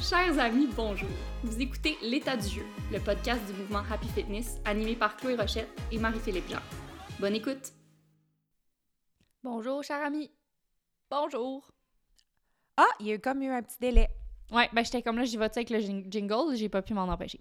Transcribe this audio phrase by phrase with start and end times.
[0.00, 1.08] Chers amis, bonjour.
[1.44, 2.62] Vous écoutez L'état du jeu,
[2.92, 6.60] le podcast du mouvement Happy Fitness animé par Chloé Rochette et Marie-Philippe Jean.
[7.18, 7.72] Bonne écoute.
[9.42, 10.30] Bonjour, chers amis.
[11.10, 11.70] Bonjour.
[12.76, 14.08] Ah, il y a eu comme eu un petit délai.
[14.52, 17.02] Ouais, ben j'étais comme là, j'y vais avec le jing- jingle, j'ai pas pu m'en
[17.04, 17.40] empêcher.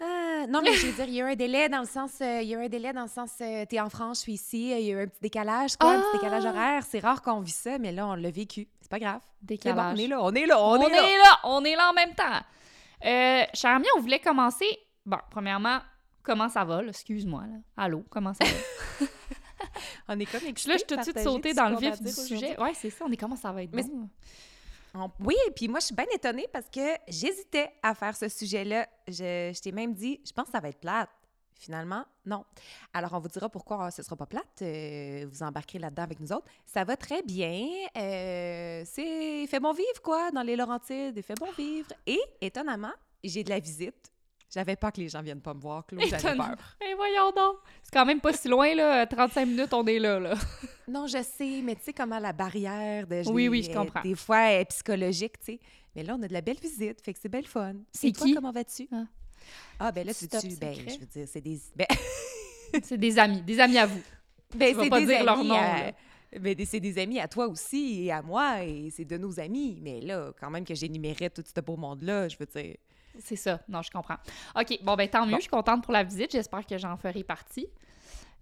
[0.00, 2.20] Ah, non, mais je veux dire, il y a eu un délai dans le sens,
[2.20, 4.22] euh, il y a eu un délai dans le sens, euh, t'es en France, je
[4.22, 6.16] suis ici, il y a eu un petit décalage, quoi, un petit Ah!
[6.16, 6.82] décalage horaire.
[6.88, 8.68] C'est rare qu'on vit ça, mais là, on l'a vécu.
[8.90, 9.20] C'est pas grave.
[9.20, 9.94] Bon, Décalage.
[9.94, 11.02] on est là, on est là, on, On, est là.
[11.08, 12.40] est là, on est là en même temps.
[13.04, 14.78] Euh, chers amis, on voulait commencer.
[15.04, 15.80] Bon, premièrement,
[16.22, 16.88] comment ça va, là?
[16.88, 17.58] Excuse-moi, là.
[17.76, 19.06] Allô, comment ça va?
[20.08, 22.58] On est comme là, je suis tout de suite sauté dans le vif du sujet.
[22.58, 24.08] Ouais, c'est ça, on est comment ça va être Mais bon.
[24.94, 28.86] On- Oui, puis moi, je suis bien étonnée parce que j'hésitais à faire ce sujet-là.
[29.06, 31.10] Je, je t'ai même dit, je pense que ça va être plate.
[31.58, 32.44] Finalement, non.
[32.94, 34.62] Alors, on vous dira pourquoi ce sera pas plate.
[34.62, 36.46] euh, vous embarquerez là-dedans avec nous autres.
[36.64, 37.66] Ça va très bien.
[37.96, 41.14] euh, c'est fait bon vivre, quoi, dans les Laurentides.
[41.16, 41.88] Il fait bon vivre.
[42.06, 42.92] Et, étonnamment,
[43.24, 44.12] j'ai de la visite.
[44.54, 46.02] J'avais pas que les gens viennent pas me voir, Claude.
[46.08, 46.56] J'avais peur.
[46.80, 47.56] Eh voyons donc.
[47.82, 49.04] C'est quand même pas si loin, là.
[49.06, 50.34] 35 minutes, on est là, là.
[50.86, 53.74] Non, je sais, mais tu sais comment la barrière de Oui, des- oui, je euh,
[53.74, 54.00] comprends.
[54.00, 55.60] des fois est psychologique, tu sais.
[55.94, 57.74] Mais là, on a de la belle visite, fait que c'est belle fun.
[57.92, 58.34] C'est toi, qui?
[58.34, 58.88] comment vas-tu?
[58.92, 59.02] Ah.
[59.80, 61.86] Ah, ben là, tu tu ben, je veux dire, c'est des ben,
[62.82, 64.00] C'est des amis, des amis à vous.
[64.54, 65.92] ben, c'est pas des dire amis leur nom, à-
[66.38, 69.78] ben, c'est des amis à toi aussi et à moi et c'est de nos amis,
[69.80, 72.76] mais là, quand même que j'énumérais tout ce beau monde là, je veux dire.
[73.20, 73.60] C'est ça.
[73.68, 74.18] Non, je comprends.
[74.54, 74.78] OK.
[74.82, 75.32] Bon, ben tant mieux.
[75.32, 75.36] Bon.
[75.38, 76.30] Je suis contente pour la visite.
[76.30, 77.66] J'espère que j'en ferai partie.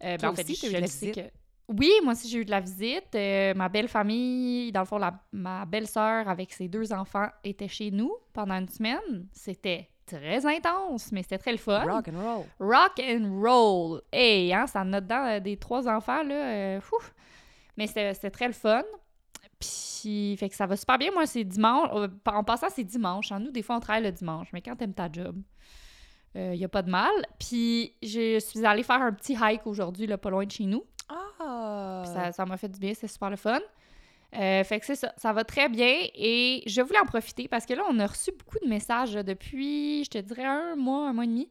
[0.04, 1.14] Euh, ben, en fait, aussi, eu je de la visite?
[1.14, 1.20] que...
[1.68, 3.14] Oui, moi aussi, j'ai eu de la visite.
[3.14, 7.68] Euh, ma belle famille, dans le fond, la- ma belle-sœur avec ses deux enfants était
[7.68, 9.28] chez nous pendant une semaine.
[9.32, 11.84] C'était très intense, mais c'était très le fun.
[11.84, 12.44] Rock and roll.
[12.60, 14.02] Rock and roll.
[14.12, 16.34] Hey, hein, ça en a dedans euh, des trois enfants, là.
[16.34, 16.80] euh.
[17.76, 18.82] Mais c'était très le fun.
[19.58, 21.10] Puis, fait que ça va super bien.
[21.12, 21.88] Moi, c'est dimanche.
[21.94, 23.32] euh, En passant, c'est dimanche.
[23.32, 23.40] hein.
[23.40, 24.48] Nous, des fois, on travaille le dimanche.
[24.52, 25.36] Mais quand t'aimes ta job,
[26.34, 27.10] il n'y a pas de mal.
[27.38, 30.84] Puis, je suis allée faire un petit hike aujourd'hui, là, pas loin de chez nous.
[31.08, 32.02] Ah!
[32.32, 33.58] Ça m'a fait du bien, c'est super le fun.
[34.36, 37.64] Euh, fait que c'est ça, ça va très bien et je voulais en profiter parce
[37.64, 41.12] que là, on a reçu beaucoup de messages depuis, je te dirais, un mois, un
[41.14, 41.50] mois et demi,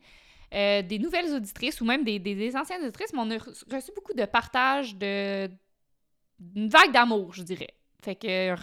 [0.53, 3.38] euh, des nouvelles auditrices ou même des, des- anciennes auditrices, mais on a
[3.75, 5.50] reçu beaucoup de partages, de,
[6.56, 7.73] une vague d'amour, je dirais.
[8.03, 8.53] Fait que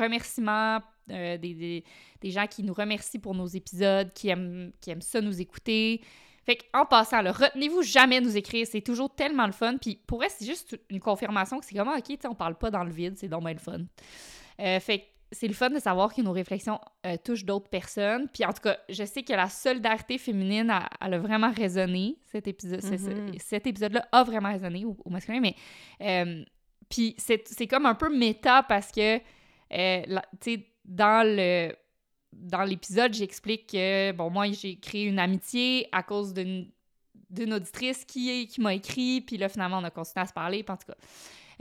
[1.10, 1.84] euh, des, des-
[2.20, 6.00] des gens qui nous remercient pour nos épisodes, qui aiment, qui aiment ça nous écouter.
[6.44, 9.76] Fait en passant, là, retenez-vous jamais nous écrire, c'est toujours tellement le fun.
[9.78, 12.70] Puis pour elle, c'est juste une confirmation que c'est comme, ah, ok, on parle pas
[12.70, 13.78] dans le vide, c'est donc bien le fun.
[14.60, 18.28] Euh, fait que c'est le fun de savoir que nos réflexions euh, touchent d'autres personnes.
[18.34, 22.18] Puis en tout cas, je sais que la solidarité féminine, a- elle a vraiment résonné,
[22.30, 22.82] cet épisode.
[22.84, 23.38] Mhm.
[23.38, 25.54] Cet épisode-là a vraiment résonné au, au masculin, mais.
[26.02, 26.44] euh,
[26.90, 31.72] puis c'est c'est comme un peu méta parce que, euh, la- tu sais, dans le
[32.32, 36.68] dans l'épisode, j'explique que, bon, moi, j'ai créé une amitié à cause d'une
[37.30, 40.62] d'une auditrice qui, qui m'a écrit, puis là, finalement, on a continué à se parler,
[40.68, 40.96] en tout cas.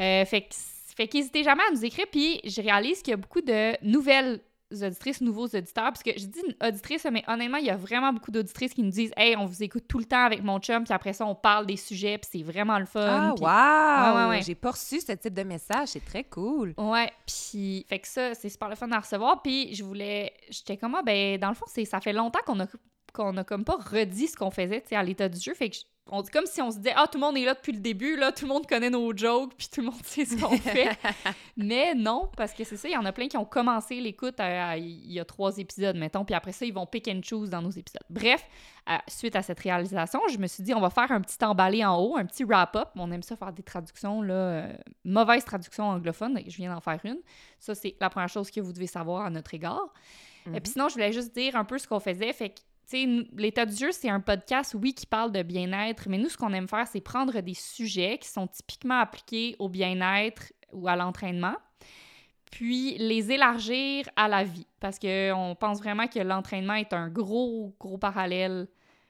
[0.01, 0.49] Euh, fait
[0.93, 5.21] fait jamais à nous écrire, puis je réalise qu'il y a beaucoup de nouvelles auditrices,
[5.21, 8.31] nouveaux auditeurs, parce que je dis une auditrice, mais honnêtement, il y a vraiment beaucoup
[8.31, 10.93] d'auditrices qui nous disent «Hey, on vous écoute tout le temps avec mon chum, puis
[10.93, 13.33] après ça, on parle des sujets, puis c'est vraiment le fun.
[13.39, 14.15] Ah, wow!
[14.15, 14.41] Ouais, ouais, ouais.
[14.43, 16.73] J'ai pas reçu ce type de message, c'est très cool.
[16.77, 19.41] Ouais, puis fait que ça, c'est super le fun à recevoir.
[19.41, 22.59] Puis je voulais, j'étais comme, ah, ben, dans le fond, c'est, ça fait longtemps qu'on
[22.59, 22.67] a,
[23.13, 25.53] qu'on a comme pas redit ce qu'on faisait, tu sais, à l'état du jeu.
[25.53, 25.75] Fait que
[26.07, 27.79] on dit comme si on se disait, ah, tout le monde est là depuis le
[27.79, 30.57] début, là, tout le monde connaît nos jokes, puis tout le monde sait ce qu'on
[30.57, 30.97] fait.
[31.55, 34.35] Mais non, parce que c'est ça, il y en a plein qui ont commencé l'écoute
[34.39, 37.61] il y a trois épisodes, mettons, puis après ça, ils vont pick and choose dans
[37.61, 38.03] nos épisodes.
[38.09, 38.45] Bref,
[38.89, 41.85] euh, suite à cette réalisation, je me suis dit, on va faire un petit emballé
[41.85, 42.89] en haut, un petit wrap-up.
[42.95, 44.73] On aime ça faire des traductions, là, euh,
[45.05, 47.19] mauvaise traduction anglophone, je viens d'en faire une.
[47.59, 49.93] Ça, c'est la première chose que vous devez savoir à notre égard.
[50.53, 52.33] Et puis sinon, je voulais juste dire un peu ce qu'on faisait.
[52.33, 52.61] Fait que,
[53.35, 56.53] l'état du jeu, c'est un podcast, oui, qui parle de bien-être, mais nous, ce qu'on
[56.53, 61.55] aime faire, c'est prendre des sujets qui sont typiquement appliqués au bien-être ou à l'entraînement,
[62.51, 64.67] puis les élargir à la vie.
[64.79, 68.67] Parce qu'on pense vraiment que l'entraînement est un gros, gros parallèle,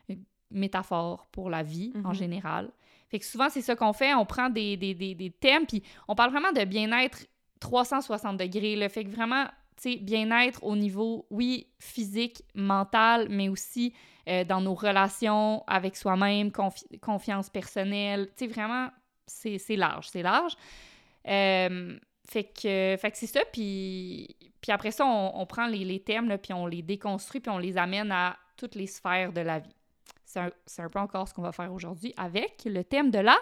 [0.10, 2.13] une métaphore pour la vie en Mhm.
[2.16, 2.72] général.
[3.10, 4.13] Fait que souvent, c'est ça qu'on fait.
[4.13, 7.25] On prend des, des, des, des thèmes, puis on parle vraiment de bien-être
[7.60, 8.75] 360 degrés.
[8.75, 8.89] Là.
[8.89, 9.45] Fait que vraiment,
[10.01, 13.94] bien-être au niveau, oui, physique, mental, mais aussi
[14.27, 18.27] euh, dans nos relations avec soi-même, confi- confiance personnelle.
[18.38, 18.89] Tu sais, vraiment,
[19.25, 20.53] c'est large, c'est large.
[21.27, 21.97] Euh,
[22.29, 24.35] fait que, fait que c'est ça, puis,
[24.68, 27.77] après ça, on, on prend les, les thèmes, puis on les déconstruit, puis on les
[27.77, 29.75] amène à toutes les sphères de la vie.
[30.23, 33.38] C'est un, un peu encore ce qu'on va faire aujourd'hui avec le thème de la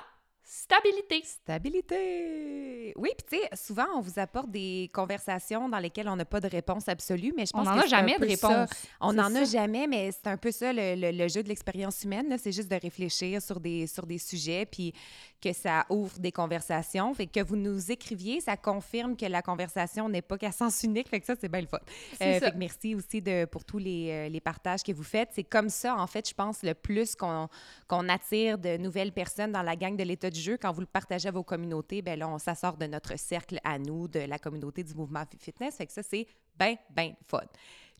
[0.52, 1.22] stabilité.
[1.24, 2.94] Stabilité.
[2.96, 6.40] Oui, puis tu sais, souvent, on vous apporte des conversations dans lesquelles on n'a pas
[6.40, 8.52] de réponse absolue, mais je pense On n'en a jamais de réponse.
[8.52, 8.68] ça.
[9.00, 12.04] On n'en a jamais, mais c'est un peu ça le, le- le jeu de l'expérience
[12.04, 12.36] humaine.
[12.42, 14.94] C'est juste de réfléchir sur des, sur des sujets, puis
[15.42, 17.14] que ça ouvre des conversations.
[17.14, 21.10] Fait que vous nous écriviez, ça confirme que la conversation n'est pas qu'à sens unique.
[21.10, 21.78] Fait que ça, c'est bien le fun.
[22.22, 25.30] Euh, fait que merci aussi de, pour tous les, euh, les partages que vous faites.
[25.34, 27.48] C'est comme ça, en fait, je pense, le plus qu'on
[27.88, 30.58] qu'on attire de nouvelles personnes dans la gang de l'état du jeu.
[30.58, 33.60] Quand vous le partagez à vos communautés, ben là, on, ça sort de notre cercle
[33.64, 35.76] à nous, de la communauté du mouvement fitness.
[35.76, 36.28] Fait que ça, c'est
[36.58, 37.44] bien, bien fun.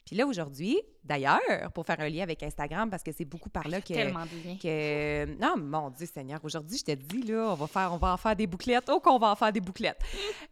[0.06, 3.68] Puis là, aujourd'hui, d'ailleurs, pour faire un lien avec Instagram, parce que c'est beaucoup par
[3.68, 3.94] là que...
[3.94, 4.58] Tellement bien.
[4.58, 5.26] que...
[5.40, 8.18] Non, mon Dieu Seigneur, aujourd'hui, je te dis, là, on va, faire, on va en
[8.18, 8.90] faire des bouclettes.
[8.90, 10.02] Oh, qu'on va en faire des bouclettes.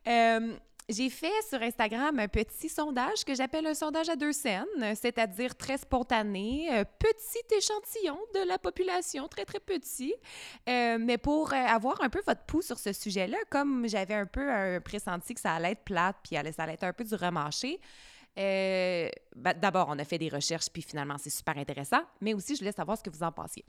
[0.07, 0.53] Euh,
[0.89, 5.55] j'ai fait sur Instagram un petit sondage que j'appelle un sondage à deux scènes, c'est-à-dire
[5.55, 10.13] très spontané, euh, petit échantillon de la population, très, très petit.
[10.69, 14.25] Euh, mais pour euh, avoir un peu votre pouls sur ce sujet-là, comme j'avais un
[14.25, 17.15] peu un pressenti que ça allait être plate, puis ça allait être un peu du
[17.15, 17.81] remarché,
[18.37, 22.55] euh, ben, D'abord, on a fait des recherches, puis finalement, c'est super intéressant, mais aussi,
[22.55, 23.65] je voulais savoir ce que vous en pensiez.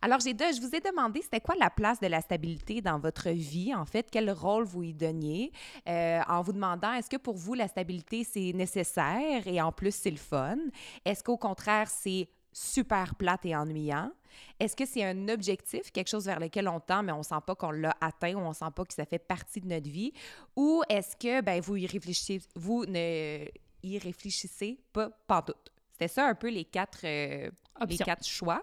[0.00, 3.30] Alors, j'ai je vous ai demandé, c'était quoi la place de la stabilité dans votre
[3.30, 4.08] vie, en fait?
[4.10, 5.52] Quel rôle vous y donniez?
[5.88, 9.94] Euh, en vous demandant, est-ce que pour vous, la stabilité, c'est nécessaire et en plus,
[9.94, 10.58] c'est le fun?
[11.04, 14.10] Est-ce qu'au contraire, c'est super plate et ennuyant?
[14.58, 17.54] Est-ce que c'est un objectif, quelque chose vers lequel on tend, mais on sent pas
[17.54, 20.12] qu'on l'a atteint ou on sent pas que ça fait partie de notre vie?
[20.56, 23.44] Ou est-ce que ben, vous y réfléchissez, vous ne
[23.82, 25.72] y réfléchissez pas pantoute?
[25.92, 27.50] C'était ça un peu les quatre, euh,
[27.88, 28.62] les quatre choix.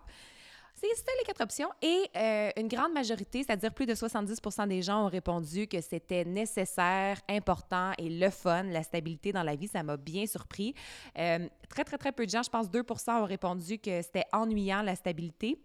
[0.75, 1.69] C'était les quatre options.
[1.81, 6.24] Et euh, une grande majorité, c'est-à-dire plus de 70 des gens ont répondu que c'était
[6.24, 9.68] nécessaire, important et le fun, la stabilité dans la vie.
[9.68, 10.74] Ça m'a bien surpris.
[11.18, 14.81] Euh, très, très, très peu de gens, je pense 2 ont répondu que c'était ennuyant,
[14.81, 15.60] la stabilité.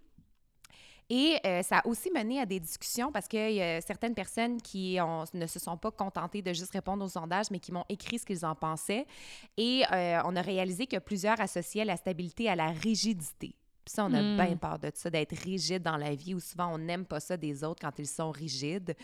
[1.11, 4.61] Et euh, ça a aussi mené à des discussions parce qu'il y a certaines personnes
[4.63, 4.99] qui
[5.35, 8.25] ne se sont pas contentées de juste répondre au sondage, mais qui m'ont écrit ce
[8.25, 9.07] qu'ils en pensaient.
[9.57, 13.55] Et euh, on a réalisé que plusieurs associaient la stabilité à la rigidité.
[13.85, 14.37] Puis ça, on a Mm.
[14.37, 17.37] bien peur de ça, d'être rigide dans la vie, ou souvent on n'aime pas ça
[17.37, 18.97] des autres quand ils sont rigides.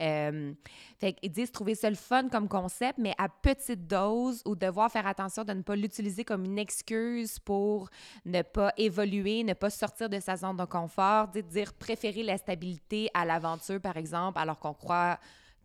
[0.00, 0.52] Euh,
[1.00, 4.90] fait qu'ils disent trouver ça le fun comme concept, mais à petite dose, ou devoir
[4.92, 7.90] faire attention de ne pas l'utiliser comme une excuse pour
[8.24, 13.10] ne pas évoluer, ne pas sortir de sa zone de confort, dire préférer la stabilité
[13.14, 15.18] à l'aventure, par exemple, alors qu'on croit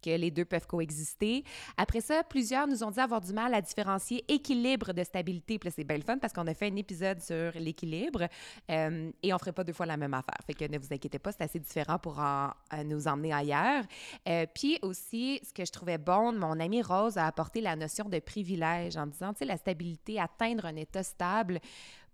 [0.03, 1.44] que les deux peuvent coexister.
[1.77, 5.59] Après ça, plusieurs nous ont dit avoir du mal à différencier équilibre de stabilité.
[5.59, 8.27] Puis c'est bien le fun parce qu'on a fait un épisode sur l'équilibre
[8.69, 10.38] euh, et on ferait pas deux fois la même affaire.
[10.45, 12.47] Fait que ne vous inquiétez pas, c'est assez différent pour euh,
[12.85, 13.83] nous emmener ailleurs.
[14.27, 18.09] Euh, puis aussi, ce que je trouvais bon, mon amie Rose a apporté la notion
[18.09, 21.59] de privilège en disant, tu sais, la stabilité, atteindre un état stable,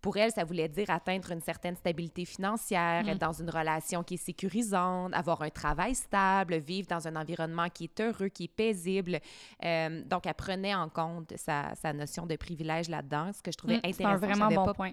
[0.01, 3.10] pour elle, ça voulait dire atteindre une certaine stabilité financière, Mm.
[3.10, 7.69] être dans une relation qui est sécurisante, avoir un travail stable, vivre dans un environnement
[7.69, 9.19] qui est heureux, qui est paisible.
[9.63, 13.57] Euh, donc, elle prenait en compte sa, sa notion de privilège là-dedans, ce que je
[13.57, 14.13] trouvais Mm, C'est intéressant.
[14.13, 14.92] un vraiment bon pas point.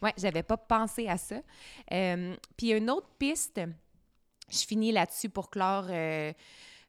[0.00, 1.36] Ouais, j'avais pas pensé à ça.
[1.92, 3.60] Euh, puis une autre piste,
[4.50, 6.32] je finis là-dessus pour clore euh,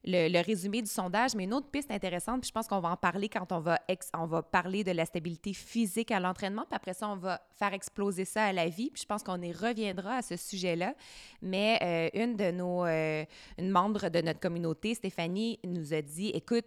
[0.05, 2.97] le, résumé du sondage, mais une autre piste intéressante, puis je pense qu'on va en
[2.97, 3.79] parler quand on va,
[4.13, 7.73] on va parler de la stabilité physique à l'entraînement, puis après ça, on va faire
[7.73, 10.93] exploser ça à la vie, puis je pense qu'on y reviendra à ce sujet-là.
[11.41, 13.23] Mais euh, une de nos, euh,
[13.57, 16.65] une membre de notre communauté, Stéphanie, nous a dit, écoute,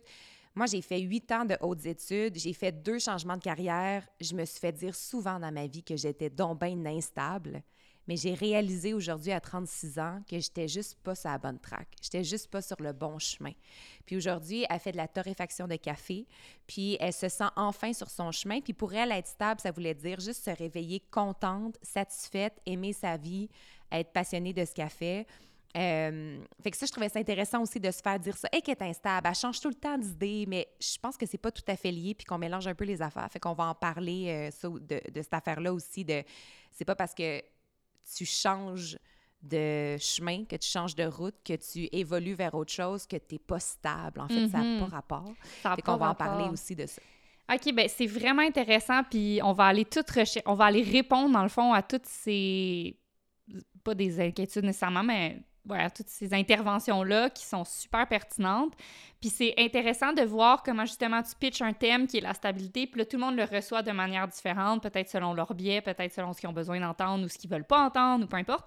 [0.56, 4.08] moi, j'ai fait huit ans de hautes études, j'ai fait deux changements de carrière.
[4.22, 7.63] Je me suis fait dire souvent dans ma vie que j'étais donc bien instable.
[8.06, 11.89] Mais j'ai réalisé aujourd'hui à 36 ans que j'étais juste pas sur la bonne track.
[12.01, 13.53] J'étais juste pas sur le bon chemin.
[14.05, 16.27] Puis aujourd'hui, elle fait de la torréfaction de café,
[16.67, 18.60] puis elle se sent enfin sur son chemin.
[18.60, 23.17] Puis pour elle, être stable, ça voulait dire juste se réveiller contente, satisfaite, aimer sa
[23.17, 23.48] vie,
[23.91, 25.27] être passionnée de ce qu'elle fait.
[25.77, 28.48] Euh, fait que ça, je trouvais ça intéressant aussi de se faire dire ça.
[28.53, 31.39] Et qu'elle est instable, elle change tout le temps d'idée, mais je pense que c'est
[31.39, 33.29] pas tout à fait lié, puis qu'on mélange un peu les affaires.
[33.31, 36.05] Fait qu'on va en parler euh, de cette affaire-là aussi.
[36.05, 36.22] De,
[36.72, 37.43] c'est pas parce que
[38.15, 38.98] tu changes
[39.43, 43.34] de chemin, que tu changes de route, que tu évolues vers autre chose, que tu
[43.34, 44.20] n'es pas stable.
[44.20, 44.81] En fait, ça n'a Mhm.
[44.81, 45.32] pas rapport.
[45.63, 47.01] Ça a pas qu'on va en parler aussi de ça.
[47.53, 50.03] OK, ben c'est vraiment intéressant, puis on va aller tout
[50.46, 52.98] on va aller répondre, dans le fond, à toutes ces...
[53.84, 58.73] pas des inquiétudes nécessairement, mais ouais, à toutes ces interventions-là qui sont super pertinentes.
[59.20, 62.87] Puis c'est intéressant de voir comment, justement, tu pitches un thème qui est la stabilité,
[62.87, 66.13] puis là, tout le monde le reçoit de manière différente, peut-être selon leur biais, peut-être
[66.13, 68.67] selon ce qu'ils ont besoin d'entendre ou ce qu'ils veulent pas entendre, ou peu importe.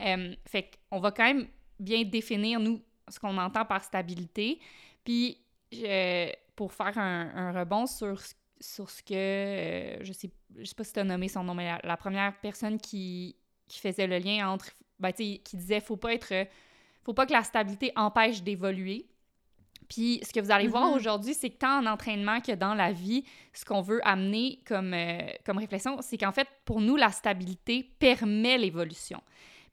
[0.00, 1.46] Euh, fait qu'on va quand même
[1.78, 4.60] bien définir, nous, ce qu'on entend par stabilité.
[5.04, 5.38] Puis,
[6.56, 10.74] pour faire un, un rebond sur, ce- sur ce que, euh, je sais, je sais
[10.74, 13.36] pas si tu as nommé son nom, mais la, la première personne qui,
[13.68, 16.44] qui faisait le lien entre, ben, qui disait, faut pas être, euh,
[17.04, 19.06] faut pas que la stabilité empêche d'évoluer.
[19.88, 20.94] Puis ce que vous allez voir Mhm.
[20.96, 23.24] aujourd'hui, c'est que tant en entraînement que dans la vie,
[23.54, 27.84] ce qu'on veut amener comme, euh, comme réflexion, c'est qu'en fait, pour nous, la stabilité
[27.98, 29.22] permet l'évolution.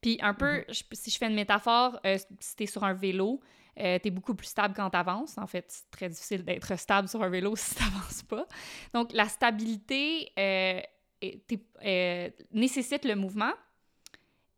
[0.01, 2.93] Puis un peu, je- si je fais une métaphore, euh, si tu es sur un
[2.93, 3.41] vélo,
[3.77, 5.37] euh, tu es beaucoup plus stable quand tu avances.
[5.37, 8.47] En fait, c'est très difficile d'être stable sur un vélo si tu n'avances pas.
[8.93, 13.51] Donc, la stabilité t'es- euh, nécessite le mouvement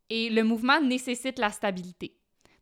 [0.09, 2.13] et le mouvement nécessite la stabilité.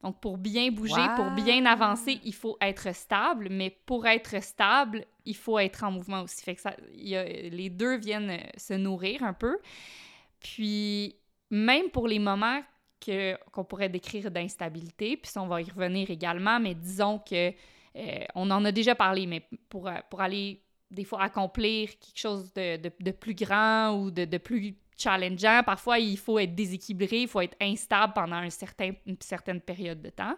[0.04, 5.04] Donc, pour bien bouger, pour bien avancer, il faut être stable, mais pour être stable,
[5.25, 6.44] il faut être en mouvement aussi.
[6.44, 9.58] Fait que ça, il y a- les deux viennent euh, se nourrir un peu.
[10.40, 11.16] Puis,
[11.50, 12.62] même pour les moments
[13.52, 17.52] qu'on pourrait décrire d'instabilité, puis ça, on va y revenir également, mais disons que
[17.98, 20.62] euh, on en a déjà parlé, mais pour, euh, pour aller
[20.92, 26.00] des fois accomplir quelque chose de, de- plus grand ou de, de plus challengeant, parfois
[26.00, 30.10] il faut être déséquilibré, il faut être instable pendant un certain, une certaine période de
[30.10, 30.36] temps.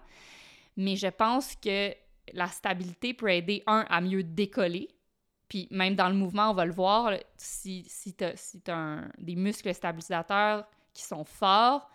[0.76, 1.94] Mais je pense que
[2.34, 4.90] la stabilité peut aider, un, à mieux décoller.
[5.48, 9.10] Puis même dans le mouvement, on va le voir, si, si tu as, si un-
[9.18, 11.90] des muscles stabilisateurs qui sont forts,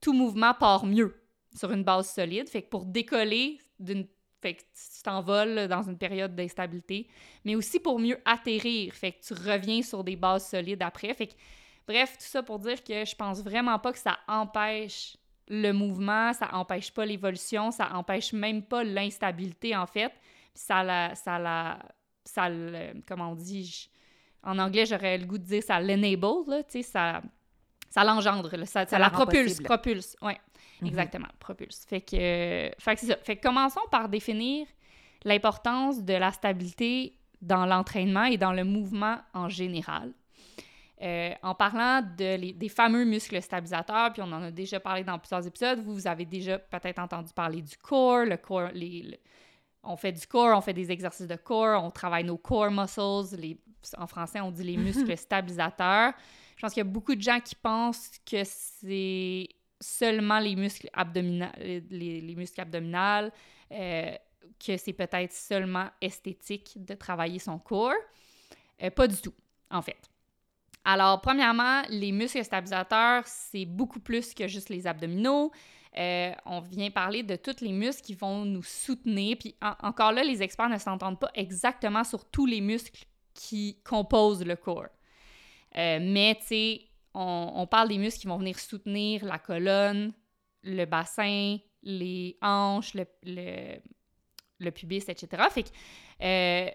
[0.00, 1.14] tout mouvement part mieux
[1.54, 2.48] sur une base solide.
[2.48, 4.06] Fait que pour décoller d'une
[4.46, 7.08] fait que tu t'envoles dans une période d'instabilité,
[7.44, 8.92] mais aussi pour mieux atterrir.
[8.94, 11.12] Fait que tu reviens sur des bases solides après.
[11.14, 11.34] Fait que,
[11.88, 15.16] bref, tout ça pour dire que je pense vraiment pas que ça empêche
[15.48, 20.12] le mouvement, ça empêche pas l'évolution, ça empêche même pas l'instabilité, en fait.
[20.54, 21.14] Ça la...
[21.14, 21.78] Ça la
[22.24, 23.64] ça le- comment on dit...
[23.64, 23.88] je-
[24.48, 27.20] en anglais, j'aurais le goût de dire ça l'enable, là, tu sais, ça...
[27.88, 29.64] Ça l'engendre, ça, ça, Ça la propulse, possible.
[29.64, 30.38] propulse, ouais.
[30.80, 30.88] Mhm.
[30.88, 31.84] Exactement, propulse.
[31.88, 33.16] Fait que, euh, fait que c'est ça.
[33.22, 34.66] Fait que commençons par définir
[35.24, 40.12] l'importance de la stabilité dans l'entraînement et dans le mouvement en général.
[41.02, 45.04] Euh, en parlant de les- des fameux muscles stabilisateurs, puis on en a déjà parlé
[45.04, 49.02] dans plusieurs épisodes, vous, vous avez déjà peut-être entendu parler du core, le core, les,
[49.02, 49.16] le-
[49.82, 53.36] on fait du core, on fait des exercices de core, on travaille nos core muscles,
[53.38, 53.58] les,
[53.98, 54.76] en français on dit les
[55.10, 56.14] muscles stabilisateurs.
[56.56, 59.48] Je pense qu'il y a beaucoup de gens qui pensent que c'est
[59.80, 63.30] seulement les muscles abdominaux, les, les muscles abdominaux,
[63.72, 64.14] euh,
[64.64, 67.92] que c'est peut-être seulement esthétique de travailler son corps.
[68.82, 69.34] Euh, pas du tout,
[69.70, 69.98] en fait.
[70.84, 75.50] Alors, premièrement, les muscles stabilisateurs, c'est beaucoup plus que juste les abdominaux.
[75.98, 79.36] Euh, on vient parler de tous les muscles qui vont nous soutenir.
[79.38, 83.04] Puis en- encore là, les experts ne s'entendent pas exactement sur tous les muscles
[83.34, 84.88] qui composent le corps.
[85.76, 86.80] Euh, mais, tu sais,
[87.16, 90.12] on, parle des muscles qui vont venir soutenir la colonne,
[90.62, 93.78] le bassin, les hanches, le, le,
[94.58, 95.42] le pubis, etc.
[95.50, 95.68] Fait que,
[96.22, 96.70] euh,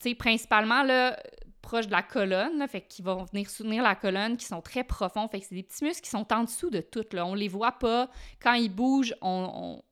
[0.00, 1.18] tu sais, principalement, là,
[1.60, 4.84] proche de la colonne, là, fait qu'ils vont venir soutenir la colonne, qui sont très
[4.84, 5.28] profonds.
[5.28, 7.26] Fait que c'est des petits muscles qui sont en dessous de tout, là.
[7.26, 8.08] On les voit pas.
[8.40, 9.82] Quand ils bougent, on, on-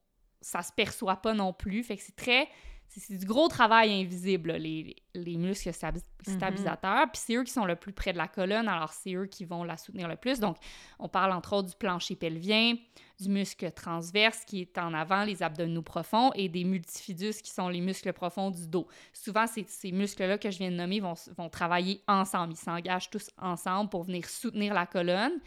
[0.41, 1.83] ça se perçoit pas non plus.
[1.85, 2.49] Fait que c'est très...
[2.95, 7.11] C'est du gros travail invisible, là, les, les muscles stabi- stabilisateurs.
[7.11, 9.47] Puis c'est eux qui sont le plus près de la colonne, alors c'est eux qui
[9.47, 10.41] vont la soutenir le plus.
[10.41, 10.59] Donc,
[10.99, 12.75] on parle entre autres du plancher pelvien,
[13.19, 17.69] du muscle transverse qui est en avant, les abdominaux profonds, et des multifidus qui sont
[17.69, 18.87] les muscles profonds du dos.
[19.15, 22.53] Souvent, ces, ces muscles-là que je viens de nommer vont, vont travailler ensemble.
[22.53, 25.41] Ils s'engagent tous ensemble pour venir soutenir la colonne.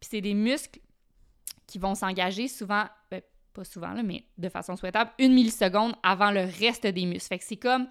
[0.00, 0.80] Puis c'est des muscles
[1.66, 3.22] qui vont s'engager souvent, ben,
[3.54, 7.28] pas souvent, là, mais de façon souhaitable, une milliseconde avant le reste des muscles.
[7.28, 7.86] Fait que c'est comme,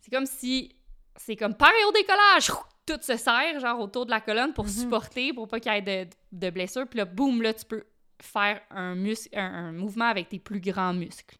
[0.00, 0.74] c'est comme si,
[1.16, 2.50] c'est comme pareil au décollage,
[2.84, 4.70] tout se serre, genre, autour de la colonne pour Mhm.
[4.70, 6.86] supporter, pour pas qu'il y ait de, de blessures.
[6.88, 7.84] Puis là, boum, là, tu peux
[8.20, 11.36] faire un, muscle, un, un mouvement avec tes plus grands muscles.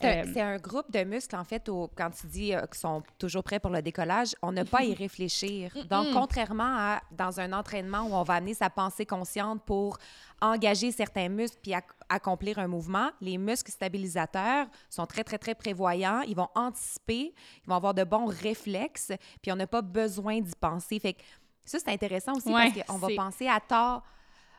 [0.00, 2.66] C'est un, Euh, c'est un groupe de muscles, en fait, au- quand tu dis euh,
[2.66, 5.72] qu'ils sont toujours prêts pour le décollage, on n'a pas à y réfléchir.
[5.88, 9.98] Donc, contrairement à dans un entraînement où on va amener sa pensée consciente pour
[10.40, 15.54] engager certains muscles puis ac- accomplir un mouvement, les muscles stabilisateurs sont très, très, très
[15.54, 16.20] prévoyants.
[16.22, 19.12] Ils vont anticiper, ils vont avoir de bons réflexes,
[19.42, 20.98] puis on n'a pas besoin d'y penser.
[21.00, 21.22] Fait que
[21.64, 24.02] ça, c'est intéressant aussi Ouais, parce qu'on va penser à tort.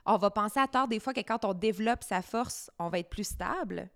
[0.05, 2.99] On va penser à tort des fois que quand on développe sa force, on va
[2.99, 3.89] être plus stable.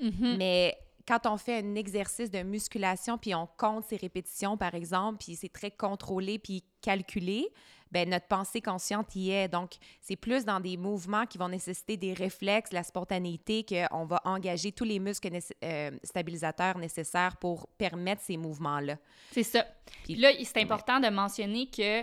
[0.00, 0.36] mhm.
[0.38, 5.18] Mais quand on fait un exercice de musculation, puis on compte ses répétitions, par exemple,
[5.24, 7.48] puis c'est très contrôlé puis calculé,
[7.92, 9.46] ben notre pensée consciente y est.
[9.48, 14.20] Donc, c'est plus dans des mouvements qui vont nécessiter des réflexes, la spontanéité, qu'on va
[14.24, 15.28] engager tous les muscles
[15.62, 18.96] euh, stabilisateurs nécessaires pour permettre ces mouvements-là.
[19.30, 19.62] C'est ça.
[20.04, 22.02] Puis- Puis là, c'est important de mentionner que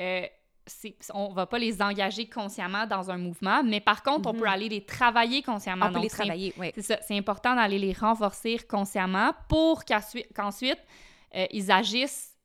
[0.00, 0.26] euh,
[1.14, 4.38] on va pas les engager consciemment dans un mouvement, mais par contre, on Mhm.
[4.40, 5.86] peut aller les travailler consciemment.
[5.86, 6.70] On peut Donc, les c'est- travailler, oui.
[6.74, 6.98] C'est ça.
[7.02, 10.78] C'est important d'aller les renforcer consciemment pour qu'ensuite,
[11.34, 12.36] euh, ils agissent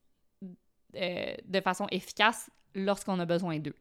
[0.94, 3.74] euh, de façon efficace lorsqu'on a besoin d'eux.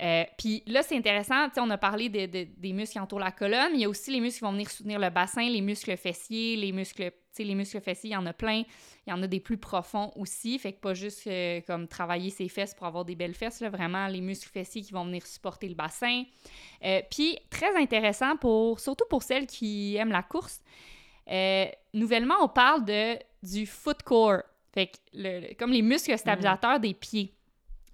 [0.00, 3.70] Euh, puis là, c'est intéressant, on a parlé de, des muscles qui entourent la colonne,
[3.74, 6.56] il y a aussi les muscles qui vont venir soutenir le bassin, les muscles fessiers,
[6.56, 8.62] les muscles, les muscles fessiers, il y en a plein.
[9.06, 12.30] Il y en a des plus profonds aussi, fait que pas juste euh, comme travailler
[12.30, 15.26] ses fesses pour avoir des belles fesses, là, vraiment les muscles fessiers qui vont venir
[15.26, 16.24] supporter le bassin.
[16.84, 20.60] Euh, puis très intéressant, pour, surtout pour celles qui aiment la course,
[21.94, 22.84] nouvellement, on parle
[23.42, 27.34] du foot core, fait que comme les muscles stabilisateurs des pieds.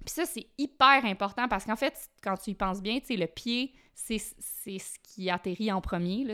[0.08, 3.26] Puis ça, c'est hyper important parce qu'en fait, quand tu y penses bien, tu le
[3.26, 6.24] pied, c'est ce qui atterrit en premier.
[6.24, 6.32] Là.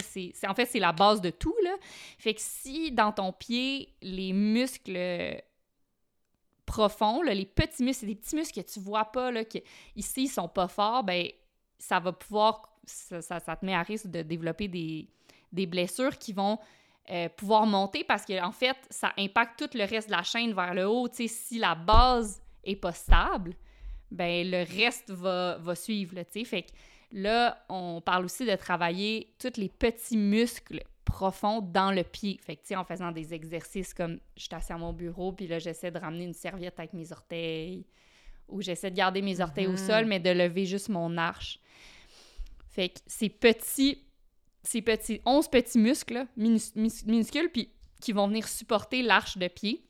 [0.48, 1.56] En fait, c'est la base de tout.
[1.64, 1.74] Là.
[2.16, 5.42] Fait que si dans ton pied, les muscles
[6.66, 9.60] profonds, les petits muscles, des petits muscles que tu vois pas, là, qui
[9.96, 11.26] ici, ils sont pas forts, ben
[11.76, 15.08] ça va pouvoir, ça, ça, te met à risque de développer des,
[15.50, 16.60] des blessures qui vont
[17.10, 20.52] euh, pouvoir monter parce que en fait, ça impacte tout le reste de la chaîne
[20.52, 21.08] vers le haut.
[21.08, 23.56] Tu sais, si la base est pas stable,
[24.14, 26.44] ben le reste va, va suivre, tu sais.
[26.44, 26.70] Fait que
[27.12, 32.38] là, on parle aussi de travailler tous les petits muscles profonds dans le pied.
[32.42, 35.32] Fait que, tu sais, en faisant des exercices comme je suis assis à mon bureau,
[35.32, 37.86] puis là, j'essaie de ramener une serviette avec mes orteils,
[38.48, 39.76] ou j'essaie de garder mes orteils au mhm.
[39.76, 41.58] sol, mais de lever juste mon arche.
[42.68, 44.02] Fait que ces petits,
[44.62, 49.84] ces petits, 11 petits muscles, minuscules, puis qui vont venir supporter l'arche de pied.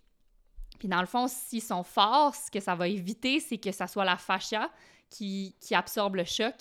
[0.78, 3.86] Puis dans le fond, s'ils sont forts, ce que ça va éviter, c'est que ça
[3.86, 4.70] soit la fascia
[5.10, 6.54] qui, qui, absorbe le choc,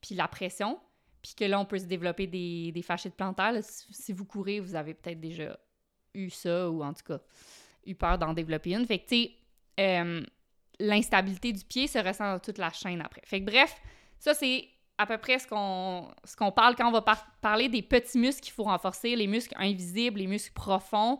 [0.00, 0.78] puis la pression,
[1.20, 3.52] puis que là, on peut se développer des, des fasciites plantaires.
[3.62, 5.58] Si vous courez, vous avez peut-être déjà
[6.14, 7.18] eu ça, ou en tout cas,
[7.84, 8.86] eu peur d'en développer une.
[8.86, 9.32] Fait que, tu sais,
[9.80, 10.22] euh,
[10.78, 13.22] l'instabilité du pied se ressent dans toute la chaîne après.
[13.24, 13.74] Fait que bref,
[14.18, 17.02] ça, c'est à peu près ce qu'on parle quand on va
[17.40, 21.18] parler des petits muscles qu'il faut renforcer, les muscles invisibles, les muscles profonds.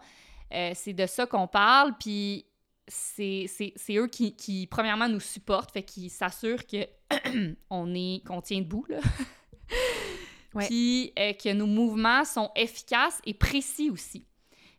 [0.52, 2.46] Euh, c'est de ça qu'on parle, puis
[2.88, 3.46] c'est
[3.90, 8.98] eux qui, qui, premièrement, nous supportent, fait qu'ils s'assurent qu'on est qu'on tient debout, là.
[10.58, 14.26] Puis euh, que nos mouvements sont efficaces et précis aussi.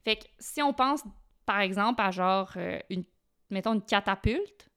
[0.04, 1.02] Fait que si on pense,
[1.46, 3.06] par exemple, à genre, euh, une,
[3.50, 4.70] mettons, une catapulte,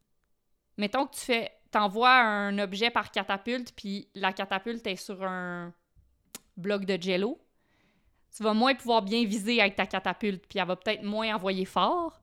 [0.77, 5.73] mettons que tu fais, t'envoies un objet par catapulte, puis la catapulte est sur un
[6.57, 7.44] bloc de jello,
[8.37, 11.65] tu vas moins pouvoir bien viser avec ta catapulte, puis elle va peut-être moins envoyer
[11.65, 12.21] fort.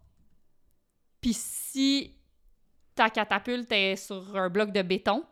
[1.21, 2.13] Puis si
[2.95, 5.24] ta catapulte est sur un bloc de béton,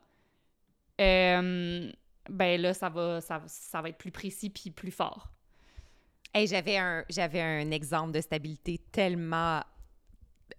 [1.02, 1.92] euh,
[2.30, 3.42] ben là, ça va, ça,
[3.82, 5.30] va être plus précis puis plus fort.
[6.34, 9.62] Hey, j'avais un, j'avais un exemple de stabilité tellement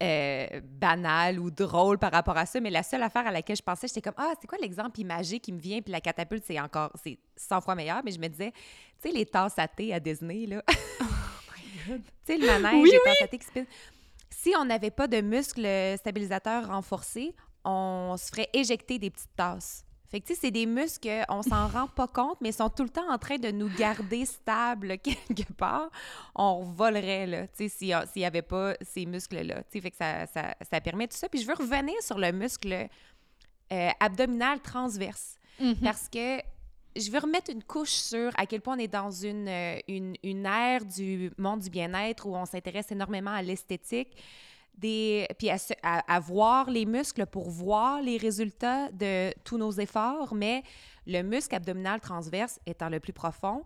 [0.02, 3.62] euh, banal ou drôle par rapport à ça, mais la seule affaire à laquelle je
[3.62, 5.80] pensais, j'étais comme Ah, c'est quoi l'exemple imagé qui me vient?
[5.80, 9.14] Puis la catapulte, c'est encore, c'est 100 fois meilleur, mais je me disais, tu sais,
[9.14, 10.62] les tasses à thé à Disney, là.
[10.68, 12.02] oh my God!
[12.26, 13.66] Tu sais, le manège, les tasses à thé qui spinent.
[14.30, 15.66] Si on n'avait pas de muscles
[15.98, 19.84] stabilisateurs renforcés, on se ferait éjecter des petites tasses.
[20.10, 22.68] Fait que, tu sais, c'est des muscles qu'on s'en rend pas compte, mais ils sont
[22.68, 25.88] tout le temps en train de nous garder stables quelque part.
[26.34, 29.62] On volerait, là, tu sais, s'il n'y avait pas ces muscles-là.
[29.62, 31.28] Tu sais, fait que ça, ça, ça, permet tout ça.
[31.28, 32.88] Puis je veux revenir sur le muscle
[33.72, 35.36] euh, abdominal transverse.
[35.60, 35.84] Mm-hmm.
[35.84, 36.38] Parce que
[36.96, 40.16] je veux remettre une couche sur à quel point on est dans une, euh, une,
[40.24, 44.16] une ère du monde du bien-être où on s'intéresse énormément à l'esthétique
[44.76, 45.50] des, puis
[45.82, 50.62] à, voir les muscles pour voir les résultats de tous nos efforts, mais
[51.06, 53.64] le muscle abdominal transverse étant le plus profond,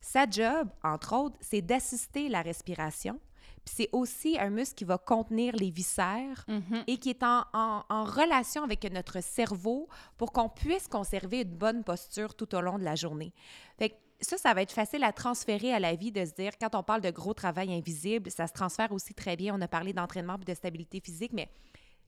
[0.00, 3.18] sa job, entre autres, c'est d'assister la respiration.
[3.64, 6.84] Puis c'est aussi un muscle qui va contenir les viscères mm-hmm.
[6.86, 11.82] et qui est en, en, relation avec notre cerveau pour qu'on puisse conserver une bonne
[11.82, 13.32] posture tout au long de la journée.
[13.76, 16.74] Fait ça, ça va être facile à transférer à la vie de se dire, quand
[16.74, 19.54] on parle de gros travail invisible, ça se transfère aussi très bien.
[19.54, 21.48] On a parlé d'entraînement et de stabilité physique, mais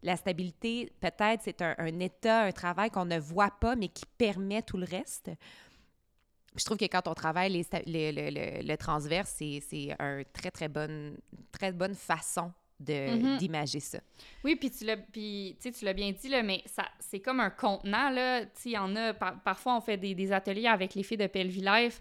[0.03, 4.62] la stabilité, peut-être, c'est un, état, un travail qu'on ne voit pas, mais qui permet
[4.62, 5.31] tout le reste.
[6.57, 7.51] Je trouve que quand on travaille
[7.87, 11.16] les, le, transverse, c'est une très, très bonne,
[11.53, 13.38] très bonne façon Mm-hmm.
[13.38, 13.98] d'imager ça.
[14.44, 17.50] Oui, puis tu l'as puis tu l'as bien dit là, mais ça c'est comme un
[17.50, 21.16] contenant là, il y en a parfois on fait des, des, ateliers avec les filles
[21.16, 22.00] de Pelvi Life.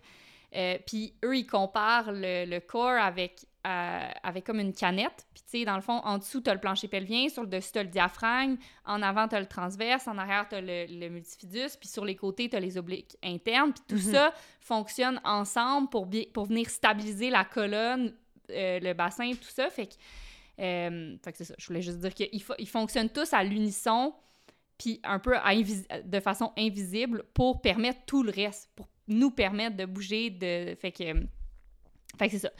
[0.55, 5.25] Euh, puis eux ils comparent le, le corps avec euh, avec comme une canette.
[5.33, 7.49] Puis tu sais dans le fond en dessous tu as le plancher pelvien, sur le
[7.49, 10.61] dessus tu as le diaphragme, en avant tu as le transverse, en arrière tu as
[10.61, 14.11] le, le, multifidus, puis sur les côtés tu as les obliques internes, puis tout mm-hmm.
[14.11, 18.13] ça fonctionne ensemble pour pour venir stabiliser la colonne,
[18.51, 19.95] euh, le bassin, tout ça fait que
[20.59, 21.55] euh, fait que c'est ça.
[21.57, 24.13] Je voulais juste dire qu'ils ils fonctionnent tous à l'unisson,
[24.77, 25.33] puis un peu
[26.03, 30.75] de façon invisible pour permettre tout le reste, pour nous permettre de bouger, de...
[30.79, 31.03] Fait que...
[32.17, 32.51] Fait que c'est ça.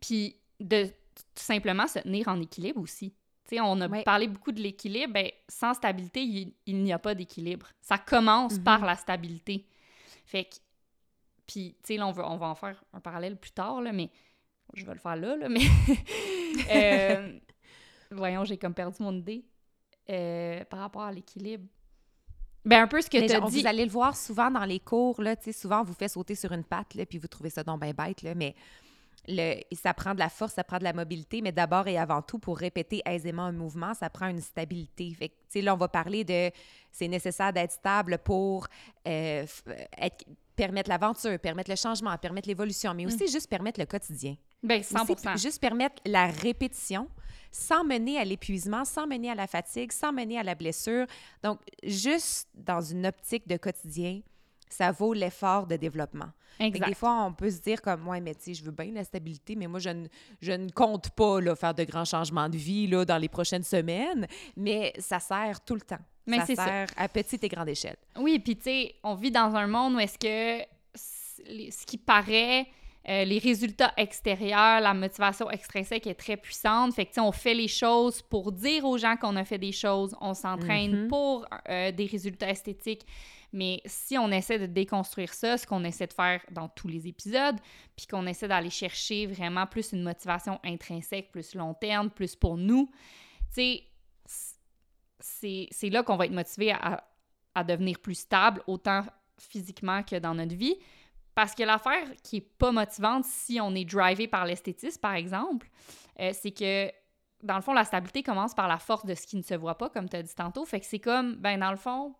[0.00, 3.10] Puis de tout simplement se tenir en équilibre aussi.
[3.48, 4.02] Tu sais, on a Ouais.
[4.02, 5.12] parlé beaucoup de l'équilibre.
[5.12, 7.68] Ben, sans stabilité, il, il n'y a pas d'équilibre.
[7.80, 8.64] Ça commence Mhm.
[8.64, 9.66] par la stabilité.
[10.26, 10.56] Fait que,
[11.46, 13.92] puis, tu sais, là, on va, on va en faire un parallèle plus tard, là,
[13.92, 14.10] mais
[14.74, 15.60] je vais le faire là, là, mais...
[16.70, 17.36] Euh,
[18.14, 19.44] voyons, j'ai comme perdu mon idée
[20.10, 21.64] euh, par rapport à l'équilibre.
[22.64, 23.60] Ben, un peu ce que tu as dit.
[23.60, 26.08] Vous allez le voir souvent dans les cours, là, tu sais, souvent on vous fait
[26.08, 28.54] sauter sur une patte, là, puis vous trouvez ça donc bien bête, là, mais
[29.28, 32.22] le, ça prend de la force, ça prend de la mobilité, mais d'abord et avant
[32.22, 35.12] tout, pour répéter aisément un mouvement, ça prend une stabilité.
[35.14, 36.50] Fait que, tu sais, là, on va parler de,
[36.90, 38.66] c'est nécessaire d'être stable pour
[39.06, 39.46] euh,
[39.98, 40.24] être-
[40.56, 44.36] permettre l'aventure, permettre le changement, permettre l'évolution, mais aussi juste permettre le quotidien.
[44.62, 47.08] Ben, 100 Aussi, juste permettre la répétition
[47.54, 51.06] sans mener à l'épuisement, sans mener à la fatigue, sans mener à la blessure.
[51.42, 54.22] Donc, juste dans une optique de quotidien,
[54.68, 56.30] ça vaut l'effort de développement.
[56.58, 56.88] Exact.
[56.88, 59.04] des fois, on peut se dire comme, ouais, mais tu sais, je veux bien la
[59.04, 60.08] stabilité, mais moi, je ne,
[60.40, 63.62] je ne compte pas là, faire de grands changements de vie là, dans les prochaines
[63.62, 65.98] semaines, mais ça sert tout le temps.
[66.26, 66.64] Mais ça c'est ça.
[66.64, 67.96] sert à petite et grande échelle.
[68.16, 70.64] Oui, puis tu sais, on vit dans un monde où est-ce que
[70.96, 72.66] ce qui paraît,
[73.08, 76.94] euh, les résultats extérieurs, la motivation extrinsèque est très puissante.
[76.94, 80.16] Fait que on fait les choses pour dire aux gens qu'on a fait des choses,
[80.20, 81.08] on s'entraîne Mhm.
[81.08, 83.04] pour euh, des résultats esthétiques.
[83.52, 87.06] Mais si on essaie de déconstruire ça, ce qu'on essaie de faire dans tous les
[87.06, 87.56] épisodes,
[87.94, 92.56] puis qu'on essaie d'aller chercher vraiment plus une motivation intrinsèque, plus long terme, plus pour
[92.56, 92.90] nous,
[93.50, 93.82] c'est
[95.90, 97.04] là qu'on va être motivé à,
[97.54, 99.04] à devenir plus stable, autant
[99.38, 100.76] physiquement que dans notre vie.
[101.34, 105.68] Parce que l'affaire qui est pas motivante si on est drivé par l'esthétisme, par exemple,
[106.20, 106.90] euh, c'est que,
[107.42, 109.76] dans le fond, la stabilité commence par la force de ce qui ne se voit
[109.76, 110.64] pas, comme tu as dit tantôt.
[110.64, 112.14] Fait que c'est comme, ben dans le fond,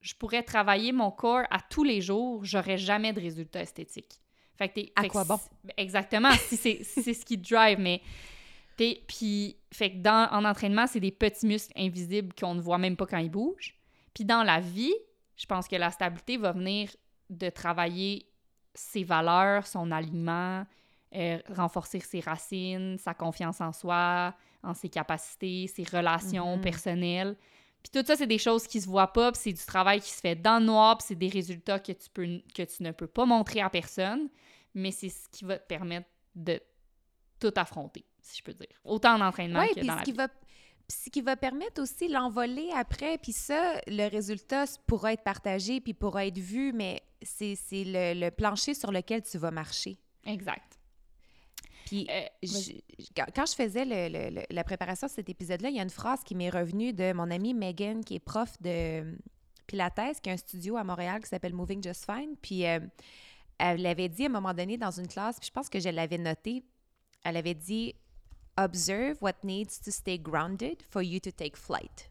[0.00, 4.20] je pourrais travailler mon corps à tous les jours, j'aurais jamais de résultat esthétique.
[4.56, 5.36] Fait que t'es- À fait que quoi bon?
[5.38, 8.02] si- Exactement, si c'est si c'est ce qui te drive, mais...
[8.76, 12.78] t'es- Puis, fait que dans, en entraînement, c'est des petits muscles invisibles qu'on ne voit
[12.78, 13.76] même pas quand ils bougent.
[14.12, 14.94] Puis dans la vie,
[15.36, 16.90] je pense que la stabilité va venir
[17.30, 18.26] de travailler
[18.74, 20.64] ses valeurs, son alignement,
[21.14, 26.62] euh, renforcer ses racines, sa confiance en soi, en ses capacités, ses relations Mhm.
[26.62, 27.36] personnelles.
[27.82, 30.10] Puis tout ça, c'est des choses qui se voient pas, puis c'est du travail qui
[30.10, 32.90] se fait dans le noir, puis c'est des résultats que tu, peux, que tu ne
[32.92, 34.28] peux pas montrer à personne,
[34.74, 36.60] mais c'est ce qui va te permettre de
[37.40, 38.68] tout affronter, si je peux dire.
[38.84, 40.12] Autant en entraînement Oui, que dans la vie.
[40.12, 40.28] va
[40.88, 45.94] ce qui va permettre aussi l'envoler après, puis ça, le résultat pourra être partagé, puis
[45.94, 49.98] pourra être vu, mais c'est c'est le, le plancher sur lequel tu vas marcher.
[50.24, 50.78] Exact.
[51.86, 52.72] Puis Euh, je-
[53.34, 56.22] quand je faisais le- le- la préparation de cet épisode-là, il y a une phrase
[56.22, 59.16] qui m'est revenue de mon amie Megan, qui est prof de
[59.66, 62.36] Pilates, qui a un studio à Montréal qui s'appelle Moving Just Fine.
[62.40, 62.80] Puis euh,
[63.58, 65.88] elle l'avait dit à un moment donné dans une classe, puis je pense que je
[65.88, 66.62] l'avais noté.
[67.24, 67.94] Elle avait dit
[68.56, 72.09] Observe what needs to stay grounded for you to take flight.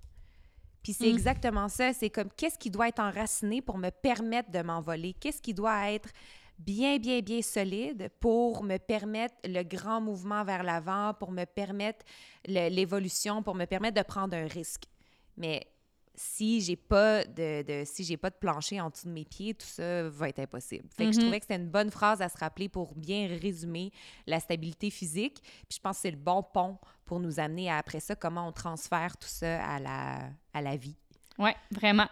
[0.83, 1.15] Puis c'est Mm.
[1.15, 1.93] exactement ça.
[1.93, 5.13] C'est comme qu'est-ce qui doit être enraciné pour me permettre de m'envoler?
[5.13, 6.09] Qu'est-ce qui doit être
[6.57, 12.05] bien, bien, bien solide pour me permettre le grand mouvement vers l'avant, pour me permettre
[12.45, 14.83] l'évolution, pour me permettre de prendre un risque?
[15.37, 15.67] Mais
[16.21, 19.53] si j'ai pas de, de- si j'ai pas de plancher en dessous de mes pieds,
[19.53, 20.85] tout ça va être impossible.
[20.97, 21.23] Fait que je Mhm.
[21.23, 23.93] trouvais que c'était une bonne phrase à se rappeler pour bien résumer
[24.27, 25.41] la stabilité physique.
[25.41, 28.45] Puis je pense que c'est le bon pont pour nous amener à, après ça comment
[28.47, 30.19] on transfère tout ça à la,
[30.53, 30.97] à la vie.
[31.37, 32.09] Oui, vraiment.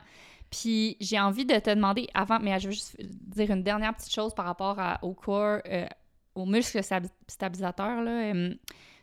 [0.50, 4.14] Puis j'ai envie de te demander avant, mais je veux juste dire une dernière petite
[4.14, 5.86] chose par rapport à- au corps, euh,
[6.34, 8.02] aux muscles stabi- stabilisateurs.
[8.04, 8.12] Là.
[8.34, 8.54] Euh,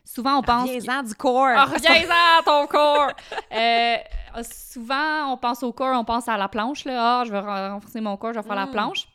[0.03, 0.67] souvent, on pense.
[0.67, 1.45] Reviens-en du corps!
[1.55, 3.11] Ah, reviens-en ton corps!
[3.51, 3.97] Euh,
[4.43, 6.85] souvent, on pense au corps, on pense à la planche.
[6.85, 7.21] Là.
[7.21, 8.71] Ah, je veux renforcer mon corps, je vais faire la Mm.
[8.71, 9.07] planche.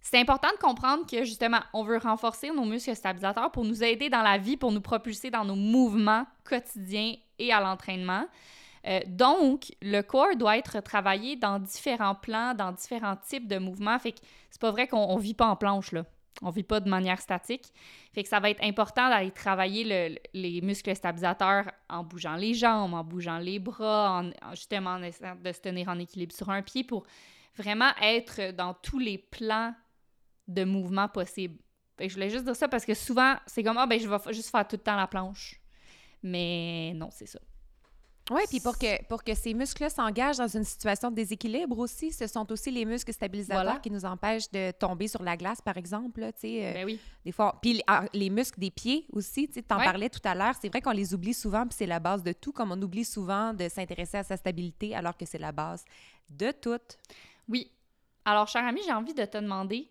[0.00, 4.10] C'est important de comprendre que justement, on veut renforcer nos muscles stabilisateurs pour nous aider
[4.10, 8.26] dans la vie, pour nous propulser dans nos mouvements quotidiens et à l'entraînement.
[8.86, 13.98] Euh, donc, le corps doit être travaillé dans différents plans, dans différents types de mouvements.
[13.98, 14.18] Fait que
[14.50, 16.04] c'est pas vrai qu'on on vit pas en planche, là.
[16.42, 17.64] On vit pas de manière statique.
[18.12, 22.54] Fait que ça va être important d'aller travailler le- les muscles stabilisateurs en bougeant les
[22.54, 26.34] jambes, en bougeant les bras, en, en- justement en essayant de se tenir en équilibre
[26.34, 27.04] sur un pied pour
[27.56, 29.74] vraiment être dans tous les plans
[30.48, 31.58] de mouvement possibles.
[32.00, 34.50] Je voulais juste dire ça parce que souvent, c'est comme, ah ben je vais juste
[34.50, 35.60] faire tout le temps la planche.
[36.22, 37.38] Mais non, c'est ça.
[38.30, 42.10] Oui, puis pour que, pour que ces muscles-là s'engagent dans une situation de déséquilibre aussi,
[42.10, 43.78] ce sont aussi les muscles stabilisateurs Voilà.
[43.80, 46.20] qui nous empêchent de tomber sur la glace, par exemple.
[46.20, 46.98] Là, euh, Ben oui.
[47.22, 47.82] des fois, puis les,
[48.14, 49.84] les muscles des pieds aussi, tu t'en Ouais.
[49.84, 52.32] parlais tout à l'heure, c'est vrai qu'on les oublie souvent, puis c'est la base de
[52.32, 55.84] tout, comme on oublie souvent de s'intéresser à sa stabilité, alors que c'est la base
[56.30, 56.80] de tout.
[57.48, 57.70] Oui.
[58.24, 59.86] Alors, cher ami, j'ai envie de te demander,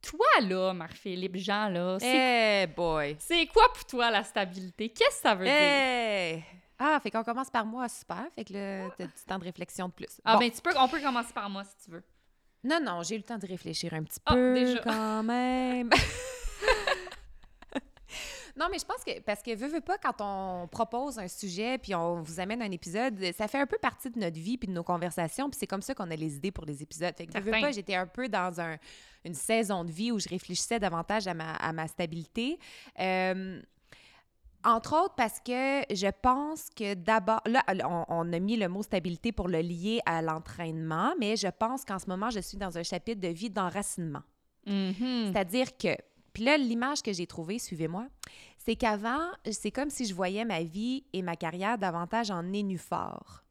[0.00, 3.16] toi là, Marc-Philippe, Jean là, c'est Hey boy!
[3.18, 4.88] c'est quoi pour toi la stabilité?
[4.88, 6.42] Qu'est-ce que ça veut dire?
[6.82, 8.26] Ah, fait qu'on commence par moi, super.
[8.34, 10.20] Fait que là, t'as du temps de réflexion de plus.
[10.24, 10.40] Ah, Bon.
[10.40, 12.02] ben, tu peux, on peut commencer par moi si tu veux.
[12.64, 14.80] Non, non, j'ai eu le temps de réfléchir un petit Ah, peu déjà.
[14.80, 15.90] quand même.
[18.56, 21.78] non, mais je pense que, parce que veux, veux pas, quand on propose un sujet
[21.78, 24.66] puis on vous amène un épisode, ça fait un peu partie de notre vie puis
[24.68, 27.14] de nos conversations, puis c'est comme ça qu'on a les idées pour les épisodes.
[27.16, 28.76] Fait que veux, veux pas, j'étais un peu dans un-
[29.24, 32.58] une saison de vie où je réfléchissais davantage à ma, à ma stabilité.
[32.98, 33.62] Euh,
[34.64, 38.82] entre autres parce que je pense que d'abord, là, on, on a mis le mot
[38.82, 42.76] stabilité pour le lier à l'entraînement, mais je pense qu'en ce moment, je suis dans
[42.76, 44.22] un chapitre de vie d'enracinement.
[44.66, 45.32] Mhm.
[45.32, 45.96] C'est-à-dire que,
[46.32, 48.06] puis là, l'image que j'ai trouvée, suivez-moi,
[48.58, 53.44] c'est qu'avant, c'est comme si je voyais ma vie et ma carrière davantage en nénuphar.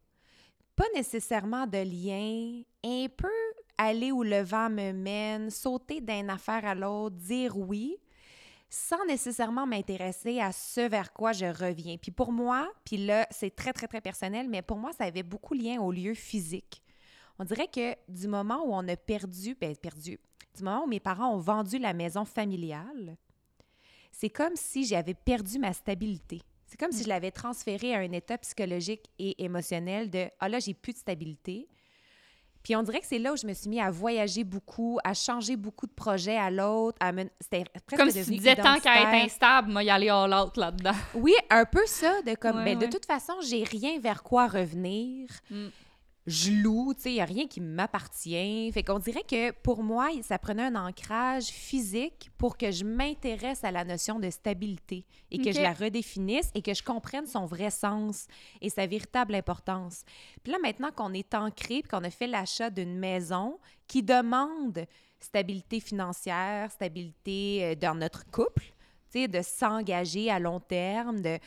[0.75, 3.27] Pas nécessairement de lien, un peu
[3.77, 7.97] aller où le vent me mène, sauter d'une affaire à l'autre, dire oui,
[8.69, 11.97] sans nécessairement m'intéresser à ce vers quoi je reviens.
[11.97, 15.23] Puis pour moi, puis là, c'est très, très, très personnel, mais pour moi, ça avait
[15.23, 16.83] beaucoup lien au lieu physique.
[17.39, 20.19] On dirait que du moment où on a perdu, ben perdu,
[20.55, 23.17] du moment où mes parents ont vendu la maison familiale,
[24.11, 26.41] c'est comme si j'avais perdu ma stabilité.
[26.67, 30.59] C'est comme si je l'avais transféré à un état psychologique et émotionnel de ah là
[30.59, 31.67] j'ai plus de stabilité.
[32.63, 35.13] Puis on dirait que c'est là où je me suis mis à voyager beaucoup, à
[35.13, 37.23] changer beaucoup de projets à l'autre, à me...
[37.39, 40.57] c'était presque Comme si tu disais tant qu'à être instable, moi, y aller all out
[40.57, 40.95] là-dedans.
[41.15, 42.87] Oui, un peu ça, de comme, Ouais, ben, ouais.
[42.87, 45.29] de toute façon, j'ai rien vers quoi revenir.
[45.49, 45.67] Mm.
[46.29, 48.71] Je loue, tu sais, il n'y a rien qui m'appartient.
[48.71, 53.63] Fait qu'on dirait que pour moi, ça prenait un ancrage physique pour que je m'intéresse
[53.63, 57.47] à la notion de stabilité et que je la redéfinisse et que je comprenne son
[57.47, 58.27] vrai sens
[58.61, 60.03] et sa véritable importance.
[60.43, 64.85] Puis là, maintenant qu'on est ancré qu'on a fait l'achat d'une maison qui demande
[65.19, 68.65] stabilité financière, stabilité euh, dans notre couple,
[69.11, 71.39] tu sais, de s'engager à long terme, de...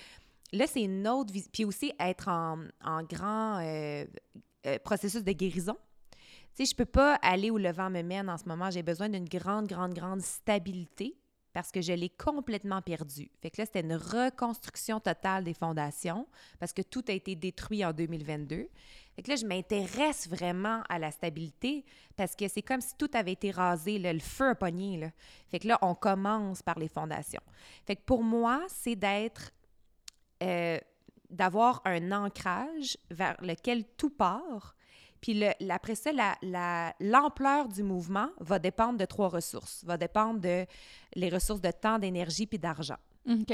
[0.53, 1.33] Là, c'est une autre...
[1.53, 4.05] Puis aussi, être en, en grand euh,
[4.66, 5.77] euh, processus de guérison.
[6.55, 8.70] Tu sais, je peux pas aller où le vent me mène en ce moment.
[8.70, 11.16] J'ai besoin d'une grande, grande, grande stabilité
[11.53, 13.31] parce que je l'ai complètement perdue.
[13.40, 16.27] Fait que là, c'était une reconstruction totale des fondations
[16.59, 18.68] parce que tout a été détruit en 2022.
[19.14, 21.85] Fait que là, je m'intéresse vraiment à la stabilité
[22.16, 24.98] parce que c'est comme si tout avait été rasé, le feu a pogné.
[24.98, 25.11] Là.
[25.48, 27.42] Fait que là, on commence par les fondations.
[27.87, 29.53] Fait que pour moi, c'est d'être,
[30.42, 30.79] euh,
[31.33, 34.77] d'avoir un ancrage vers lequel tout part.
[35.21, 39.83] Puis le- après ça, la- la- l'ampleur du mouvement va dépendre de trois ressources.
[39.85, 40.66] Va dépendre de
[41.14, 42.97] les ressources de temps, d'énergie puis d'argent.
[43.29, 43.53] OK.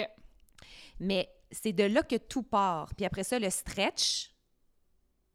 [1.00, 2.94] Mais c'est de là que tout part.
[2.94, 4.30] Puis après ça, le stretch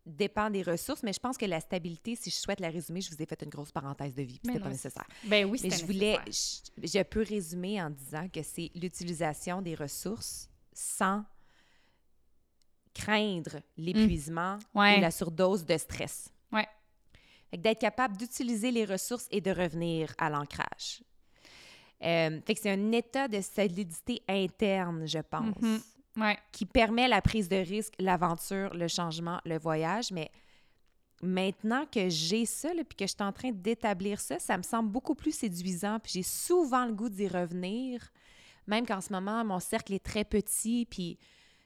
[0.06, 3.10] dépend des ressources, mais je pense que la stabilité, si je souhaite la résumer, je
[3.10, 5.08] vous ai fait une grosse parenthèse de vie, puis c'était pas nécessaire.
[5.24, 9.76] Ben oui, Mais je voulais, je, je peux résumer en disant que c'est l'utilisation des
[9.76, 11.24] ressources sans
[12.94, 14.80] craindre l'épuisement Mm.
[14.80, 14.98] Ouais.
[14.98, 16.30] et la surdose de stress.
[16.52, 16.68] Ouais.
[17.50, 21.02] Fait que d'être capable d'utiliser les ressources et de revenir à l'ancrage.
[22.04, 25.80] Euh, fait que c'est un état de solidité interne, je pense, Mhm.
[26.18, 26.38] Ouais.
[26.52, 30.12] qui permet la prise de risque, l'aventure, le changement, le voyage.
[30.12, 30.30] Mais
[31.22, 34.90] maintenant que j'ai ça, puis que je suis en train d'établir ça, ça me semble
[34.92, 36.00] beaucoup plus séduisant.
[36.00, 38.12] Puis j'ai souvent le goût d'y revenir,
[38.68, 41.18] même qu'en ce moment, mon cercle est très petit, puis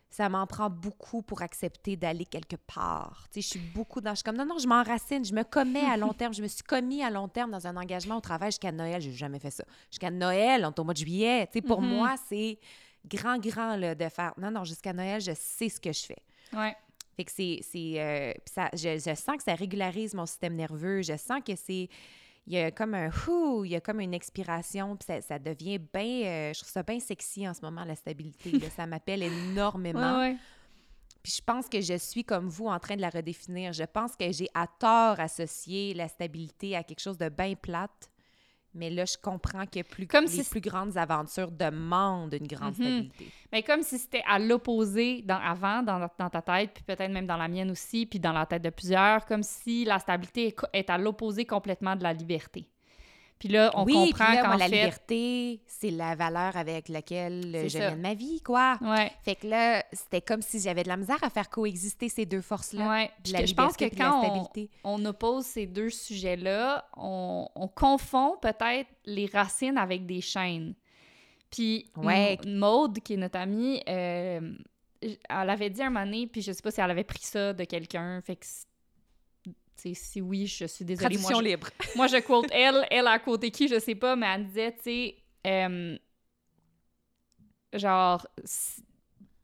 [0.09, 3.27] ça m'en prend beaucoup pour accepter d'aller quelque part.
[3.31, 4.11] Tu sais, je suis beaucoup dans...
[4.11, 6.33] Je suis comme, non, non, je m'enracine, je me commets à long terme.
[6.33, 9.01] Je me suis commis à long terme dans un engagement au travail jusqu'à Noël.
[9.01, 9.63] J'ai jamais fait ça.
[9.91, 11.45] Jusqu'à Noël, on est au mois de juillet.
[11.47, 11.89] Tu sais, pour Mhm.
[11.89, 12.57] moi, c'est
[13.05, 16.23] grand, grand là, de faire, non, non, jusqu'à Noël, je sais ce que je fais.
[16.53, 16.75] Ouais.
[17.15, 17.61] Fait que c'est.
[17.75, 18.31] euh,
[18.73, 21.01] je sens que ça régularise mon système nerveux.
[21.01, 21.89] Je sens que c'est.
[22.47, 25.37] Il y a comme un hou, il y a comme une expiration, puis ça, ça
[25.37, 26.53] devient bien.
[26.53, 28.51] je trouve ça bien sexy en ce moment, la stabilité.
[28.51, 28.69] là.
[28.69, 30.19] ça m'appelle énormément.
[30.19, 30.37] Ouais, ouais.
[31.21, 33.73] Puis je pense que je suis comme vous en train de la redéfinir.
[33.73, 38.09] Je pense que j'ai à tort associé la stabilité à quelque chose de bien plate.
[38.77, 42.77] Mais là, je comprends que plus, Comme les si- plus grandes aventures demandent une grande
[42.77, 42.85] Mhm.
[42.85, 43.25] stabilité.
[43.51, 47.25] Mais comme si c'était à l'opposé dans, avant, dans, dans ta tête, puis peut-être même
[47.27, 50.89] dans la mienne aussi, puis dans la tête de plusieurs, comme si la stabilité est
[50.89, 52.67] à l'opposé complètement de la liberté.
[53.39, 54.75] Puis là, on oui, comprend qu'en moi, la fait...
[54.75, 58.77] liberté, c'est la valeur avec laquelle je mène ma vie, quoi.
[58.81, 62.25] Ouais, Fait que là, c'était comme si j'avais de la misère à faire coexister ces
[62.25, 62.89] deux forces-là.
[62.89, 63.11] ouais.
[63.31, 64.49] La je pense que quand
[64.83, 70.73] on, oppose ces deux sujets-là, on, on confond peut-être les racines avec des chaînes.
[71.51, 72.37] Puis Ouais.
[72.45, 74.53] Maude, qui est notre amie, euh,
[75.01, 77.53] elle avait dit un moment donné, puis je sais pas si elle avait pris ça
[77.53, 78.45] de quelqu'un, fait que
[79.77, 81.17] c- tu sais, si oui, je suis désolée.
[81.17, 81.69] Moi, Traduction je, libre.
[81.95, 84.83] moi, je quote elle, elle a quoté qui, je sais pas, mais elle disait, tu
[84.83, 85.15] sais,
[85.47, 85.97] euh,
[87.73, 88.83] genre, si,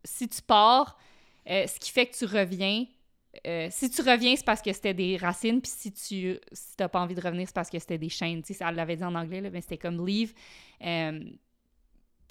[0.04, 0.98] si tu pars,
[1.50, 2.86] Euh, ce qui fait que tu reviens.
[3.48, 6.88] euh, si tu reviens, c'est parce que c'était des racines, puis si tu si t'as
[6.88, 8.42] pas envie de revenir, c'est parce que c'était des chaînes.
[8.44, 10.34] Tu sais, elle l'avait dit en anglais, là, mais c'était comme leave.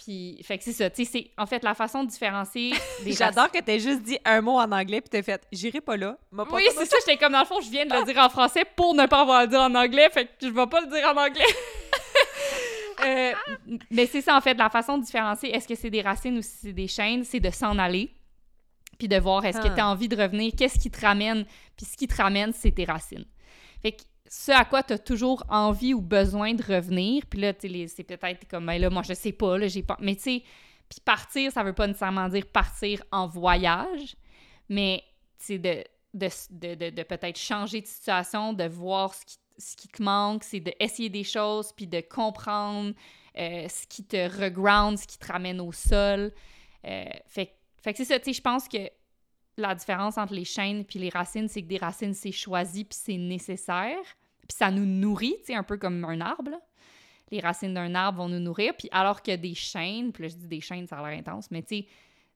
[0.03, 0.91] Puis, fait que c'est ça.
[0.91, 2.73] Tu sais, c'est en fait la façon de différencier
[3.05, 5.97] des J'adore que t'aies juste dit un mot en anglais puis t'as fait «J'irai pas
[5.97, 6.19] là.
[6.33, 6.97] Oui, c'est ça.
[7.07, 9.21] J'étais comme dans le fond, je viens de le dire en français pour ne pas
[9.21, 10.09] avoir à le dire en anglais.
[10.11, 11.45] Fait que je vais pas le dire en anglais.
[13.05, 13.33] Euh,
[13.91, 16.43] mais c'est ça, en fait, la façon de différencier est-ce que c'est des racines ou
[16.43, 18.15] si c'est des chaînes, c'est de s'en aller.
[18.97, 19.75] Puis de voir est-ce que Ah.
[19.75, 21.45] tu as envie de revenir, qu'est-ce qui te ramène.
[21.77, 23.25] Puis ce qui te ramène, c'est tes racines.
[23.81, 24.03] Fait que
[24.35, 27.87] ce à quoi tu as toujours envie ou besoin de revenir, puis là, tu sais,
[27.87, 29.99] c'est peut-être comme, ben là, moi, je sais pas, là, j'ai pas.
[30.01, 30.43] Mais tu sais,
[30.89, 34.17] puis partir, ça veut pas nécessairement dire partir en voyage,
[34.71, 35.05] mais
[35.37, 39.77] c'est de, de, de, de, de peut-être changer de situation, de voir ce qui, ce
[39.77, 42.95] qui te manque, c'est d'essayer des choses, puis de comprendre
[43.37, 46.33] euh, ce qui te reground, ce qui te ramène au sol.
[46.87, 48.89] Euh, fait, fait que c'est ça, tu sais, je pense que
[49.59, 52.99] la différence entre les chaînes puis les racines, c'est que des racines, c'est choisi puis
[52.99, 53.99] c'est nécessaire.
[54.49, 56.51] Puis ça nous nourrit, tu sais, un peu comme un arbre.
[56.51, 56.61] là.
[57.31, 58.75] Les racines d'un arbre vont nous nourrir.
[58.77, 61.51] Puis alors que des chaînes, puis là, je dis des chaînes, ça a l'air intense,
[61.51, 61.87] mais tu sais,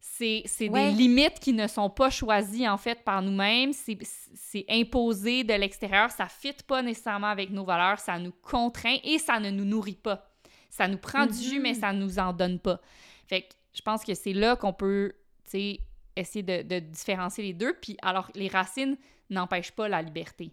[0.01, 0.91] c'est, c'est Ouais.
[0.93, 3.73] des limites qui ne sont pas choisies, en fait, par nous-mêmes.
[3.73, 6.11] C'est, c'est imposé de l'extérieur.
[6.11, 7.99] Ça ne fit pas nécessairement avec nos valeurs.
[7.99, 10.31] Ça nous contraint et ça ne nous nourrit pas.
[10.71, 12.81] Ça nous prend du jus, mais ça nous en donne pas.
[13.27, 15.13] Fait que je pense que c'est là qu'on peut,
[15.45, 15.81] tu sais,
[16.15, 17.75] essayer de, de différencier les deux.
[17.81, 18.97] Puis alors, les racines
[19.29, 20.53] n'empêchent pas la liberté.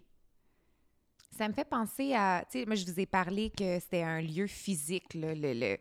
[1.36, 4.20] Ça me fait penser à, tu sais, moi je vous ai parlé que c'était un
[4.20, 5.78] lieu physique, là, le, le,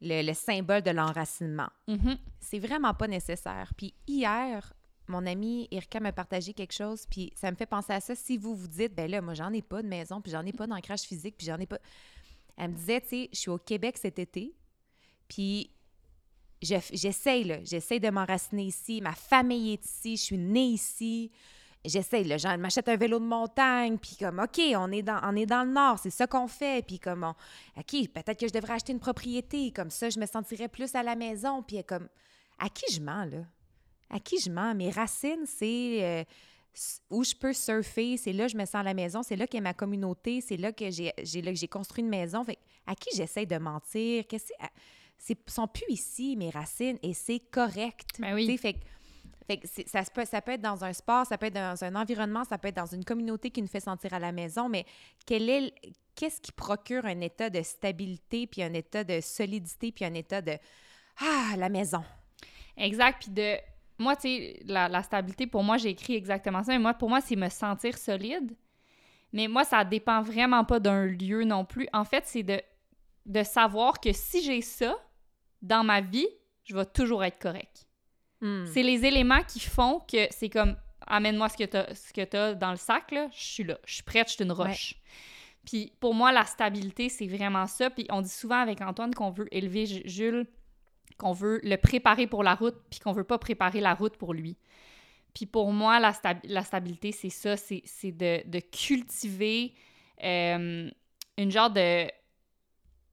[0.00, 1.68] le, le symbole de l'enracinement.
[1.88, 2.16] Mhm.
[2.40, 3.72] C'est vraiment pas nécessaire.
[3.76, 4.72] Puis hier,
[5.08, 8.14] mon amie Erika m'a partagé quelque chose, puis ça me fait penser à ça.
[8.14, 10.52] Si vous vous dites, ben là, moi j'en ai pas de maison, puis j'en ai
[10.52, 11.78] pas d'ancrage physique, puis j'en ai pas.
[12.56, 14.54] Elle me disait, tu sais, je suis au Québec cet été,
[15.26, 15.70] puis
[16.62, 19.00] je- j'essaye, là, j'essaye de m'enraciner ici.
[19.00, 21.32] Ma famille est ici, je suis née ici.
[21.84, 25.34] J'essaye, là, je m'achète un vélo de montagne, puis comme, OK, on est dans, on
[25.34, 28.52] est dans le Nord, c'est ça qu'on fait, puis comme, on- OK, peut-être que je
[28.52, 32.08] devrais acheter une propriété, comme ça, je me sentirais plus à la maison, puis comme,
[32.58, 33.38] à qui je mens, là?
[34.10, 34.74] À qui je mens?
[34.74, 36.24] Mes racines, c'est euh,
[37.10, 39.46] où je peux surfer, c'est là que je me sens à la maison, c'est là
[39.48, 42.44] qu'est ma communauté, c'est là que j'ai j'ai- là que j'ai construit une maison.
[42.44, 44.24] Fait, à qui j'essaie de mentir?
[44.28, 44.68] Qu'est-ce que c'est?
[45.18, 48.06] C'est sont plus ici, mes racines, et c'est correct.
[48.18, 48.56] Ben oui.
[48.58, 48.76] Fait,
[49.86, 50.02] ça,
[50.40, 52.86] peut, être dans un sport, ça peut être dans un environnement, ça peut être dans
[52.86, 54.86] une communauté qui nous fait sentir à la maison, mais
[55.30, 55.74] est
[56.14, 60.40] qu'est-ce qui procure un état de stabilité, puis un état de solidité, puis un état
[60.40, 60.58] de
[61.18, 62.04] Ah, la maison?
[62.76, 63.22] Exact.
[63.22, 63.56] Puis de.
[63.98, 66.72] Moi, tu sais, la, la stabilité, pour moi, j'ai écrit exactement ça.
[66.72, 68.56] Mais moi, pour moi, c'est me sentir solide.
[69.32, 71.88] Mais moi, ça dépend vraiment pas d'un lieu non plus.
[71.92, 72.60] En fait, c'est de,
[73.26, 74.96] de savoir que si j'ai ça
[75.60, 76.28] dans ma vie,
[76.64, 77.86] je vais toujours être correct.
[78.42, 78.66] Hmm.
[78.66, 80.76] C'est les éléments qui font que c'est comme
[81.06, 83.94] amène-moi ce que tu ce que as dans le sac là, je suis là, je
[83.94, 84.96] suis prête, je suis une roche.
[85.64, 89.30] Puis pour moi la stabilité, c'est vraiment ça, puis on dit souvent avec Antoine qu'on
[89.30, 90.46] veut élever Ju- Jules
[91.18, 94.34] qu'on veut le préparer pour la route puis qu'on veut pas préparer la route pour
[94.34, 94.56] lui.
[95.34, 99.72] Puis pour moi la, sta- la stabilité, c'est ça, c'est c'est de, de cultiver
[100.24, 100.90] euh,
[101.38, 102.08] une genre de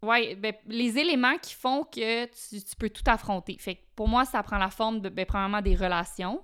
[0.02, 3.58] Ouais, ben, les éléments qui font que tu, tu peux tout affronter.
[3.60, 6.42] Fait que pour moi, ça prend la forme de, ben, premièrement, des relations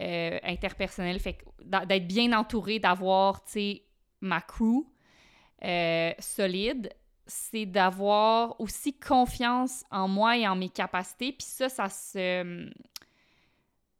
[0.00, 1.20] euh, interpersonnelles.
[1.20, 3.82] Fait d'être bien entouré, d'avoir, tu sais,
[4.20, 4.84] ma crew
[5.64, 6.92] euh, solide.
[7.26, 11.32] C'est d'avoir aussi confiance en moi et en mes capacités.
[11.32, 12.70] Puis ça, ça se...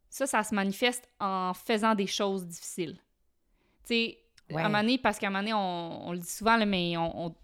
[0.09, 2.97] Ça, ça se manifeste en faisant des choses difficiles.
[3.81, 4.17] Tu sais,
[4.51, 4.61] Ouais.
[4.61, 6.67] à un moment donné, parce qu'à un moment donné, on, on le dit souvent, là,
[6.67, 7.35] mais on, on-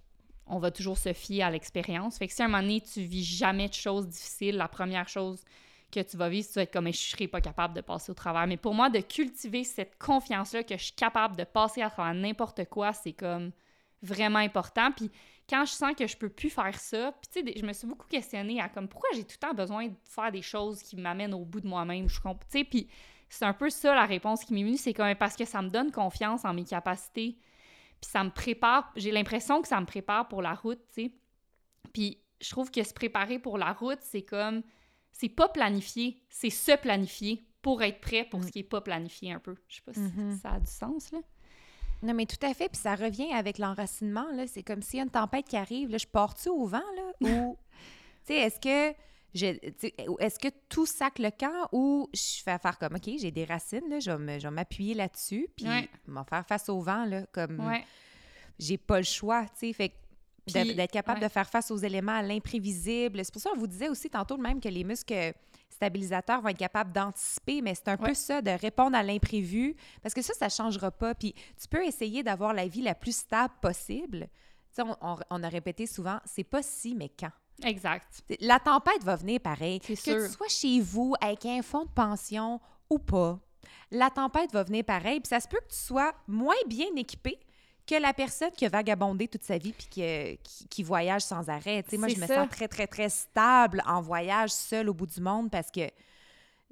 [0.47, 2.17] on va toujours se fier à l'expérience.
[2.17, 5.07] Fait que si à un moment donné, tu vis jamais de choses difficiles, la première
[5.07, 5.43] chose
[5.91, 8.15] que tu vas vivre, tu vas être comme, je serais pas capable de passer au
[8.15, 8.47] travers.
[8.47, 12.13] Mais pour moi, de cultiver cette confiance-là que je suis capable de passer à travers
[12.13, 13.51] n'importe quoi, c'est comme
[14.01, 14.91] vraiment important.
[14.91, 15.11] Puis
[15.49, 17.87] quand je sens que je peux plus faire ça, puis tu sais, je me suis
[17.87, 20.95] beaucoup questionnée à comme, pourquoi j'ai tout le temps besoin de faire des choses qui
[20.95, 22.87] m'amènent au bout de moi-même, je comprends, puis
[23.29, 25.69] c'est un peu ça la réponse qui m'est venue, c'est comme parce que ça me
[25.69, 27.37] donne confiance en mes capacités,
[28.01, 31.11] puis ça me prépare, j'ai l'impression que ça me prépare pour la route, tu sais.
[31.93, 34.63] Puis je trouve que se préparer pour la route, c'est comme,
[35.11, 39.31] c'est pas planifié, c'est se planifier pour être prêt pour ce qui est pas planifié
[39.33, 39.55] un peu.
[39.67, 40.39] Je sais pas si Mhm.
[40.41, 41.19] ça a du sens, là.
[42.01, 42.67] Non, mais tout à fait.
[42.69, 44.25] Puis ça revient avec l'enracinement.
[44.31, 44.47] là.
[44.47, 45.91] C'est comme s'il y a une tempête qui arrive.
[45.91, 46.81] Là, je pars-tu au vent?
[46.95, 47.55] Là, ou,
[48.25, 48.97] tu sais, est-ce que,
[49.33, 53.87] est-ce que tout sac le camp ou je fais faire comme, OK, j'ai des racines,
[53.89, 55.89] là, je vais m'appuyer là-dessus, puis Ouais.
[56.07, 57.85] m'en faire face au vent, là, comme Ouais.
[58.59, 59.73] j'ai pas le choix, tu sais.
[59.73, 59.93] Fait
[60.47, 61.27] d'être capable ouais.
[61.27, 63.23] de faire face aux éléments, à l'imprévisible.
[63.23, 65.33] C'est pour ça qu'on vous disait aussi tantôt même que les muscles
[65.69, 70.13] stabilisateurs vont être capables d'anticiper, mais c'est un peu ça, de répondre à l'imprévu, parce
[70.13, 71.15] que ça, ça ne changera pas.
[71.15, 74.27] Puis tu peux essayer d'avoir la vie la plus stable possible.
[74.73, 77.31] Tu sais, on, on- on a répété souvent, c'est pas si, mais quand.
[77.63, 78.21] Exact.
[78.39, 79.79] La tempête va venir pareil.
[79.79, 80.25] Que sûr.
[80.25, 82.59] tu sois chez vous avec un fonds de pension
[82.89, 83.39] ou pas,
[83.91, 85.19] la tempête va venir pareil.
[85.19, 87.39] Puis ça se peut que tu sois moins bien équipé
[87.85, 91.49] que la personne qui a vagabondé toute sa vie puis qui, qui, qui voyage sans
[91.49, 91.83] arrêt.
[91.83, 92.35] Tu sais, moi, je me ça.
[92.35, 95.89] sens très, très, très stable en voyage seule au bout du monde parce que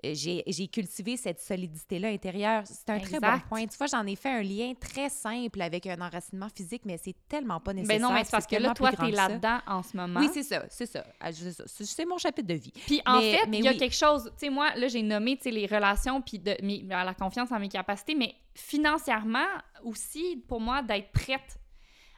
[0.03, 2.63] j'ai j'ai cultivé cette solidité-là intérieure.
[2.65, 3.65] C'est un très bon point.
[3.67, 7.15] Tu vois, j'en ai fait un lien très simple avec un enracinement physique, mais c'est
[7.27, 7.97] tellement pas nécessaire.
[7.99, 10.19] Ben non, mais c'est parce que là, toi, t'es là-dedans en ce moment.
[10.19, 11.05] Oui, c'est ça, c'est ça.
[11.19, 12.71] Ah, C'est mon chapitre de vie.
[12.85, 13.77] Puis en Mais- fait, mais il y a oui.
[13.77, 16.83] quelque chose, tu sais, moi, là, j'ai nommé, tu sais, les relations, puis de, mes-
[16.83, 19.47] la confiance en mes capacités, mais financièrement
[19.83, 21.59] aussi, pour moi, d'être prête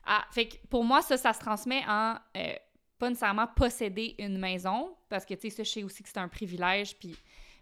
[0.06, 0.24] à...
[0.32, 2.16] Fait que pour moi, ça, ça se transmet en...
[2.38, 2.54] euh,
[3.00, 6.20] pas nécessairement posséder une maison, parce que, tu sais, ça, je sais aussi que c'est
[6.20, 7.16] un privilège, puis...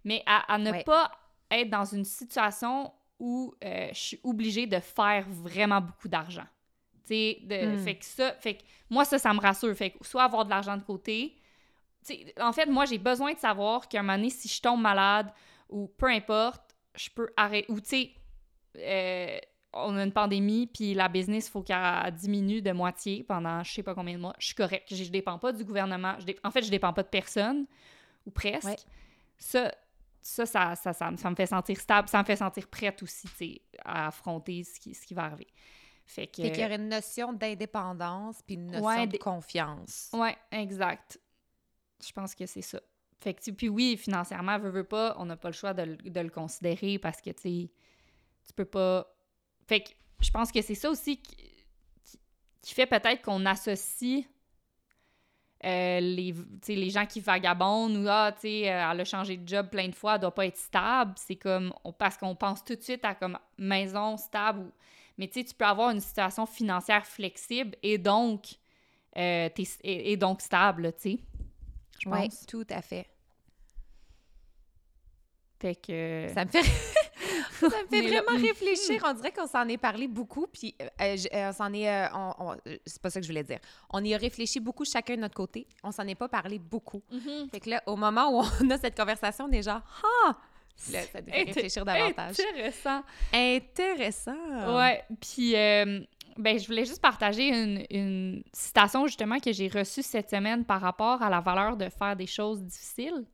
[0.03, 0.83] Mais à, à ne Ouais.
[0.83, 1.11] pas
[1.51, 6.45] être dans une situation où euh, je suis obligée de faire vraiment beaucoup d'argent.
[7.05, 7.77] Tu sais, de- Mm.
[7.79, 8.33] fait que ça...
[8.33, 9.75] Fait que moi, ça, ça me rassure.
[9.75, 11.35] Fait que soit avoir de l'argent de côté,
[12.05, 14.61] tu sais, en fait, moi, j'ai besoin de savoir qu'à un moment donné, si je
[14.61, 15.31] tombe malade
[15.69, 16.61] ou peu importe,
[16.95, 17.69] je peux arrêter.
[17.71, 18.11] Ou, tu sais,
[18.77, 19.37] euh,
[19.73, 23.71] on a une pandémie, puis la business, il faut qu'elle diminue de moitié pendant je
[23.73, 24.33] sais pas combien de mois.
[24.39, 24.87] Je suis correcte.
[24.95, 26.15] Je, je dépends pas du gouvernement.
[26.19, 27.65] Je dé- En fait, je dépends pas de personne,
[28.25, 28.65] ou presque.
[28.67, 28.77] Ouais.
[29.37, 29.71] Ça,
[30.30, 32.07] ça, ça, ça, ça, me- fait sentir stable.
[32.09, 35.23] Ça me fait sentir prête aussi, tu sais, à affronter ce qui, ce qui va
[35.25, 35.47] arriver.
[36.05, 36.41] Fait que...
[36.41, 40.09] Fait qu'il y aurait une notion d'indépendance puis une notion Ouais, de confiance.
[40.13, 41.19] Ouais, exact.
[42.05, 42.80] Je pense que c'est ça.
[43.19, 45.97] Fait que, puis oui, financièrement, veut, veut pas, on n'a pas le choix de, le-
[45.97, 47.71] de le considérer parce que, tu sais,
[48.47, 49.05] tu peux pas...
[49.67, 49.89] Fait que
[50.21, 51.36] je pense que c'est ça aussi qui,
[52.03, 52.19] qui-
[52.61, 54.25] qui fait peut-être qu'on associe
[55.66, 56.34] euh, les,
[56.68, 59.88] les gens qui vagabondent ou, ah, tu sais, euh, elle a changé de job plein
[59.89, 61.14] de fois, elle doit pas être stable.
[61.18, 64.60] C'est comme, on- parce qu'on pense tout de suite à comme maison stable.
[64.60, 64.72] ou-
[65.18, 68.45] Mais tu peux avoir une situation financière flexible et donc,
[69.18, 69.49] euh,
[69.84, 71.20] et, et donc stable, tu sais.
[71.99, 73.05] Je Oui, tout à fait.
[75.60, 76.28] Fait que...
[76.34, 76.64] Ça me fait,
[77.60, 78.22] ça me fait là.
[78.22, 79.01] vraiment réfléchir.
[79.05, 81.89] On dirait qu'on s'en est parlé beaucoup, puis euh, euh, je- euh, on s'en est...
[81.89, 82.55] euh, on- on-
[82.86, 83.60] c'est pas ça que je voulais dire.
[83.89, 85.68] On y a réfléchi beaucoup chacun de notre côté.
[85.84, 87.01] On s'en est pas parlé beaucoup.
[87.12, 87.49] Mhm.
[87.51, 89.82] Fait que là, au moment où on a cette conversation, on est genre
[90.26, 90.38] «Ah!»
[90.93, 92.36] Là, ça devrait Inté- réfléchir davantage.
[92.39, 93.03] Intéressant.
[93.34, 94.78] Intéressant.
[94.78, 100.30] Ouais, puis ben, je voulais juste partager une, une citation justement que j'ai reçue cette
[100.30, 103.26] semaine par rapport à la valeur de faire des choses difficiles.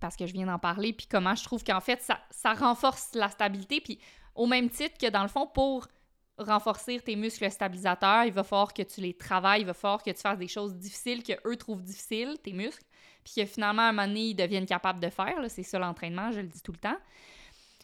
[0.00, 3.30] Parce que je viens d'en parler, puis comment je trouve qu'en fait, ça, renforce la
[3.30, 3.80] stabilité.
[3.80, 3.98] Puis
[4.34, 5.86] au même titre que dans le fond, pour
[6.38, 10.10] renforcer tes muscles stabilisateurs, il va falloir que tu les travailles, il va falloir que
[10.10, 12.84] tu fasses des choses difficiles que eux trouvent difficiles, tes muscles,
[13.24, 15.36] puis que finalement, à un moment donné, ils deviennent capables de faire.
[15.48, 16.96] C'est ça l'entraînement, je le dis tout le temps.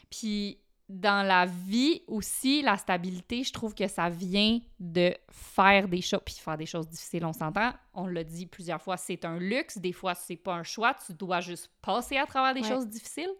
[0.09, 0.59] Puis
[0.89, 6.19] dans la vie aussi, la stabilité, je trouve que ça vient de faire des choses.
[6.25, 7.71] Puis faire des choses difficiles, on s'entend.
[7.93, 9.77] On l'a dit plusieurs fois, c'est un luxe.
[9.77, 10.93] Des fois, c'est pas un choix.
[11.05, 12.67] Tu dois juste passer à travers des Ouais.
[12.67, 13.31] choses difficiles.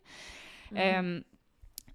[0.72, 0.78] Mhm.
[0.80, 1.22] Euh,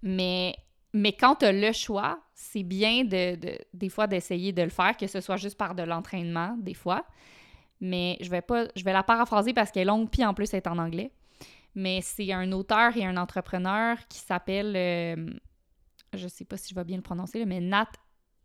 [0.03, 0.55] mais,
[0.93, 4.69] mais quand tu as le choix, c'est bien de, de- des fois d'essayer de le
[4.69, 7.05] faire, que ce soit juste par de l'entraînement, des fois.
[7.81, 10.53] Mais je vais pas, je vais la paraphraser parce qu'elle est longue, puis en plus,
[10.53, 11.11] elle est en anglais.
[11.75, 15.29] Mais c'est un auteur et un entrepreneur qui s'appelle, euh,
[16.13, 17.91] je sais pas si je vais bien le prononcer, mais Nat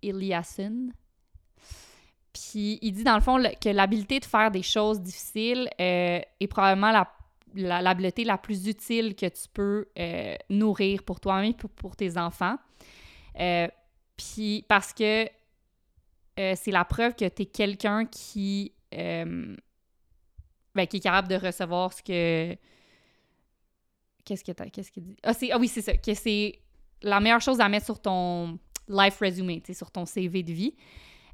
[0.02, 0.90] Eliasson.
[2.34, 6.46] Puis il dit dans le fond que l'habileté de faire des choses difficiles euh, est
[6.48, 7.10] probablement la
[7.56, 12.18] l'habileté la plus utile que tu peux euh, nourrir pour toi-même et pour, pour tes
[12.18, 12.56] enfants.
[13.38, 13.68] Euh,
[14.16, 15.28] Puis parce que
[16.36, 19.56] c'est la preuve que tu es quelqu'un qui, ben,
[20.90, 22.56] qui est capable de recevoir ce que.
[24.24, 25.16] Qu'est-ce que t'as- Qu'est-ce qu'il dit?
[25.22, 25.96] Ah, c'est- ah oui, c'est ça.
[25.96, 26.58] Que c'est
[27.02, 28.58] la meilleure chose à mettre sur ton
[28.88, 30.74] life resume, sur ton CV de vie.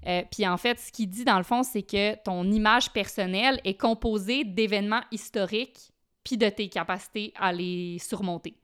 [0.07, 3.61] Euh, Puis en fait, ce qu'il dit dans le fond, c'est que ton image personnelle
[3.65, 5.91] est composée d'événements historiques
[6.25, 8.55] puis de tes capacités à les surmonter.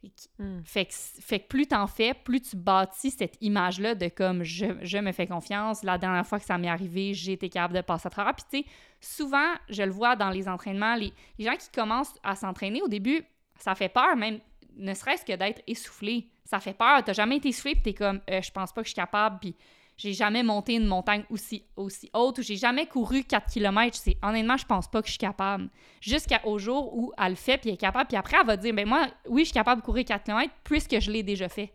[0.00, 0.62] Fait que- Mm.
[0.64, 4.66] Fait que, fait que plus t'en fais, plus tu bâtis cette image-là de comme je,
[4.82, 5.82] je me fais confiance.
[5.82, 8.34] La dernière fois que ça m'est arrivé, j'ai été capable de passer à travers.
[8.34, 8.64] Puis tu sais,
[9.00, 12.88] souvent, je le vois dans les entraînements, les, les gens qui commencent à s'entraîner au
[12.88, 13.22] début,
[13.58, 14.40] ça fait peur, même
[14.76, 16.28] ne serait-ce que d'être essoufflé.
[16.44, 17.02] Ça fait peur.
[17.04, 19.38] T'as jamais été essoufflé, puis t'es comme, Euh, je pense pas que je suis capable,
[19.40, 19.54] puis
[19.96, 23.96] j'ai jamais monté une montagne aussi, aussi haute, ou j'ai jamais couru 4 km.
[23.96, 25.68] C'est, honnêtement, je pense pas que je suis capable.
[26.00, 28.72] Jusqu'au jour où elle le fait, puis elle est capable, puis après, elle va dire,
[28.72, 31.72] ben moi, oui, je suis capable de courir 4 km, puisque je l'ai déjà fait.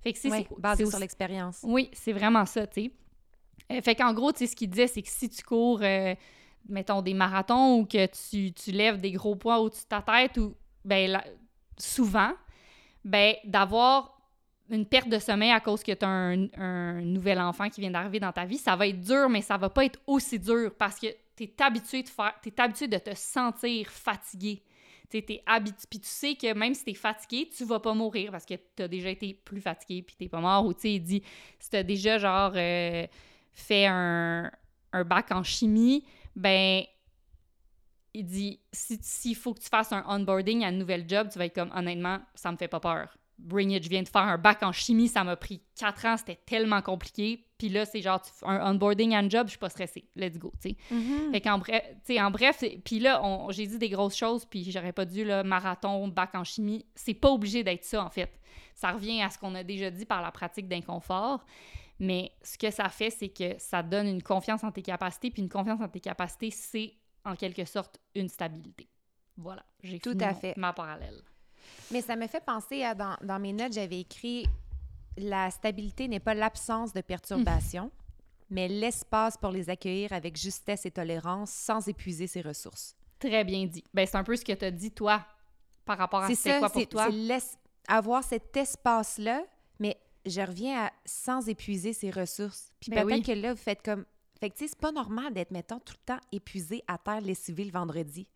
[0.00, 1.60] Fait que c'est, Ouais, basé sur l'expérience.
[1.64, 2.90] oui, c'est vraiment ça, tu sais.
[3.72, 6.14] Euh, fait qu'en gros, tu sais, ce qu'il disait, c'est que si tu cours, euh,
[6.68, 10.36] mettons, des marathons ou que tu, tu lèves des gros poids au-dessus de ta tête,
[10.38, 10.54] ou,
[10.84, 11.20] ben,
[11.78, 12.32] souvent,
[13.04, 14.22] ben, d'avoir
[14.70, 18.20] une perte de sommeil à cause que tu as un, nouvel enfant qui vient d'arriver
[18.20, 20.98] dans ta vie, ça va être dur, mais ça va pas être aussi dur parce
[20.98, 24.62] que tu es habitué de faire, tu habitué de te sentir fatigué.
[25.10, 25.44] Tu es
[25.90, 28.54] puis tu sais que même si tu es fatigué, tu vas pas mourir parce que
[28.54, 30.64] tu as déjà été plus fatigué puis tu pas mort.
[30.64, 31.22] Ou tu sais, il dit,
[31.58, 33.06] si tu as déjà genre euh,
[33.52, 34.50] fait un,
[34.94, 36.04] un bac en chimie,
[36.34, 36.84] ben
[38.14, 41.46] il dit s'il faut que tu fasses un onboarding à un nouvel job, tu vas
[41.46, 44.38] être comme honnêtement, ça me fait pas peur bring it, je viens de faire un
[44.38, 47.44] bac en chimie, ça m'a pris quatre ans, c'était tellement compliqué.
[47.58, 50.04] Puis là, c'est genre, tu fais un onboarding and job, je suis pas stressée.
[50.16, 50.76] Let's go, tu sais.
[50.92, 51.32] Mm-hmm.
[51.32, 54.70] Fait qu'en bref, tu sais, en bref, puis là, j'ai dit des grosses choses, puis
[54.70, 56.84] j'aurais pas dû, le marathon, bac en chimie.
[56.94, 58.32] C'est pas obligé d'être ça, en fait.
[58.74, 61.44] Ça revient à ce qu'on a déjà dit par la pratique d'inconfort.
[62.00, 65.42] Mais ce que ça fait, c'est que ça donne une confiance en tes capacités, puis
[65.42, 66.94] une confiance en tes capacités, c'est
[67.24, 68.88] en quelque sorte une stabilité.
[69.36, 70.56] Voilà, j'ai Tout à fait.
[70.56, 71.22] ma parallèle.
[71.90, 74.46] Mais ça me fait penser à, dans, dans mes notes, j'avais écrit
[75.16, 77.90] la stabilité n'est pas l'absence de perturbations,
[78.50, 82.96] mais l'espace pour les accueillir avec justesse et tolérance sans épuiser ses ressources.
[83.18, 83.84] Très bien dit.
[83.94, 85.24] Ben, c'est un peu ce que tu as dit, toi,
[85.84, 87.08] par rapport à c'est quoi pour toi?
[87.10, 87.58] C'est
[87.88, 89.44] avoir cet espace-là,
[89.78, 89.96] mais
[90.26, 92.72] je reviens à sans épuiser ses ressources.
[92.80, 94.04] Puis ben peut-être que là, vous faites comme...
[94.42, 97.20] Fait que, tu sais, c'est pas normal d'être, mettons, tout le temps épuisé à terre
[97.20, 98.28] lessivé le vendredi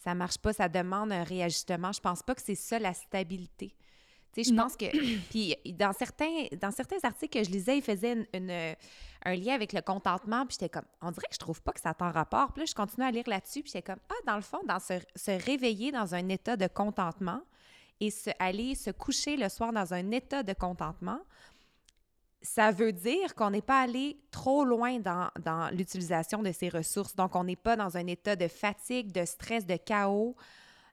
[0.00, 1.92] ça marche pas, ça demande un réajustement.
[1.92, 3.74] Je pense pas que c'est ça la stabilité.
[4.32, 4.86] Tu sais, je pense que.
[5.30, 9.72] Puis dans certains, dans certains articles que je lisais, ils faisaient une, un lien avec
[9.72, 10.46] le contentement.
[10.46, 12.52] Puis j'étais comme, on dirait que je trouve pas que ça t'en rapport.
[12.52, 13.62] Puis là, je continue à lire là-dessus.
[13.62, 16.66] Puis j'étais comme, ah, dans le fond, dans se, se réveiller dans un état de
[16.66, 17.42] contentement
[18.00, 21.20] et se, aller se coucher le soir dans un état de contentement,
[22.42, 27.14] ça veut dire qu'on n'est pas allé trop loin dans, l'utilisation de ces ressources.
[27.14, 30.34] Donc, on n'est pas dans un état de fatigue, de stress, de chaos.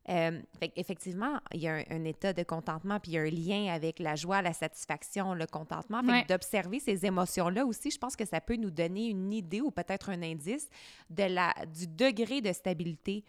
[0.09, 0.41] Euh,
[0.75, 3.99] effectivement, il y a un, état de contentement, puis il y a un lien avec
[3.99, 6.01] la joie, la satisfaction, le contentement.
[6.27, 10.09] d'observer ces émotions-là aussi, je pense que ça peut nous donner une idée ou peut-être
[10.09, 10.69] un indice
[11.09, 13.25] de la, du degré de stabilité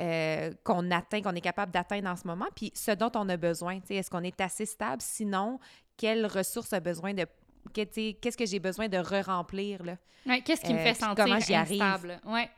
[0.00, 3.36] euh, qu'on atteint, qu'on est capable d'atteindre en ce moment, puis ce dont on a
[3.36, 3.80] besoin.
[3.88, 5.02] Est-ce qu'on est assez stable?
[5.02, 5.58] Sinon,
[5.98, 7.26] quelles ressources a besoin de
[7.74, 9.96] qu'est-ce que j'ai besoin de re-remplir là
[10.26, 12.48] ouais, qu'est-ce qui me fait euh, sentir instable ouais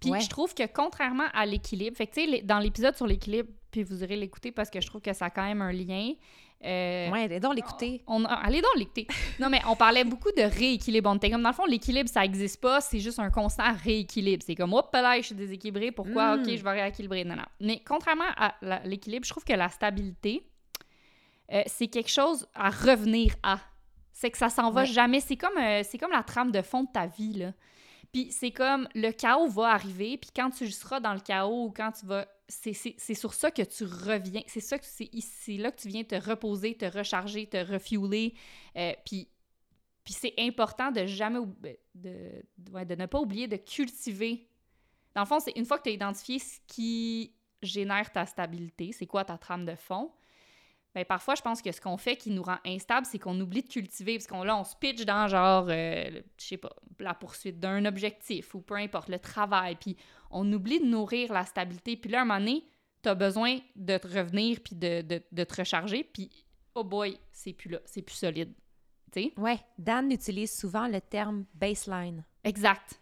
[0.00, 4.02] puis je trouve que contrairement à l'équilibre fait que dans l'épisode sur l'équilibre puis vous
[4.02, 6.12] irez l'écouter parce que je trouve que ça a quand même un lien
[6.62, 8.02] euh, ouais, allez donc l'écouter.
[8.06, 9.06] On, allez donc l'écouter.
[9.40, 11.08] non, mais on parlait beaucoup de rééquilibre.
[11.08, 12.82] On était comme, dans le fond, l'équilibre, ça n'existe pas.
[12.82, 14.42] C'est juste un constant rééquilibre.
[14.46, 15.90] C'est comme, hop là, je suis déséquilibré.
[15.90, 16.34] Pourquoi?
[16.34, 16.56] OK, hmm.
[16.56, 17.24] je vais rééquilibrer.
[17.24, 17.46] Non, non.
[17.60, 20.42] Mais contrairement à l'équilibre, je trouve que la stabilité,
[21.52, 23.58] euh, c'est quelque chose à revenir à.
[24.12, 25.20] C'est que ça s'en va jamais.
[25.20, 27.52] C'est comme, euh, c'est comme la trame de fond de ta vie, là.
[28.12, 31.70] Puis c'est comme le chaos va arriver, puis quand tu seras dans le chaos ou
[31.70, 32.26] quand tu vas.
[32.48, 34.42] C'est sur ça que tu reviens.
[34.48, 38.34] C'est ça que c'est là que tu viens te reposer, te recharger, te refueler.
[38.76, 39.28] Euh, puis
[40.02, 41.38] puis c'est important de jamais.
[41.94, 44.48] De, de, ne pas oublier de cultiver.
[45.14, 47.32] Dans le fond, c'est une fois que tu as identifié ce qui
[47.62, 50.10] génère ta stabilité, c'est quoi ta trame de fond,
[50.94, 53.62] ben, parfois, je pense que ce qu'on fait qui nous rend instable, c'est qu'on oublie
[53.62, 57.14] de cultiver, parce qu'on là, on se pitch dans genre, euh, je sais pas, la
[57.14, 59.96] poursuite d'un objectif ou peu importe, le travail, puis
[60.30, 61.96] on oublie de nourrir la stabilité.
[61.96, 62.64] Puis là, à un moment donné,
[63.02, 66.28] t'as besoin de te revenir puis de, de, de te recharger, puis
[66.74, 68.52] oh boy, c'est plus là, c'est plus solide.
[69.12, 69.32] Tu sais?
[69.36, 72.24] Ouais, Dan utilise souvent le terme baseline.
[72.44, 73.00] Exact.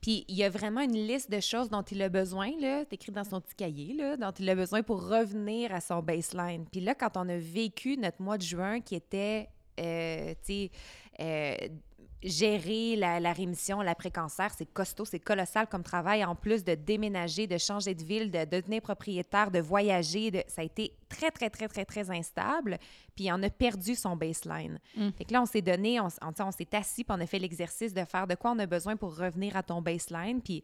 [0.00, 3.12] Puis il y a vraiment une liste de choses dont il a besoin, là, écrit
[3.12, 6.64] dans son petit cahier, là, dont il a besoin pour revenir à son baseline.
[6.70, 9.48] Puis là, quand on a vécu notre mois de juin qui était,
[9.78, 10.70] euh, tu sais,
[11.20, 11.54] euh,
[12.22, 16.24] gérer la, rémission, l'après-cancer, c'est costaud, c'est colossal comme travail.
[16.24, 20.60] En plus de déménager, de changer de ville, de, devenir propriétaire, de voyager, de, ça
[20.60, 22.78] a été très, très, très, très, très instable.
[23.16, 24.78] Puis on a perdu son baseline.
[24.96, 25.10] Mm.
[25.16, 27.94] Fait que là, on s'est donné, on, on, s'est assis, puis on a fait l'exercice
[27.94, 30.62] de faire de quoi on a besoin pour revenir à ton baseline, puis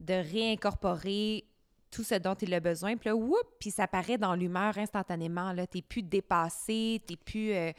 [0.00, 1.44] de réincorporer
[1.90, 2.96] tout ce dont il a besoin.
[2.96, 5.52] Puis là, whoop, puis ça paraît dans l'humeur instantanément.
[5.52, 7.52] Là, t'es plus dépassé, t'es plus...
[7.52, 7.72] Euh,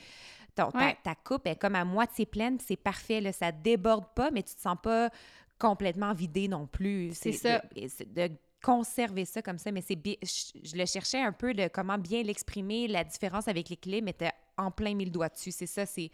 [1.03, 4.55] ta, coupe est comme à moitié pleine, c'est parfait, là, ça déborde pas, mais tu
[4.55, 5.09] te sens pas
[5.59, 7.11] complètement vidé non plus.
[7.13, 7.61] C'est ça.
[7.75, 8.29] De,
[8.63, 12.87] conserver ça comme ça, mais c'est je, le cherchais un peu de comment bien l'exprimer,
[12.87, 15.51] la différence avec l'équilibre, mais t'es en plein mille doigts dessus.
[15.51, 16.11] C'est ça, c'est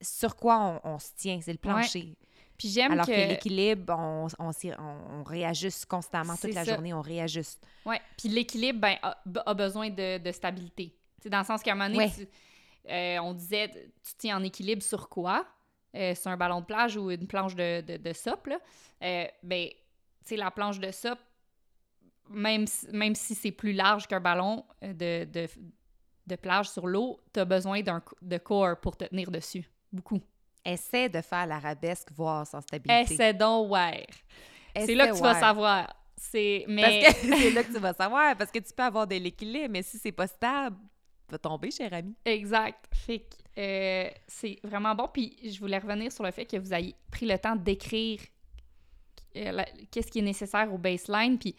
[0.00, 2.14] sur quoi on, se tient, c'est le plancher.
[2.58, 7.66] Puis j'aime Alors que, l'équilibre, on, on, réajuste constamment toute la journée, on réajuste.
[7.84, 10.94] Oui, puis l'équilibre ben, a, besoin de, de stabilité.
[11.22, 12.10] C'est dans le sens qu'à un moment donné,
[12.88, 13.68] Euh, on disait,
[14.02, 15.46] tu tiens en équilibre sur quoi?
[15.94, 18.58] Euh, sur un ballon de plage ou une planche de, de, de sop, là.
[19.02, 19.74] Euh, ben, tu
[20.24, 21.18] sais, la planche de sop,
[22.28, 25.48] même, si- même si c'est plus large qu'un ballon euh, de, de,
[26.26, 29.68] de plage sur l'eau, tu as besoin d'un de corps pour te tenir dessus.
[29.92, 30.20] Beaucoup.
[30.64, 33.14] Essaie de faire l'arabesque, voir sans stabilité.
[33.14, 34.06] Essaie donc, ouais.
[34.76, 35.94] C'est là que tu vas savoir.
[36.16, 36.64] C'est...
[36.68, 37.02] Mais...
[37.04, 39.68] Parce que c'est là que tu vas savoir, parce que tu peux avoir de l'équilibre,
[39.70, 40.76] mais si c'est pas stable,
[41.32, 42.14] vas tomber, cher ami.
[42.24, 42.84] Exact.
[42.92, 43.24] Fait que
[43.58, 45.08] euh, c'est vraiment bon.
[45.12, 48.20] Puis je voulais revenir sur le fait que vous ayez pris le temps d'écrire
[49.36, 51.38] euh, qu'est-ce qui est nécessaire au baseline.
[51.38, 51.54] Puis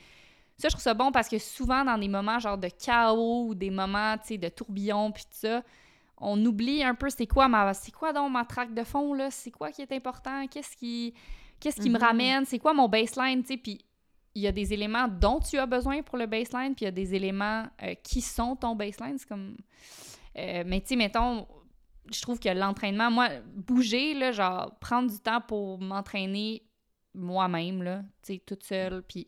[0.58, 3.56] ça, je trouve ça bon parce que souvent, dans des moments genre de chaos ou
[3.56, 5.64] des moments, tu sais, de tourbillon, puis tout ça,
[6.20, 9.30] on oublie un peu c'est quoi ma c'est quoi donc ma traque de fond là?
[9.30, 10.48] C'est quoi qui est important?
[10.48, 11.14] Qu'est-ce qui
[11.60, 12.04] qu'est-ce qui me Mhm.
[12.04, 12.46] ramène?
[12.46, 13.58] C'est quoi mon baseline tu sais?
[13.58, 13.86] Puis
[14.38, 16.88] il y a des éléments dont tu as besoin pour le baseline puis il y
[16.88, 19.58] a des éléments euh, qui sont ton baseline c'est comme
[20.38, 21.48] euh, mais tu sais mettons
[22.12, 26.62] je trouve que l'entraînement moi bouger là genre prendre du temps pour m'entraîner
[27.16, 29.28] moi-même là tu sais toute seule puis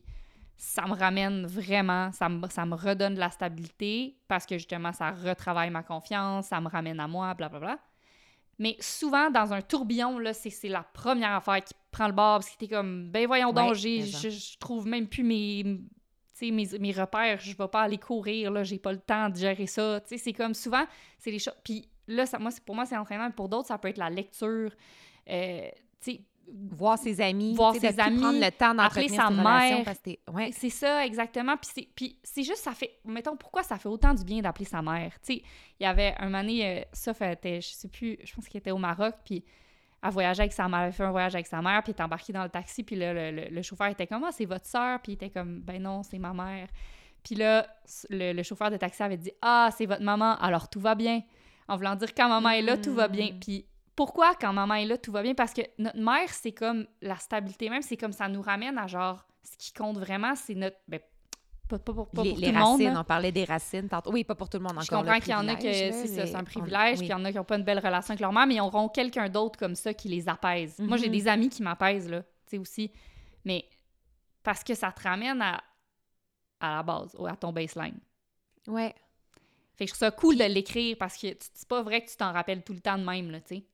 [0.56, 4.92] ça me ramène vraiment, ça me, ça me redonne de la stabilité parce que justement,
[4.92, 7.78] ça retravaille ma confiance, ça me ramène à moi, blablabla.
[8.58, 12.50] Mais souvent, dans un tourbillon, là, c'est la première affaire qui prend le bord parce
[12.50, 14.28] que t'es comme, ben voyons donc, Ouais, ça.
[14.28, 15.64] je, je trouve même plus mes,
[16.42, 19.66] mes, mes repères, je vais pas aller courir, là, j'ai pas le temps de gérer
[19.66, 20.00] ça.
[20.00, 20.84] Tu sais, c'est comme souvent,
[21.18, 21.56] c'est les choses.
[21.64, 23.30] Puis là, ça, moi, pour moi, c'est l'entraînement.
[23.30, 24.70] Pour d'autres, ça peut être la lecture.
[25.28, 25.68] Euh,
[26.00, 26.20] tu sais,
[26.52, 29.94] Voir ses amis, Voir ses amis, prendre le temps appeler d'entretenir sa mère.
[30.32, 30.50] ouais.
[30.52, 31.56] c'est ça, exactement.
[31.56, 32.98] Puis c'est, puis c'est juste, ça fait.
[33.04, 35.12] Mettons, pourquoi ça fait autant du bien d'appeler sa mère?
[35.24, 35.42] Tu sais,
[35.78, 38.72] il y avait un donné, euh, elle était, je sais plus, je pense qu'elle était
[38.72, 39.44] au Maroc, puis
[40.02, 42.02] elle voyageait avec sa mère, elle fait un voyage avec sa mère, puis elle était
[42.02, 44.66] embarquée dans le taxi, puis là, le, le- le chauffeur était comme, ah, c'est votre
[44.66, 46.68] sœur, puis il était comme, ben non, c'est ma mère.
[47.22, 47.66] Puis là,
[48.08, 51.22] le, le chauffeur de taxi avait dit, ah, c'est votre maman, alors tout va bien.
[51.68, 53.32] En voulant dire, quand maman est là, tout va bien.
[53.32, 53.40] Mm.
[53.40, 55.34] Puis pourquoi, quand maman est là, tout va bien?
[55.34, 58.86] Parce que notre mère, c'est comme la stabilité même, c'est comme ça nous ramène à
[58.86, 60.78] genre, ce qui compte vraiment, c'est notre.
[60.88, 61.00] Ben,
[61.78, 62.82] pas, pas pour, pas les, pour les tout le monde.
[62.82, 63.00] monde, là.
[63.00, 64.12] on parlait des racines tantôt.
[64.12, 64.84] Oui, pas pour tout le monde encore.
[64.84, 65.90] Je comprends qu'il y en a que c'est
[66.24, 67.06] les- un on- privilège, puis oui.
[67.06, 68.60] il y en a qui n'ont pas une belle relation avec leur mère, mais ils
[68.60, 70.78] auront quelqu'un d'autre comme ça qui les apaise.
[70.78, 71.12] Moi, j'ai Mhm.
[71.12, 72.90] des amis qui m'apaisent, là, tu sais, aussi.
[73.44, 73.64] Mais
[74.42, 75.62] parce que ça te ramène à,
[76.60, 77.98] à la base, à ton baseline.
[78.66, 78.94] Ouais.
[79.76, 82.16] Fait que je trouve ça cool de l'écrire parce que c'est pas vrai que tu
[82.16, 83.64] t'en rappelles tout le temps de même, là, tu sais.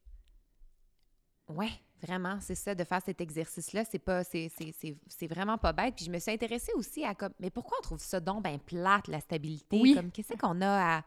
[1.48, 1.70] Ouais,
[2.06, 5.72] vraiment, c'est ça, de faire cet exercice-là, c'est pas, c'est, c'est, c'est, c'est vraiment pas
[5.72, 5.94] bête.
[5.96, 8.58] Puis je me suis intéressée aussi à comme, mais pourquoi on trouve ça donc ben
[8.58, 9.78] plate, la stabilité?
[9.80, 9.94] Oui.
[9.94, 11.02] Comme, qu'est-ce qu'on a à...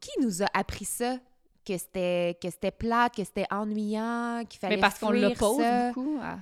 [0.00, 1.18] Qui nous a appris ça?
[1.66, 5.62] Que c'était, que c'était plate, que c'était ennuyant, qu'il fallait Mais parce qu'on l'oppose
[5.94, 6.18] beaucoup.
[6.22, 6.38] à-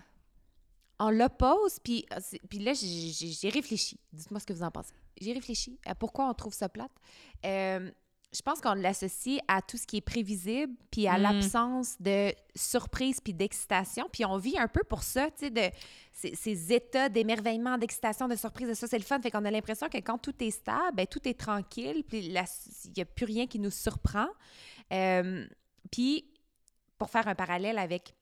[0.99, 3.99] On l'oppose, puis, euh, puis là, j'ai réfléchi.
[4.13, 4.93] Dites-moi ce que vous en pensez.
[5.21, 6.91] J'ai réfléchi à pourquoi on trouve ça plate.
[7.45, 7.91] Euh,
[8.35, 11.23] je pense qu'on l'associe à tout ce qui est prévisible, puis à Mm.
[11.23, 14.09] l'absence de surprise puis d'excitation.
[14.11, 15.71] Puis on vit un peu pour ça, tu sais, de
[16.13, 19.21] ces, ces états d'émerveillement, d'excitation, de surprise, de ça, c'est le fun.
[19.21, 22.33] Fait qu'on a l'impression que quand tout est stable, ben, tout est tranquille, puis il
[22.33, 24.29] n'y a plus rien qui nous surprend.
[24.93, 25.47] Euh,
[25.91, 26.25] puis,
[26.97, 28.15] pour faire un parallèle avec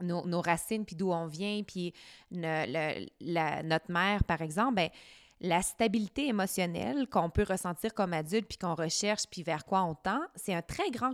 [0.00, 1.92] nos, nos racines, puis d'où on vient, puis
[2.32, 4.90] notre mère, par exemple, ben,
[5.40, 9.94] la stabilité émotionnelle qu'on peut ressentir comme adulte, puis qu'on recherche, puis vers quoi on
[9.94, 11.12] tend, c'est un très grand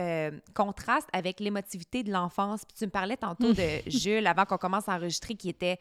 [0.00, 2.64] euh, contraste avec l'émotivité de l'enfance.
[2.64, 5.78] Puis tu me parlais tantôt de Jules, avant qu'on commence à enregistrer, qui était...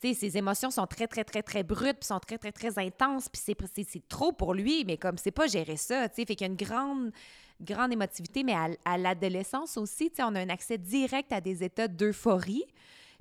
[0.00, 2.76] Tu sais, ses émotions sont très, très, très, très brutes, puis sont très, très, très
[2.76, 6.34] intenses, puis c'est- trop pour lui, mais comme c'est pas gérer ça, tu sais, fait
[6.34, 7.12] qu'il y a une grande
[7.60, 11.40] grande émotivité, mais à, à l'adolescence aussi, tu sais, on a un accès direct à
[11.40, 12.64] des états d'euphorie.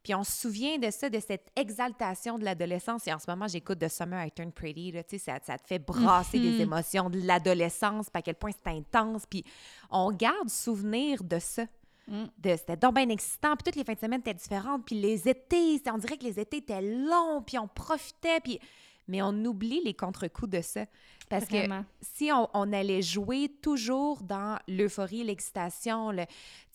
[0.03, 3.05] Puis on se souvient de ça, de cette exaltation de l'adolescence.
[3.07, 4.91] Et en ce moment, j'écoute The Summer I Turned Pretty.
[4.91, 6.43] Là, tu sais, ça, ça te fait brasser Mhm.
[6.43, 9.23] des émotions de l'adolescence, puis à quel point c'est intense.
[9.29, 9.43] Puis
[9.89, 11.63] on garde souvenir de ça.
[12.07, 12.23] Mm.
[12.39, 13.55] De, c'était donc bien excitant.
[13.55, 14.85] Puis toutes les fins de semaine étaient différentes.
[14.85, 17.41] Puis les étés, on dirait que les étés étaient longs.
[17.45, 18.39] Puis on profitait.
[18.39, 18.59] Puis...
[19.07, 20.85] Mais on oublie les contre-coups de ça.
[21.29, 21.67] Parce que
[22.01, 26.25] si on, on allait jouer toujours dans l'euphorie, l'excitation, le,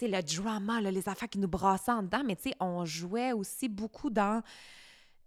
[0.01, 4.11] le drama, là, les affaires qui nous brassaient en dedans, mais on jouait aussi beaucoup
[4.11, 4.43] dans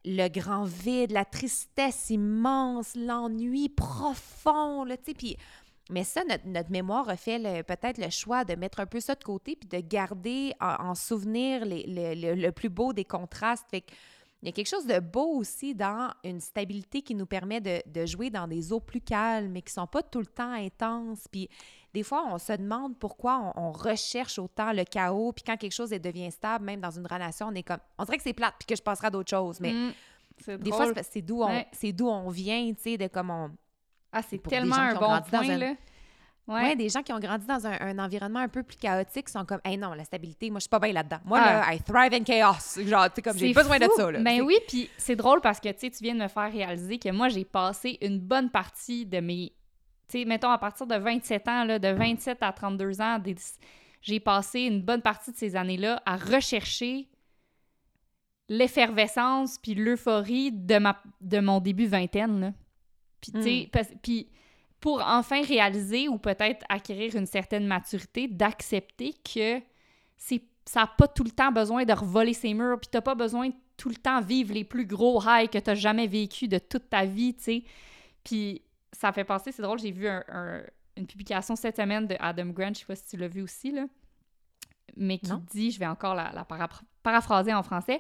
[0.06, 5.38] le grand vide, la tristesse immense, l'ennui profond, là, puis...
[5.92, 9.16] Mais ça, notre, notre mémoire a fait peut-être le choix de mettre un peu ça
[9.16, 13.06] de côté puis de garder en, en souvenir les- les- le, le plus beau des
[13.06, 13.66] contrastes.
[13.72, 13.92] Fait que
[14.42, 17.82] il y a quelque chose de beau aussi dans une stabilité qui nous permet de,
[17.86, 21.28] de jouer dans des eaux plus calmes, mais qui sont pas tout le temps intenses.
[21.30, 21.50] Puis
[21.94, 25.34] des fois, on se demande pourquoi on, on recherche autant le chaos.
[25.34, 27.80] Puis quand quelque chose devient stable, même dans une relation, on est comme...
[27.98, 29.60] On dirait que c'est plate puis que je passerai à d'autres choses.
[29.60, 30.56] Mais Mm.
[30.60, 31.68] Des fois, c'est d'où on, Ouais.
[31.74, 33.52] c'est d'où on vient, tu sais, de comme on...
[34.14, 35.74] Ah, c'est tellement un bon point, un- là.
[36.50, 36.62] Ouais.
[36.64, 39.46] Ouais, des gens qui ont grandi dans un, un environnement un peu plus chaotique sont
[39.46, 41.20] comme, hey non, la stabilité, moi, je suis pas bien là-dedans.
[41.24, 41.54] Moi, Ah.
[41.70, 42.84] là, I thrive in chaos.
[42.86, 44.20] Genre, tu comme, j'ai besoin de ça, là.
[44.20, 46.98] Ben oui, puis c'est drôle parce que, tu sais, tu viens de me faire réaliser
[47.00, 49.54] que moi, j'ai passé une bonne partie de mes...
[50.10, 53.36] Tu sais, mettons, à partir de 27 ans, là, de 27 à 32 ans, des-
[54.02, 57.08] j'ai passé une bonne partie de ces années-là à rechercher
[58.48, 62.54] l'effervescence puis l'euphorie de, ma, de mon début vingtaine, là.
[63.22, 63.70] Puis, tu sais, Mm.
[63.72, 64.30] parce- puis
[64.80, 69.62] pour enfin réaliser ou peut-être acquérir une certaine maturité, d'accepter que
[70.18, 73.16] c'est ça n'a pas tout le temps besoin de revoler ses murs, puis t'as pas
[73.16, 76.60] besoin de tout le temps vivre les plus gros highs que t'as jamais vécu de
[76.60, 77.64] toute ta vie, tu sais.
[78.24, 78.62] Puis
[78.92, 80.62] ça fait penser, c'est drôle, j'ai vu un- un-
[80.96, 83.72] une publication cette semaine de Adam Grant, je sais pas si tu l'as vu aussi,
[83.72, 83.86] là,
[84.96, 85.42] mais qui Non.
[85.52, 86.70] dit, je vais encore la, la para-
[87.02, 88.00] paraphraser en français,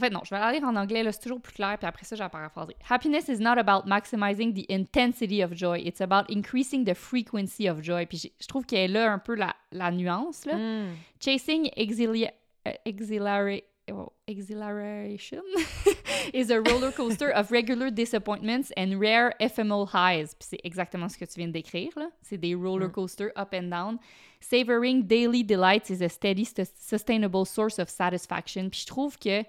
[0.00, 1.86] en fait, non, je vais la lire en anglais, là, c'est toujours plus clair, puis
[1.86, 2.74] après ça, la paraphraser.
[2.88, 7.82] Happiness is not about maximizing the intensity of joy, it's about increasing the frequency of
[7.82, 8.06] joy.
[8.06, 10.54] Puis j'ai- je trouve qu'elle a un peu la, la nuance, là.
[10.56, 10.94] Mm.
[11.20, 12.32] Chasing exilia-
[12.66, 15.42] uh, exhilara- oh, exhilaration
[16.32, 20.34] is a roller coaster of regular disappointments and rare ephemeral highs.
[20.34, 22.08] Puis c'est exactement ce que tu viens de décrire, là.
[22.22, 23.98] C'est des roller coasters up and down.
[24.40, 28.70] Savoring daily delights is a steady, sus- sustainable source of satisfaction.
[28.70, 29.42] Puis je trouve que,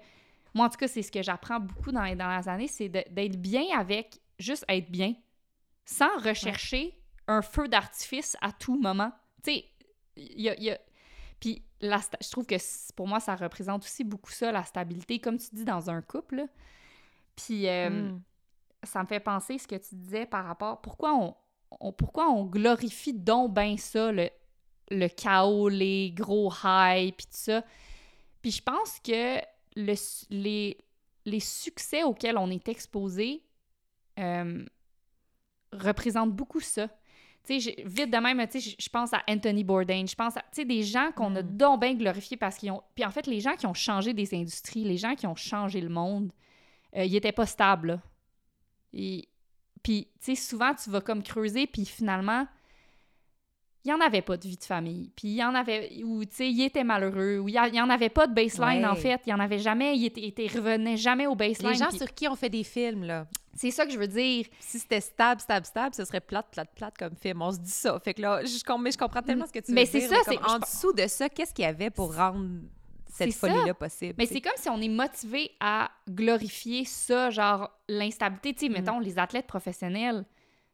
[0.54, 3.36] moi en tout cas, c'est ce que j'apprends beaucoup dans les dernières années, c'est d'être
[3.40, 5.14] bien avec juste être bien,
[5.84, 6.98] sans rechercher
[7.28, 9.12] un feu d'artifice à tout moment.
[9.44, 9.64] Tu sais,
[10.16, 10.78] il y a- il y a,
[11.40, 12.56] puis la je trouve que
[12.94, 16.36] pour moi, ça représente aussi beaucoup ça, la stabilité, comme tu dis, dans un couple.
[16.36, 16.46] là.
[17.36, 18.22] Puis euh, Mm.
[18.84, 20.80] ça me fait penser ce que tu disais par rapport...
[20.82, 21.34] Pourquoi on,
[21.80, 24.28] on- pourquoi on glorifie donc bien ça, le,
[24.90, 27.64] le chaos, les gros highs, puis tout ça.
[28.42, 29.38] Puis je pense que
[29.76, 29.94] le,
[30.30, 30.78] les,
[31.24, 33.42] les succès auxquels on est exposé
[34.18, 34.64] euh,
[35.72, 36.88] représentent beaucoup ça.
[37.44, 40.36] Tu sais, j'ai- vite de même, tu sais, je- pense à Anthony Bourdain, je pense
[40.36, 41.56] à, tu sais, des gens qu'on a Mm.
[41.56, 42.82] donc bien glorifiés parce qu'ils ont...
[42.94, 45.80] Puis en fait, les gens qui ont changé des industries, les gens qui ont changé
[45.80, 46.30] le monde,
[46.96, 48.02] euh, ils étaient pas stables, là.
[48.92, 49.28] Et-
[49.82, 52.46] Puis, tu sais, souvent, tu vas comme creuser, puis finalement,
[53.84, 55.10] il n'y en avait pas de vie de famille.
[55.16, 57.90] Puis il y en avait, ou tu sais, il était malheureux, ou il n'y en
[57.90, 58.86] avait pas de baseline, Ouais.
[58.86, 59.20] en fait.
[59.26, 61.70] Il n'y en avait jamais, il, était, il revenait jamais au baseline.
[61.72, 63.26] Les gens sur qui on fait des films, là.
[63.54, 64.46] C'est ça que je veux dire.
[64.60, 67.42] Si c'était stable, stable, stable, ce serait plate, plate, plate comme film.
[67.42, 67.98] On se dit ça.
[68.00, 70.00] Fait que là, je, mais je comprends tellement ce que tu veux Mais dire.
[70.00, 72.46] c'est ça, comme c'est- En je- dessous de ça, qu'est-ce qu'il y avait pour rendre
[73.08, 73.48] cette ça.
[73.48, 74.14] folie-là possible?
[74.16, 78.54] Mais c'est comme si on est motivé à glorifier ça, genre l'instabilité.
[78.54, 78.72] Tu sais, Mm.
[78.72, 80.24] mettons, les athlètes professionnels,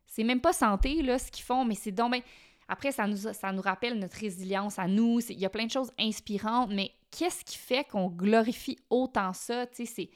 [0.06, 2.20] c'est même pas santé, là, ce qu'ils font, mais c'est donc ben...
[2.68, 5.20] Après, ça nous, ça nous rappelle notre résilience à nous.
[5.30, 9.66] Il y a plein de choses inspirantes, mais qu'est-ce qui fait qu'on glorifie autant ça?
[9.72, 10.10] C'est...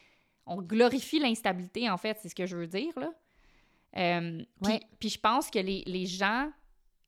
[0.44, 3.12] On glorifie l'instabilité, en fait, c'est ce que je veux dire, là.
[3.96, 4.42] Euh,
[4.98, 6.50] puis, je pense que les, les gens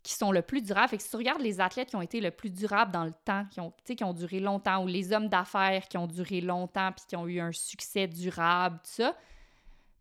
[0.03, 2.21] qui sont le plus durables, fait que si tu regardes les athlètes qui ont été
[2.21, 5.29] le plus durables dans le temps, qui ont, qui ont duré longtemps, ou les hommes
[5.29, 9.17] d'affaires qui ont duré longtemps puis qui ont eu un succès durable, tout ça,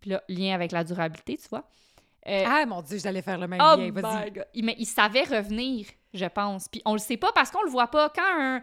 [0.02, 1.70] puis là, lien avec la durabilité, tu vois.
[2.28, 3.92] Euh, Ah, mon Dieu, j'allais faire le même Oh lien.
[3.92, 4.34] Vas-y.
[4.54, 6.68] Il- Mais il savait revenir, je pense.
[6.70, 8.10] Puis on le sait pas parce qu'on le voit pas.
[8.10, 8.62] Quand un,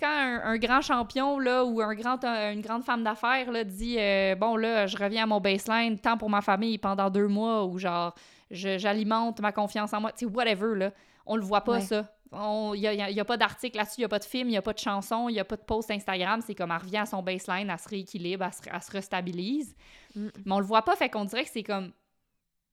[0.00, 3.62] quand un, un grand champion là, ou un grand, un- une grande femme d'affaires là,
[3.64, 7.28] dit euh, Bon, là, je reviens à mon baseline, temps pour ma famille pendant deux
[7.28, 8.14] mois, ou genre,
[8.50, 10.90] je- j'alimente ma confiance en moi, tu sais, whatever, là.
[11.26, 11.80] On le voit pas, Ouais.
[11.80, 12.06] ça.
[12.32, 14.62] Il n'y a, pas d'article là-dessus, il n'y a pas de film, il n'y a
[14.62, 16.40] pas de chanson, il n'y a pas de post Instagram.
[16.44, 19.74] C'est comme elle revient à son baseline, elle se rééquilibre, elle se, elle se restabilise.
[20.16, 20.26] Mm.
[20.44, 21.92] Mais on le voit pas, fait qu'on dirait que c'est comme.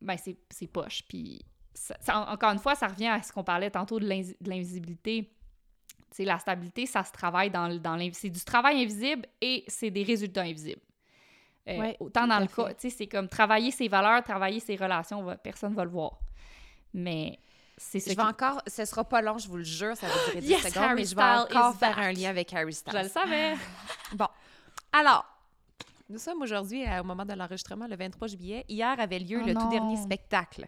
[0.03, 1.03] Ben, c'est c'est poche.
[1.07, 1.43] Puis,
[1.73, 5.31] ça- ça- en- encore une fois, ça revient à ce qu'on parlait tantôt de l'invisibilité.
[6.11, 7.97] Sais, la stabilité, ça se travaille dans, dans.
[8.13, 10.81] C'est du travail invisible et c'est des résultats invisibles.
[11.67, 12.61] Euh, Ouais, autant dans le fait.
[12.61, 15.89] cas, tu sais, c'est comme travailler ses valeurs, travailler ses relations, va- personne va le
[15.89, 16.19] voir.
[16.93, 17.39] Mais
[17.77, 18.17] c'est ce Je qui...
[18.17, 20.61] vais encore, ce sera pas long, je vous le jure, ça va durer 10 Yes,
[20.67, 22.05] secondes, Harry mais je vais encore faire back.
[22.05, 22.93] un lien avec Harry Styles.
[22.95, 23.53] Je le savais.
[24.13, 24.27] Bon,
[24.91, 25.25] alors,
[26.09, 28.65] nous sommes aujourd'hui euh, au moment de l'enregistrement, le 23 juillet.
[28.67, 30.67] Hier avait lieu Oh le tout dernier spectacle,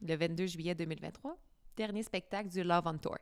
[0.00, 1.36] le 22 juillet 2023,
[1.76, 3.18] dernier spectacle du Love on Tour.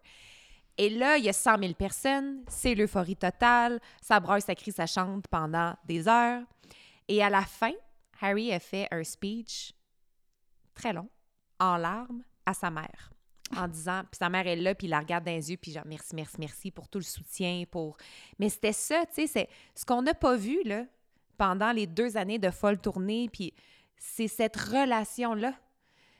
[0.78, 4.72] Et là, il y a 100 000 personnes, c'est l'euphorie totale, ça braille, ça crie,
[4.72, 6.42] ça chante pendant des heures.
[7.08, 7.72] Et à la fin,
[8.20, 9.74] Harry a fait un speech
[10.74, 11.08] très long,
[11.58, 13.10] en larmes, à sa mère.
[13.56, 15.72] En disant, puis sa mère est là, puis il la regarde dans les yeux, puis
[15.72, 17.96] genre merci, merci, merci pour tout le soutien, pour...
[18.38, 20.84] Mais c'était ça, tu sais, c'est ce qu'on n'a pas vu, là,
[21.40, 23.54] pendant les deux années de folle tournée, puis
[23.96, 25.54] c'est cette relation-là.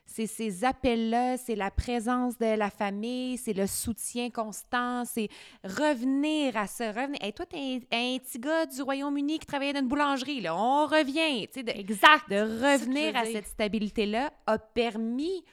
[0.07, 5.29] C'est ces appels-là, c'est la présence de la famille, c'est le soutien constant, c'est
[5.63, 7.19] revenir à ça, revenir.
[7.23, 10.57] Hey, toi, t'es un, un petit gars du Royaume-Uni qui travaillait dans une boulangerie, là.
[10.57, 12.29] On revient, tu sais, de, Exact.
[12.31, 15.45] de revenir à cette stabilité-là a permis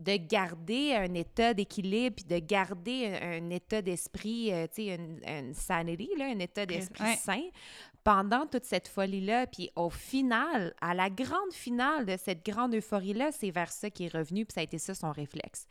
[0.00, 4.94] de garder un état d'équilibre, puis de garder un, un état d'esprit, euh, tu sais,
[4.94, 7.16] une, une sanity, là, un état d'esprit Ouais.
[7.16, 7.42] sain
[8.04, 9.46] pendant toute cette folie-là.
[9.46, 14.06] Puis au final, à la grande finale de cette grande euphorie-là, c'est vers ça qui
[14.06, 15.66] est revenu, puis ça a été ça son réflexe.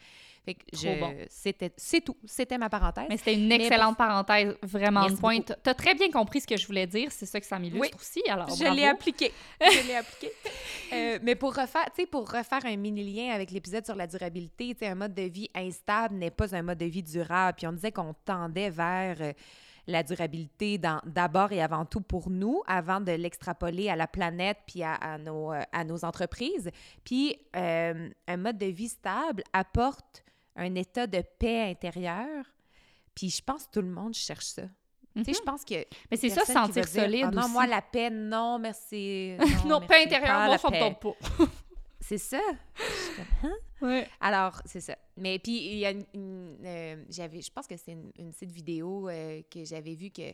[0.45, 1.13] Fait que Trop je, bon.
[1.30, 2.15] c'était, c'est tout.
[2.25, 3.05] C'était ma parenthèse.
[3.09, 5.53] Mais c'était une excellente parenthèse, vraiment de pointe.
[5.61, 7.91] T'as très bien compris ce que je voulais dire, c'est ça que ça m'illustre Oui.
[7.99, 8.75] aussi, alors Je bravo.
[8.75, 9.32] l'ai appliqué.
[9.61, 10.32] Je l'ai appliqué.
[10.93, 14.73] Euh, mais pour refaire, tu pour refaire un mini lien avec l'épisode sur la durabilité,
[14.75, 17.55] tu un mode de vie instable n'est pas un mode de vie durable.
[17.57, 19.34] Puis on disait qu'on tendait vers euh,
[19.89, 24.83] la durabilité d'abord et avant tout pour nous, avant de l'extrapoler à la planète puis
[24.83, 26.69] à, à nos, euh, à nos entreprises.
[27.03, 30.23] Puis euh, un mode de vie stable apporte
[30.55, 32.45] un état de paix intérieure.
[33.15, 34.63] Puis je pense que tout le monde cherche ça.
[35.15, 35.35] Tu sais, Mhm.
[35.37, 35.73] je pense que
[36.11, 37.51] Mais c'est ça, sentir dire, solide Ah non, aussi.
[37.51, 39.33] moi, la paix, non, merci.
[39.65, 40.79] non, merci, pas intérieur, pas moi, ça me paix.
[41.01, 41.45] tombe pas.
[42.10, 42.41] C'est ça.
[42.76, 43.55] Je suis comme, Hein?
[43.84, 44.07] Ouais.
[44.20, 44.97] Alors, c'est ça.
[45.16, 46.05] Mais puis, il y a une...
[46.16, 50.10] une, euh, j'avais, je pense que c'est une, une petite vidéo euh, que j'avais vue
[50.10, 50.34] que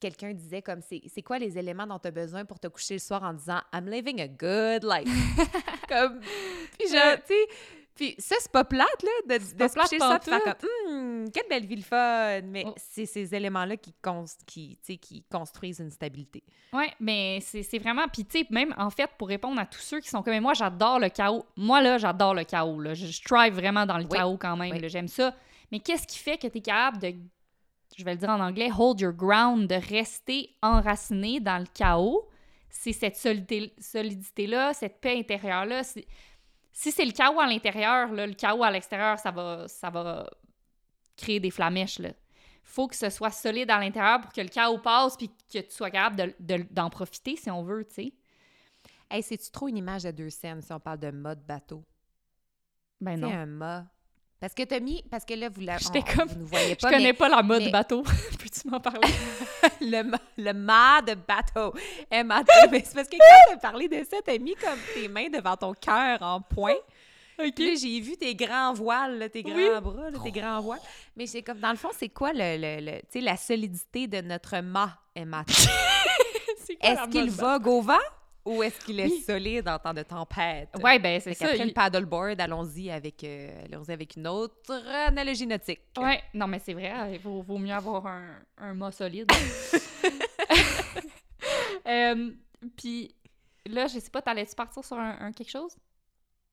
[0.00, 2.94] quelqu'un disait comme, c'est, c'est quoi les éléments dont tu as besoin pour te coucher
[2.94, 5.10] le soir en disant «I'm living a good life».
[5.90, 7.46] Comme, puis je, tu sais...
[7.98, 10.60] Puis ça, c'est pas plate, là, de, de se coucher faire pantoute.
[10.60, 12.72] comme Hum, quelle belle vie le fun!» Mais Oh.
[12.76, 13.92] c'est ces éléments-là qui,
[14.46, 16.44] qui, qui construisent une stabilité.
[16.72, 18.06] Ouais, mais c'est vraiment.
[18.06, 20.54] Puis, tu sais, même en fait, pour répondre à tous ceux qui sont comme moi,
[20.54, 21.44] j'adore le chaos.
[21.56, 22.80] Moi, là, j'adore le chaos.
[22.80, 22.94] Là.
[22.94, 24.10] Je, je thrive vraiment dans le Oui.
[24.16, 24.72] chaos quand même.
[24.80, 24.88] Oui.
[24.88, 25.34] J'aime ça.
[25.72, 27.14] Mais qu'est-ce qui fait que tu es capable de,
[27.96, 32.28] je vais le dire en anglais, hold your ground, de rester enraciné dans le chaos?
[32.70, 35.82] C'est cette solidité- solidité-là, cette paix intérieure-là.
[35.82, 36.06] C'est-
[36.80, 40.30] Si c'est le chaos à l'intérieur, le chaos à l'extérieur, ça va, ça va
[41.16, 41.98] créer des flamèches.
[41.98, 42.10] Là
[42.62, 45.70] faut que ce soit solide à l'intérieur pour que le chaos passe puis que tu
[45.70, 48.12] sois capable de- de- d'en profiter si on veut, tu sais.
[49.10, 51.82] Hey, c'est-tu trop une image de deux scènes si on parle de mode bateau?
[53.00, 53.30] Ben non.
[53.32, 53.86] un mât.
[54.40, 55.02] Parce que t'as mis...
[55.10, 57.42] Parce que là, vous la- on- comme- Vous ne voyez Je pas, connais pas la
[57.42, 58.02] mode mais- bateau.
[58.38, 59.00] Peux-tu m'en parler?
[59.80, 60.02] le,
[60.36, 61.74] le mât de bateau.
[62.10, 62.52] M-A-T.
[62.70, 65.56] Mais c'est parce que quand t'as parlé de ça, t'as mis comme tes mains devant
[65.56, 66.74] ton cœur en point.
[67.40, 67.52] OK.
[67.54, 69.68] Puis là, j'ai vu tes grands voiles, là, tes grands Oui.
[69.80, 70.80] bras, là, tes grands voiles.
[71.16, 72.80] Mais c'est comme, dans le fond, c'est quoi le, le,
[73.14, 75.24] le- la solidité de notre mât, quoi
[76.82, 77.94] la Est-ce qu'il vogue au vent?
[78.48, 79.20] Ou est-ce qu'il est Oui.
[79.20, 80.70] solide en temps de tempête?
[80.82, 81.46] Ouais, ben c'est ça.
[81.46, 84.72] qu'après il- le paddleboard, allons-y avec, euh, avec une autre
[85.06, 85.80] analogie nautique.
[85.98, 89.30] Ouais, non, mais c'est vrai, il vaut, vaut mieux avoir un, un mât solide.
[91.86, 92.32] Euh,
[92.76, 93.14] Puis
[93.66, 95.74] là, je sais pas, t'allais-tu partir sur un, un quelque chose?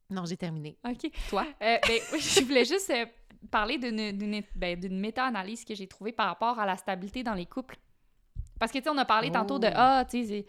[0.10, 0.78] Non, j'ai terminé.
[0.88, 1.12] OK.
[1.30, 1.46] Toi?
[1.62, 2.94] Euh, ben, oui, je voulais juste
[3.52, 7.46] parler d'une- ben, d'une méta-analyse que j'ai trouvée par rapport à la stabilité dans les
[7.48, 7.76] couples.
[8.60, 9.72] Parce que, tu sais, on a parlé tantôt de Oh.
[9.76, 10.46] Ah, tu sais,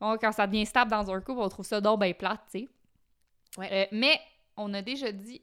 [0.00, 2.68] quand ça devient stable dans un couple, on trouve ça donc ben plate, tu sais.
[3.58, 3.68] Ouais.
[3.72, 4.18] Euh, mais
[4.56, 5.42] on a déjà dit,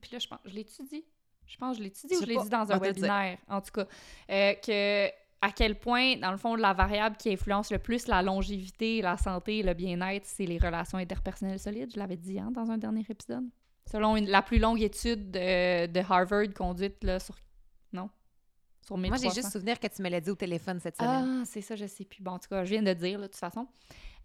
[0.00, 1.04] puis là, je pense, je l'ai-tu dit?
[1.46, 3.60] Je pense que je l'ai-tu dit Je ou je l'ai dit dans un webinaire, en
[3.60, 3.86] tout cas,
[4.30, 5.08] euh, que
[5.42, 9.18] à quel point, dans le fond, la variable qui influence le plus la longévité, la
[9.18, 11.90] santé, le bien-être, c'est les relations interpersonnelles solides.
[11.92, 13.44] Je l'avais dit hein, dans un dernier épisode.
[13.90, 17.36] Selon une- la plus longue étude de, de Harvard conduite là, sur.
[18.84, 19.34] Sur Moi, j'ai 1300.
[19.34, 21.40] juste souvenir que tu me l'as dit au téléphone cette semaine.
[21.42, 22.22] Ah, c'est ça, je sais plus.
[22.22, 23.66] Bon, en tout cas, je viens de dire, là, de toute façon.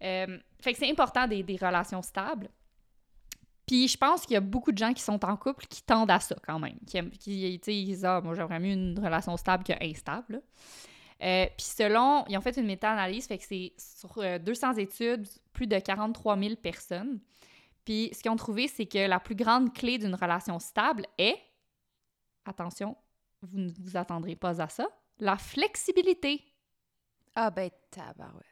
[0.02, 2.48] Euh, fait que c'est important des, des relations stables.
[3.66, 6.10] Puis je pense qu'il y a beaucoup de gens qui sont en couple qui tendent
[6.10, 6.76] à ça quand même.
[6.86, 10.34] Qui, aiment- qui tu sais, ils disent Ah, moi, j'aimerais mieux une relation stable qu'instable.
[10.34, 10.38] là.
[11.22, 15.26] Euh, Puis selon, ils ont fait une méta-analyse, fait que c'est sur euh, 200 études,
[15.52, 17.20] plus de 43 000 personnes.
[17.84, 21.36] Puis ce qu'ils ont trouvé, c'est que la plus grande clé d'une relation stable est,
[22.46, 22.96] attention,
[23.42, 24.88] vous ne vous attendrez pas à ça,
[25.18, 26.42] la flexibilité.
[27.34, 28.44] Ah ben, tabarouette.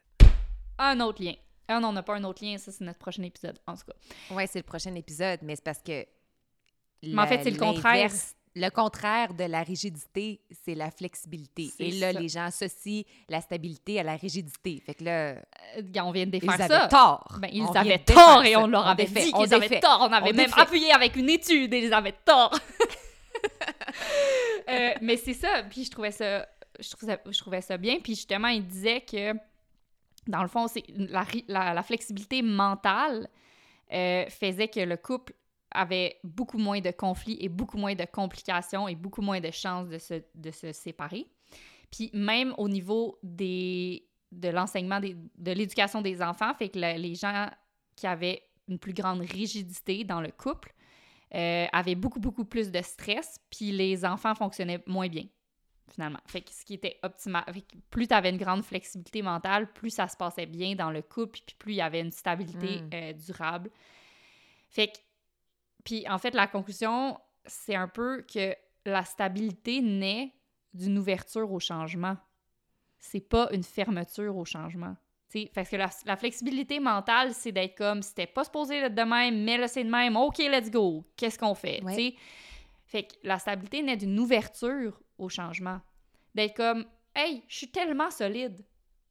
[0.78, 1.34] Un autre lien.
[1.66, 3.84] Ah non, on n'a pas un autre lien, ça c'est notre prochain épisode, en tout
[3.86, 4.34] cas.
[4.34, 6.06] Ouais, c'est le prochain épisode, mais c'est parce que...
[7.02, 8.10] Mais en fait, c'est le contraire.
[8.54, 11.70] Le contraire de la rigidité, c'est la flexibilité.
[11.78, 12.18] Et là, ça.
[12.20, 14.82] les gens associent la stabilité à la rigidité.
[14.84, 15.34] Fait que là,
[15.76, 16.88] Euh, on vient de ils défaire avaient ça.
[16.88, 17.38] tort.
[17.40, 19.98] Ben, ils On avaient tort et on leur avait dit qu'ils avaient tort.
[20.00, 20.60] On avait On même défait.
[20.60, 22.58] appuyé avec une étude et ils avaient tort.
[25.02, 25.62] Mais c'est ça.
[25.68, 26.48] Puis je trouvais ça,
[26.80, 27.98] je trouvais je trouvais ça bien.
[28.00, 29.32] Puis justement, il disait que,
[30.26, 31.24] dans le fond, c'est la,
[31.74, 33.28] la- flexibilité mentale
[33.92, 35.32] euh, faisait que le couple
[35.70, 39.88] avait beaucoup moins de conflits et beaucoup moins de complications et beaucoup moins de chances
[39.88, 41.26] de se, de se séparer.
[41.90, 47.14] Puis même au niveau des, de l'enseignement, de l'éducation des enfants, fait que le- les
[47.14, 47.48] gens
[47.96, 50.74] qui avaient une plus grande rigidité dans le couple
[51.34, 55.24] euh, avaient beaucoup, beaucoup plus de stress, puis les enfants fonctionnaient moins bien,
[55.90, 56.20] finalement.
[56.26, 59.72] Fait que ce qui était optimal, fait que plus tu avais une grande flexibilité mentale,
[59.72, 62.82] plus ça se passait bien dans le couple, puis plus il y avait une stabilité
[62.82, 62.90] Mm.
[62.94, 63.70] euh, durable.
[64.68, 64.98] Fait que
[65.84, 68.54] Puis en fait, la conclusion, c'est un peu que
[68.84, 70.34] la stabilité naît
[70.74, 72.16] d'une ouverture au changement.
[72.98, 74.96] C'est pas une fermeture au changement.
[75.28, 79.02] T'sais, parce que la, la flexibilité mentale, c'est d'être comme, c'était pas supposé être de
[79.02, 81.04] même, mais là, c'est de même, OK, let's go.
[81.16, 81.82] Qu'est-ce qu'on fait?
[81.84, 81.92] Ouais.
[81.92, 82.14] t'sais?
[82.86, 85.80] Fait que la stabilité naît d'une ouverture au changement.
[86.34, 88.64] D'être comme, hey, je suis tellement solide.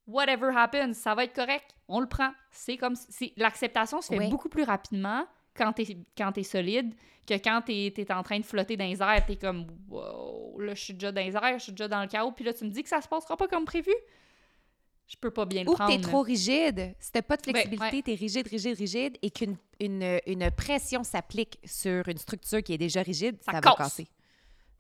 [0.08, 1.76] Whatever happens, ça va être correct.
[1.88, 2.32] On le prend.
[2.50, 2.96] C'est comme,
[3.36, 4.30] l'acceptation se fait Ouais.
[4.30, 5.86] beaucoup plus rapidement quand t'es,
[6.18, 6.94] quand t'es solide
[7.28, 9.26] que quand t'es, t'es en train de flotter dans les airs.
[9.26, 12.08] T'es comme, wow, là, je suis déjà dans les airs, je suis déjà dans le
[12.08, 13.92] chaos, puis là, tu me dis que ça se passera pas comme prévu.
[15.08, 15.96] Je peux pas bien le Ou que prendre.
[15.96, 16.94] t'es trop rigide.
[17.00, 18.02] Si t'as pas de flexibilité, ouais.
[18.02, 22.78] t'es rigide, rigide, rigide, et qu'une une, une pression s'applique sur une structure qui est
[22.78, 23.72] déjà rigide, Ça ça, casse.
[23.78, 24.08] va casser.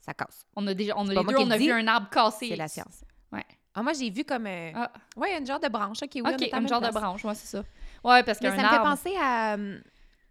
[0.01, 0.41] Ça casse.
[0.55, 2.49] On a déjà, on a les moi deux, on a vu un arbre cassé.
[2.49, 3.05] C'est la science.
[3.31, 3.45] Ouais.
[3.73, 4.47] Ah, moi, j'ai vu comme...
[4.47, 4.91] euh, Ah.
[5.15, 6.01] Ouais, une genre de branche.
[6.03, 7.59] OK, oui, on ok, est à la un même genre de branche, ouais, c'est ça.
[8.03, 8.89] Ouais, parce Mais qu'un ça me fait arbre.
[8.89, 9.53] penser à...
[9.55, 9.79] euh,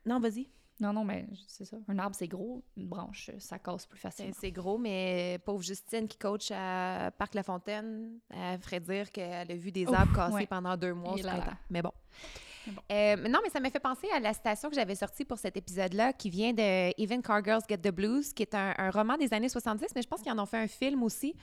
[0.05, 0.47] Non, vas-y.
[0.79, 1.77] Non, non, mais c'est ça.
[1.89, 2.63] Un arbre, c'est gros.
[2.77, 4.35] Une branche, ça casse plus C'est facilement.
[4.39, 9.51] c'est gros, mais pauvre Justine qui coach à Parc La Fontaine, elle ferait dire qu'elle
[9.51, 10.47] a vu des Ouf, arbres cassés ouais.
[10.47, 11.31] pendant deux mois au là là.
[11.39, 11.57] printemps.
[11.71, 11.93] Mais bon.
[12.91, 15.57] Euh, non, mais ça m'a fait penser à la citation que j'avais sortie pour cet
[15.57, 19.33] épisode-là, qui vient de Even Cargirls Get the Blues, qui est un, un roman des
[19.33, 21.37] années 70, mais je pense qu'ils en ont fait un film aussi,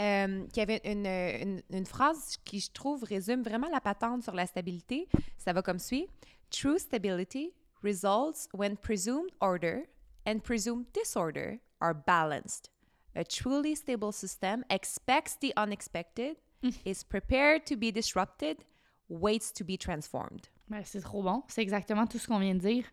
[0.00, 4.34] euh, qui avait une, une- une phrase qui, je trouve, résume vraiment la patente sur
[4.34, 5.08] la stabilité.
[5.38, 6.08] Ça va comme suit.
[6.50, 7.52] True stability
[7.84, 9.84] results when presumed order
[10.26, 12.70] and presumed disorder are balanced.
[13.14, 16.36] A truly stable system expects the unexpected,
[16.84, 18.64] is prepared to be disrupted,
[19.08, 20.48] waits to be transformed.
[20.68, 21.42] Ben, c'est trop bon.
[21.48, 22.84] C'est exactement tout ce qu'on vient de dire.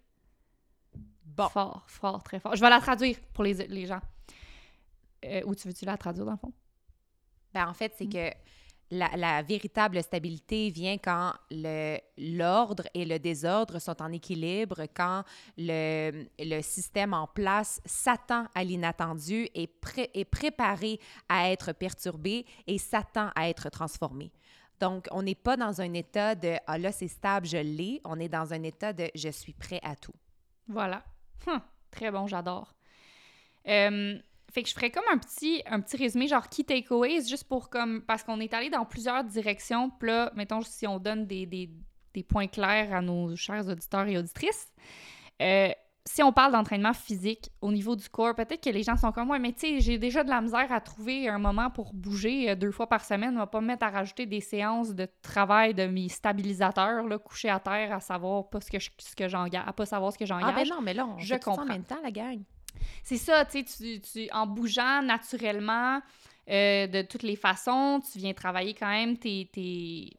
[1.26, 1.48] Bon.
[1.48, 2.56] Fort, fort, très fort.
[2.56, 4.02] Je vais la traduire pour les, les gens.
[5.24, 6.54] Euh, ou tu veux-tu la traduire dans le fond?
[7.54, 8.32] Ben, en fait, c'est que
[8.92, 11.34] la, véritable stabilité vient quand
[12.18, 15.24] l'ordre et le désordre sont en équilibre, quand
[15.58, 22.46] le, le système en place s'attend à l'inattendu et pré- est préparé à être perturbé
[22.68, 24.32] et s'attend à être transformé.
[24.80, 28.02] Donc, on n'est pas dans un état de «Ah là, c'est stable, je l'ai».
[28.04, 30.14] On est dans un état de «Je suis prêt à tout
[30.68, 31.04] Voilà.
[31.48, 31.62] Hum,
[31.92, 32.74] très bon, j'adore.
[33.68, 34.18] Euh,
[34.52, 37.70] fait que je ferais comme un petit, un petit résumé, genre key takeaways, juste pour
[37.70, 38.02] comme.
[38.02, 39.90] Parce qu'on est allé dans plusieurs directions.
[39.90, 41.70] Puis là, mettons, si on donne des, des,
[42.14, 44.68] des points clairs à nos chers auditeurs et auditrices.
[45.42, 45.70] euh,
[46.04, 49.28] si on parle d'entraînement physique au niveau du corps, peut-être que les gens sont comme
[49.28, 52.50] moi, mais tu sais, j'ai déjà de la misère à trouver un moment pour bouger
[52.50, 53.36] euh, deux fois par semaine.
[53.36, 57.20] On va pas me mettre à rajouter des séances de travail de mes stabilisateurs, là,
[57.20, 60.12] couchés à terre, à savoir pas ce que je- ce que j'engage, à pas savoir
[60.12, 60.50] ce que» j'engage.
[60.50, 61.72] Ah ben non, mais là, on Je fait ça en comprends.
[61.72, 62.42] même temps, la gang.
[63.04, 66.02] C'est ça, tu sais, tu- en bougeant naturellement,
[66.50, 70.12] euh, de toutes les façons, tu viens travailler quand même tes, tes,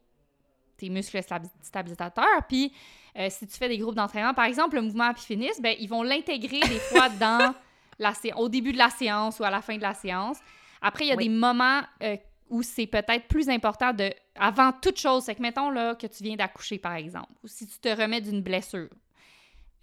[0.77, 2.47] tes muscles stabi- stabilisateurs.
[2.49, 2.73] Puis,
[3.19, 6.03] euh, si tu fais des groupes d'entraînement, par exemple, le mouvement Epiphénis, ben, ils vont
[6.03, 7.55] l'intégrer des fois dans
[7.99, 10.39] la au début de la séance ou à la fin de la séance.
[10.81, 11.29] Après, il y a Oui.
[11.29, 12.17] des moments euh,
[12.49, 16.23] où c'est peut-être plus important de, avant toute chose, c'est que mettons là, que tu
[16.25, 18.89] viens d'accoucher, par exemple, ou si tu te remets d'une blessure.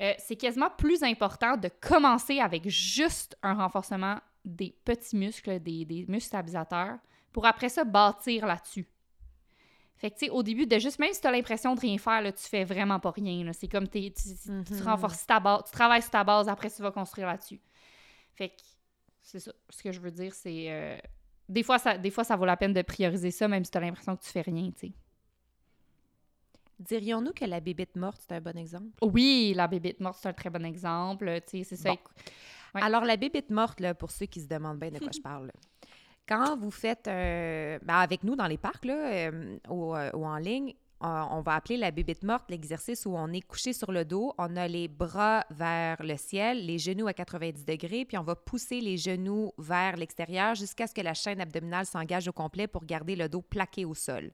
[0.02, 5.84] Euh, c'est quasiment plus important de commencer avec juste un renforcement des petits muscles, des,
[5.86, 6.97] des muscles stabilisateurs,
[7.34, 8.88] pour après ça bâtir là-dessus.
[9.97, 11.97] Fait que, tu sais, au début, de juste, même si tu as l'impression de rien
[11.97, 13.52] faire, là, tu fais vraiment pas rien.
[13.52, 14.82] C'est comme tu- tu Mhm.
[14.86, 17.60] renforces ta base, tu travailles sur ta base, après tu vas construire là-dessus.
[18.34, 18.56] Fait que,
[19.22, 19.52] c'est ça.
[19.70, 20.68] Ce que je veux dire, c'est.
[20.72, 20.97] euh,
[21.50, 23.78] des, fois, ça, des fois, ça vaut la peine de prioriser ça, même si tu
[23.78, 24.93] as l'impression que tu fais rien, tu sais.
[26.80, 28.88] Dirions-nous que la bébite morte, c'est un bon exemple?
[29.02, 31.40] Oui, la bébite morte, c'est un très bon exemple.
[31.48, 31.90] C'est ça.
[31.90, 31.98] Bon.
[32.76, 32.82] Ouais.
[32.82, 35.48] Alors, la bébite morte, là, pour ceux qui se demandent bien de quoi je parle,
[35.48, 35.54] là.
[36.28, 40.26] quand vous faites, euh, ben, avec nous dans les parcs là, euh, ou, euh, ou
[40.26, 44.04] en ligne, on, va appeler la bébite morte l'exercice où on est couché sur le
[44.04, 48.24] dos, on a les bras vers le ciel, les genoux à 90 degrés, puis on
[48.24, 52.68] va pousser les genoux vers l'extérieur jusqu'à ce que la chaîne abdominale s'engage au complet
[52.68, 54.32] pour garder le dos plaqué au sol.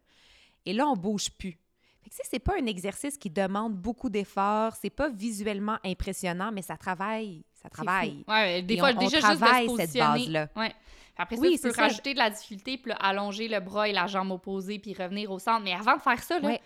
[0.66, 1.60] Et là, on bouge plus.
[2.06, 6.62] Tu sais, c'est pas un exercice qui demande beaucoup d'efforts, c'est pas visuellement impressionnant, mais
[6.62, 8.24] ça travaille, ça travaille.
[8.28, 10.48] Ouais, des Et fois, on- on déjà, juste de se travaille cette base-là.
[10.56, 10.74] Ouais.
[11.18, 11.84] Après ça, Oui, tu peux ça.
[11.84, 15.32] rajouter de la difficulté, puis là, allonger le bras et la jambe opposée, puis revenir
[15.32, 15.64] au centre.
[15.64, 16.62] Mais avant de faire ça, là, Ouais.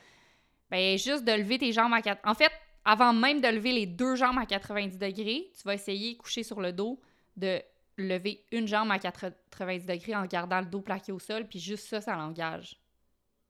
[0.72, 2.20] ben, juste de lever tes jambes à 4...
[2.28, 2.52] En fait,
[2.84, 6.60] avant même de lever les deux jambes à 90 degrés, tu vas essayer, couché sur
[6.62, 7.00] le dos,
[7.38, 7.62] de
[7.98, 11.88] lever une jambe à 90 degrés en gardant le dos plaqué au sol, puis juste
[11.88, 12.76] ça, ça l'engage.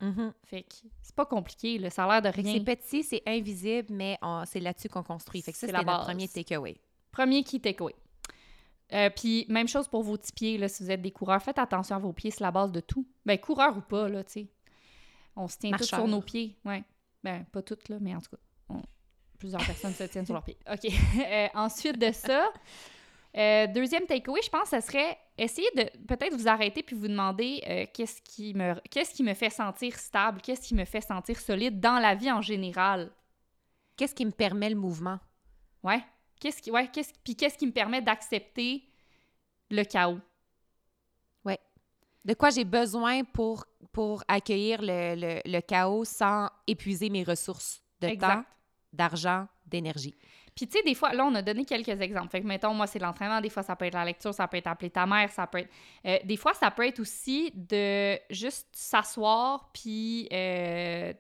[0.02, 0.34] Mhm.
[0.46, 2.54] Fait que c'est pas compliqué, a l'air de que rien.
[2.54, 5.42] C'est petit, c'est invisible, mais c'est là-dessus qu'on construit.
[5.42, 6.78] Fait que ça, C'est notre premier takeaway.
[7.12, 7.96] Premier key takeaway.
[8.92, 11.60] Euh, puis même chose pour vos petits pieds, là, si vous êtes des coureurs, faites
[11.60, 13.06] attention à vos pieds, c'est la base de tout.
[13.26, 14.48] Ben, coureur ou pas, là, tu sais.
[15.36, 16.84] On se tient tous sur nos pieds, ouais.
[17.24, 18.38] Ben, pas toutes, là, mais en tout cas.
[18.70, 18.82] on-
[19.38, 20.58] Plusieurs personnes se tiennent sur leurs pieds.
[20.72, 20.92] OK.
[21.26, 22.52] Euh, ensuite de ça,
[23.38, 27.62] euh, deuxième takeaway, je pense, ce serait essayer de peut-être vous arrêter puis vous demander
[27.68, 31.40] euh, qu'est-ce qui me qu'est-ce qui me fait sentir stable, qu'est-ce qui me fait sentir
[31.40, 33.12] solide dans la vie en général?
[33.98, 35.20] Qu'est-ce qui me permet le mouvement?
[35.84, 36.04] Ouais.
[36.40, 38.84] Qu'est-ce qui ouais, qu'est-ce puis qu'est-ce qui me permet d'accepter
[39.70, 40.20] le chaos?
[41.46, 41.60] Ouais.
[42.26, 47.82] De quoi j'ai besoin pour pour accueillir le, le, le chaos sans épuiser mes ressources
[48.02, 48.36] de Exact.
[48.36, 48.46] temps,
[48.94, 50.16] d'argent, d'énergie?
[50.60, 52.28] Puis, tu sais, des fois, là, on a donné quelques exemples.
[52.32, 53.40] Fait que, mettons, moi, c'est l'entraînement.
[53.40, 55.60] Des fois, ça peut être la lecture, ça peut être appeler ta mère, ça peut
[55.60, 55.70] être.
[56.06, 61.20] euh, des fois, ça peut être aussi de juste s'asseoir puis, euh, tu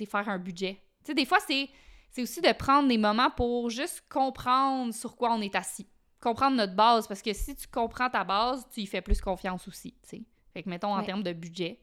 [0.00, 0.74] sais, faire un budget.
[1.02, 1.70] Tu sais, des fois, c'est,
[2.10, 5.86] c'est aussi de prendre des moments pour juste comprendre sur quoi on est assis.
[6.20, 7.08] Comprendre notre base.
[7.08, 10.22] Parce que si tu comprends ta base, tu y fais plus confiance aussi, tu sais.
[10.52, 11.06] Fait que, mettons, en Ouais.
[11.06, 11.80] termes de budget,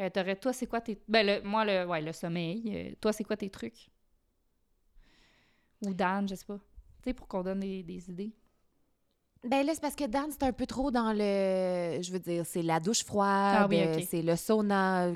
[0.00, 0.98] euh, t'aurais, toi, c'est quoi tes.
[1.06, 2.96] Ben, le- moi, le, ouais, le sommeil.
[3.00, 3.88] toi, c'est quoi tes trucs?
[5.86, 6.58] Ou Dan, je sais pas.
[7.02, 8.32] Tu sais, pour qu'on donne des, des idées.
[9.44, 12.00] Ben là, c'est parce que Dan, c'est un peu trop dans le.
[12.00, 15.08] Je veux dire, c'est la douche froide, Ah oui, euh, c'est le sauna.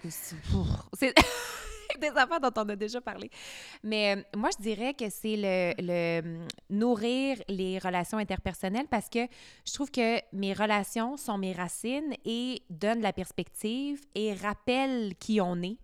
[0.98, 1.14] C'est
[1.98, 3.30] des affaires dont on a déjà parlé.
[3.82, 9.08] Mais euh, moi, je dirais que c'est le, le, hum, nourrir les relations interpersonnelles parce
[9.08, 9.26] que
[9.66, 15.40] je trouve que mes relations sont mes racines et donnent la perspective et rappellent qui
[15.40, 15.78] on est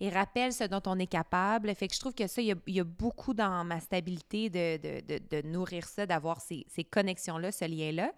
[0.00, 1.74] et rappellent ce dont on est capable.
[1.74, 3.78] Fait que je trouve que ça, il y a, il y a beaucoup dans ma
[3.80, 8.12] stabilité de, de, de, de nourrir ça, d'avoir ces, ces connexions-là, ce lien-là.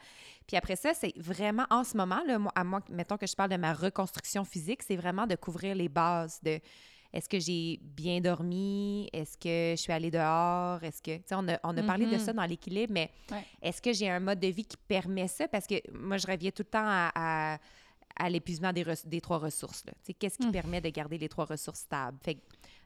[0.47, 3.35] Puis après ça, c'est vraiment en ce moment, là, moi, à moi, mettons que je
[3.37, 6.61] parle de ma reconstruction physique, c'est vraiment de couvrir les bases de
[7.13, 9.09] est-ce que j'ai bien dormi?
[9.13, 10.83] Est-ce que je suis allée dehors?
[10.83, 12.19] Est-ce que, tu sais, on a, on a parlé de Mhm.
[12.19, 13.43] ça dans l'équilibre, mais Ouais.
[13.63, 15.49] est-ce que j'ai un mode de vie qui permet ça?
[15.49, 17.59] Parce que moi, je reviens tout le temps à, à-
[18.19, 19.85] à l'épuisement des, trois ressources.
[20.19, 20.53] Qu'est-ce qui Mm.
[20.53, 22.19] permet de garder les trois ressources stables?
[22.23, 22.39] Fait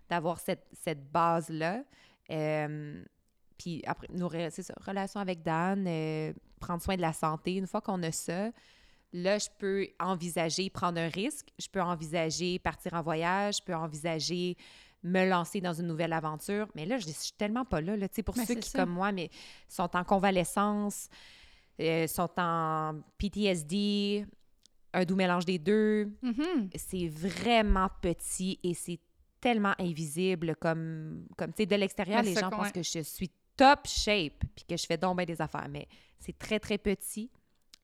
[0.09, 1.83] d'avoir cette, cette base-là.
[2.31, 3.03] euh,
[3.59, 7.57] puis après, nos ça, relation avec Dan, euh, prendre soin de la santé.
[7.57, 8.51] Une fois qu'on a ça,
[9.13, 11.49] là, je peux envisager prendre un risque.
[11.59, 13.59] Je peux envisager partir en voyage.
[13.59, 14.57] Je peux envisager
[15.03, 16.69] me lancer dans une nouvelle aventure.
[16.75, 17.97] Mais là, je je suis tellement pas là.
[17.97, 18.07] là.
[18.25, 18.79] Pour Ben, ceux qui, ça.
[18.81, 19.29] comme moi, mais
[19.69, 21.09] sont en convalescence,
[21.81, 24.27] euh, sont en PTSD,
[24.93, 26.71] un doux mélange des deux, Mhm.
[26.75, 28.99] c'est vraiment petit et c'est
[29.41, 33.31] tellement invisible comme, comme tu sais, de l'extérieur, Mais les gens pensent que je suis
[33.57, 35.87] top shape puis que je fais donc bien des affaires, mais
[36.19, 37.31] c'est très, très petit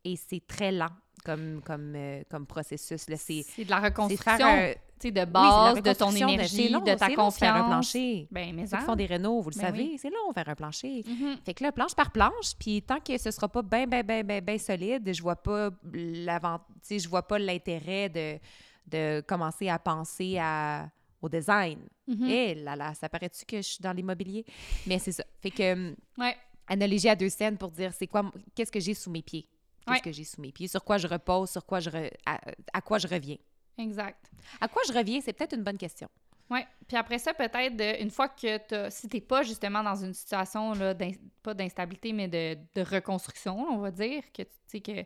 [0.05, 0.91] et c'est très lent
[1.25, 3.09] comme, comme, euh, comme processus.
[3.09, 3.17] Là.
[3.17, 6.81] C'est, C'est de la reconstruction, un- tu sais, de oui, base, de ton énergie, long,
[6.81, 7.69] de ta c'est long faire un confiance.
[7.93, 8.29] plancher.
[8.31, 8.87] Ben, mais Ceux qui hein.
[8.87, 9.99] font des rénaux, vous le Ben savez, oui.
[10.01, 11.03] c'est long faire un plancher.
[11.07, 11.37] Mhm.
[11.45, 14.23] Fait que là, planche par planche, puis tant que ce sera pas bien, bien, bien,
[14.23, 18.39] bien, bien solide, je vois pas je vois pas l'intérêt de,
[18.87, 20.89] de commencer à penser à,
[21.21, 21.79] au design.
[22.07, 22.27] Mhm.
[22.31, 24.45] Eh là là, ça paraît-tu que je suis dans l'immobilier?
[24.87, 25.25] Mais c'est ça.
[25.41, 26.37] Fait que, Ouais.
[26.69, 29.47] analogie à deux scènes pour dire c'est quoi, qu'est-ce que j'ai sous mes pieds?
[29.87, 30.01] Qu'est-ce Ouais.
[30.01, 30.68] que j'ai sous mes pieds?
[30.68, 31.51] Sur quoi je repose?
[31.51, 32.41] Sur quoi je re- à,
[32.72, 33.37] à quoi je reviens?
[33.78, 34.30] Exact.
[34.61, 35.20] À quoi je reviens?
[35.20, 36.09] C'est peut-être une bonne question.
[36.51, 36.61] Oui.
[36.89, 40.72] Puis après ça, peut-être, une fois que t'as- si t'es pas justement dans une situation,
[40.74, 40.95] là,
[41.43, 45.03] pas d'instabilité, mais de, de reconstruction, on va dire, que tu sais, que,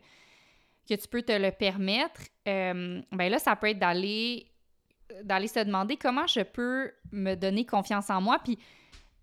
[0.89, 4.47] que tu peux te le permettre, euh, ben là, ça peut être d'aller
[5.24, 8.39] d'aller se demander comment je peux me donner confiance en moi.
[8.45, 8.57] Puis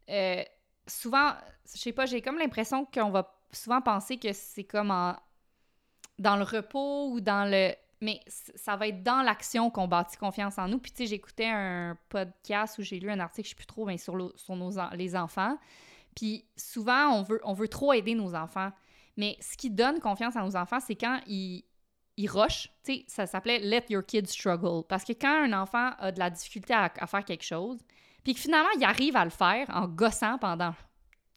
[0.09, 0.43] euh,
[0.85, 1.31] souvent,
[1.73, 5.15] je sais pas, j'ai comme l'impression qu'on va souvent penser que c'est comme en-
[6.19, 7.73] dans le repos ou dans le...
[7.99, 10.77] Mais ça va être dans l'action qu'on bâtit confiance en nous.
[10.77, 13.85] Puis tu sais, j'écoutais un podcast où j'ai lu un article, je sais plus trop,
[13.85, 15.57] mais sur, le- sur nos, les enfants.
[16.15, 18.71] Puis souvent, on veut, on veut trop aider nos enfants.
[19.17, 21.63] Mais ce qui donne confiance à nos enfants, c'est quand ils,
[22.17, 22.69] ils rushent.
[22.83, 24.85] Tu sais, ça s'appelait Let your kids struggle.
[24.87, 27.79] Parce que quand un enfant a de la difficulté à, à faire quelque chose,
[28.23, 30.75] puis que finalement, il arrive à le faire en gossant pendant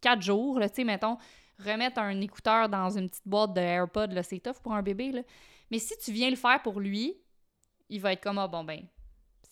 [0.03, 1.17] quatre jours, tu sais, mettons,
[1.65, 5.13] remettre un écouteur dans une petite boîte de AirPod, là, c'est tough pour un bébé,
[5.13, 5.23] là.
[5.71, 7.17] Mais si tu viens le faire pour lui,
[7.89, 8.81] il va être comme, ah bon, ben,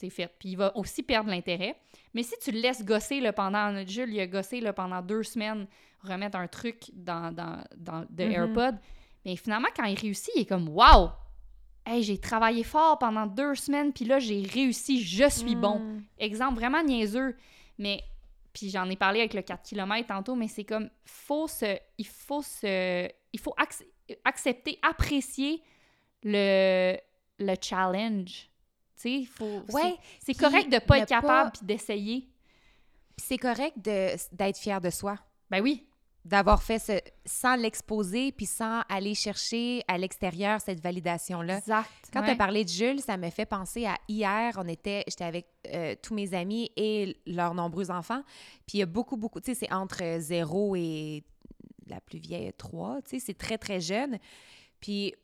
[0.00, 0.28] c'est fait.
[0.38, 1.76] Puis il va aussi perdre l'intérêt.
[2.14, 3.84] Mais si tu le laisses gosser là, pendant.
[3.86, 5.66] Jules, il a gossé là, pendant deux semaines,
[6.02, 8.32] remettre un truc dans, dans, dans de Mhm.
[8.32, 8.78] AirPod.
[9.24, 11.10] Mais finalement, quand il réussit, il est comme Waouh!
[11.84, 15.78] Hey, j'ai travaillé fort pendant deux semaines, puis là, j'ai réussi, je suis bon.
[15.78, 16.02] Hmm.
[16.18, 17.36] Exemple vraiment niaiseux,
[17.78, 18.02] mais.
[18.58, 20.90] Puis j'en ai parlé avec le 4 km tantôt, mais c'est comme.
[21.04, 23.08] Faut se, il faut se.
[23.32, 23.84] Il faut ac-
[24.24, 25.62] accepter, apprécier
[26.24, 26.96] le,
[27.38, 28.48] le challenge.
[28.96, 29.62] Tu sais, il faut.
[29.68, 32.20] c'est- Ouais, C'est correct de pas ne être capable pas- puis d'essayer.
[33.16, 35.16] Puis c'est correct d'être fier de soi.
[35.50, 35.87] Ben oui.
[36.28, 41.58] D'avoir fait ce sans l'exposer puis sans aller chercher à l'extérieur cette validation-là.
[41.58, 41.88] Exact.
[42.12, 42.32] Quand tu ouais.
[42.32, 45.94] as parlé de Jules, ça me fait penser à hier, on était, j'étais avec euh,
[46.02, 48.22] tous mes amis et leurs nombreux enfants.
[48.66, 51.24] Puis il y a beaucoup, beaucoup, tu sais, c'est entre zéro et
[51.86, 54.18] la plus vieille, trois, tu sais, c'est très, très jeune.
[54.80, 55.14] Puis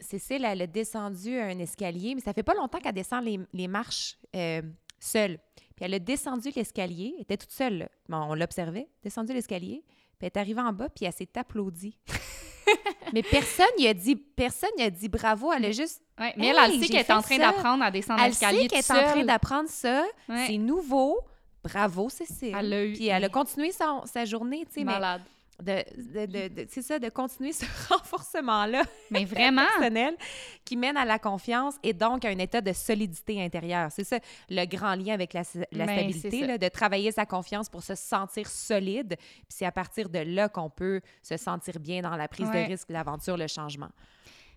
[0.00, 3.68] Cécile, elle a descendu un escalier, mais ça fait pas longtemps qu'elle descend les, les
[3.68, 4.62] marches euh,
[5.00, 5.38] seule.
[5.74, 7.88] Puis elle a descendu l'escalier, elle était toute seule, là.
[8.08, 9.84] Bon, on l'observait, descendu l'escalier,
[10.18, 11.96] puis elle est arrivée en bas, puis elle s'est applaudie.
[13.12, 16.56] mais personne n'y a dit, personne a dit bravo, elle a juste Ouais, Mais elle,
[16.56, 18.90] Hey, elle sait qu'elle est en train d'apprendre à descendre Elle l'escalier sait qu'elle est
[18.90, 20.02] en train d'apprendre ça.
[20.28, 20.46] Ouais.
[20.46, 21.18] C'est nouveau.
[21.62, 22.54] Bravo, Cécile.
[22.58, 25.22] Elle a eu- Puis elle a continué son- sa journée, tu sais, mais Malade.
[25.62, 29.62] De, de- de- de- c'est ça, de continuer ce renforcement-là Mais vraiment.
[29.78, 30.16] personnel
[30.64, 33.90] qui mène à la confiance et donc à un état de solidité intérieure.
[33.90, 34.18] C'est ça,
[34.50, 35.42] le grand lien avec la,
[35.72, 39.16] la Ben, stabilité, là, de travailler sa confiance pour se sentir solide.
[39.18, 42.64] Puis c'est à partir de là qu'on peut se sentir bien dans la prise Ouais.
[42.64, 43.90] de risque, l'aventure, le changement.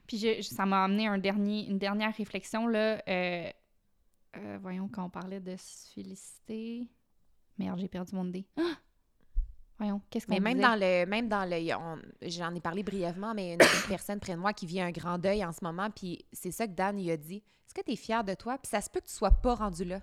[0.07, 3.01] Puis je- ça m'a amené un dernier, une dernière réflexion, là.
[3.07, 3.49] euh,
[4.37, 6.87] euh, voyons, quand on parlait de se féliciter.
[7.57, 8.45] Merde, j'ai perdu mon idée.
[8.57, 8.61] Ah!
[9.79, 10.67] Voyons, qu'est-ce qu'on Mais même disait?
[10.67, 14.33] dans le, même dans le, on- j'en ai parlé brièvement, mais une, une personne près
[14.33, 16.97] de moi qui vit un grand deuil en ce moment, puis c'est ça que Dan
[16.97, 17.37] lui a dit.
[17.65, 18.57] Est-ce que tu es fier de toi?
[18.57, 20.01] Puis ça se peut que tu sois pas rendu là.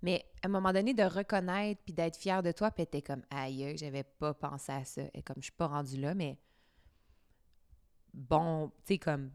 [0.00, 3.22] Mais à un moment donné, de reconnaître puis d'être fier de toi, puis t'es comme
[3.30, 5.02] aïe, j'avais pas pensé à ça.
[5.12, 6.38] Et comme je suis pas rendu là, mais
[8.12, 9.30] bon, tu sais, comme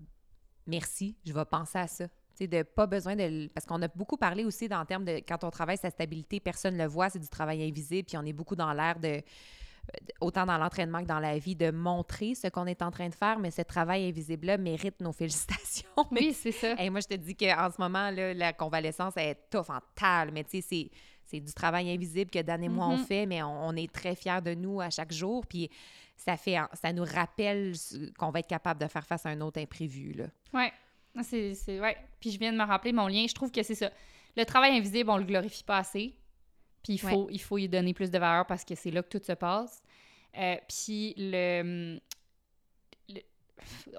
[0.68, 2.06] merci, je vais penser à ça.
[2.48, 3.48] De pas besoin de.
[3.54, 6.40] Parce qu'on a beaucoup parlé aussi dans le terme de quand on travaille sa stabilité,
[6.40, 9.22] personne ne le voit, c'est du travail invisible, puis on est beaucoup dans l'air de
[10.22, 13.16] autant dans l'entraînement que dans la vie, de montrer ce qu'on est en train de
[13.16, 15.90] faire, mais ce travail invisible-là mérite nos félicitations.
[16.12, 16.74] Mais Oui, c'est ça.
[16.78, 19.80] Hey, moi, je te dis qu'en ce moment, là, la convalescence elle est tough en
[19.96, 20.92] tal, mais tu sais, c'est,
[21.26, 23.06] c'est du travail invisible que Dan et moi, on Mhm.
[23.06, 25.70] fait, mais on, on est très fiers de nous à chaque jour, puis
[26.16, 27.74] ça, fait, ça nous rappelle
[28.20, 30.12] qu'on va être capable de faire face à un autre imprévu.
[30.14, 30.26] Là.
[31.16, 31.98] Ah, C'est, c'est, ouais.
[32.20, 33.26] Puis je viens de me rappeler mon lien.
[33.28, 33.92] Je trouve que c'est ça.
[34.38, 36.16] Le travail invisible, on le glorifie pas assez.
[36.84, 39.18] Puis il faut, il faut y donner plus de valeur parce que c'est là que
[39.18, 39.82] tout se passe.
[40.38, 42.00] Euh, puis le,
[43.10, 43.22] le-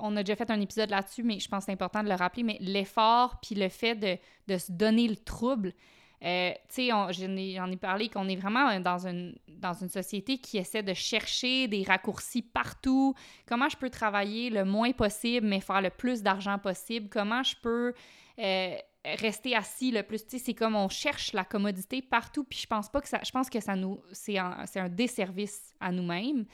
[0.00, 2.14] On a déjà fait un épisode là-dessus, mais je pense que c'est important de le
[2.14, 2.42] rappeler.
[2.42, 4.16] Mais l'effort, puis le fait de,
[4.46, 5.74] de se donner le trouble.
[6.22, 10.58] Euh, tu sais, j'en ai, parlé qu'on est vraiment dans une, dans une société qui
[10.58, 13.14] essaie de chercher des raccourcis partout,
[13.46, 17.56] comment je peux travailler le moins possible, mais faire le plus d'argent possible, comment je
[17.62, 17.94] peux
[18.38, 18.76] euh,
[19.18, 20.26] rester assis le plus?
[20.26, 23.20] Tu sais, c'est comme on cherche la commodité partout, puis je pense pas que ça.
[23.24, 23.98] Je pense que ça nous.
[24.12, 26.44] C'est un, un desservice à nous-mêmes.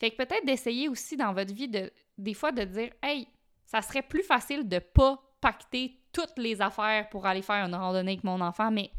[0.00, 3.28] Fait que peut-être d'essayer aussi dans votre vie, de, des fois, de dire Hey,
[3.66, 8.12] ça serait plus facile de pas pacter toutes les affaires pour aller faire une randonnée
[8.12, 8.90] avec mon enfant, mais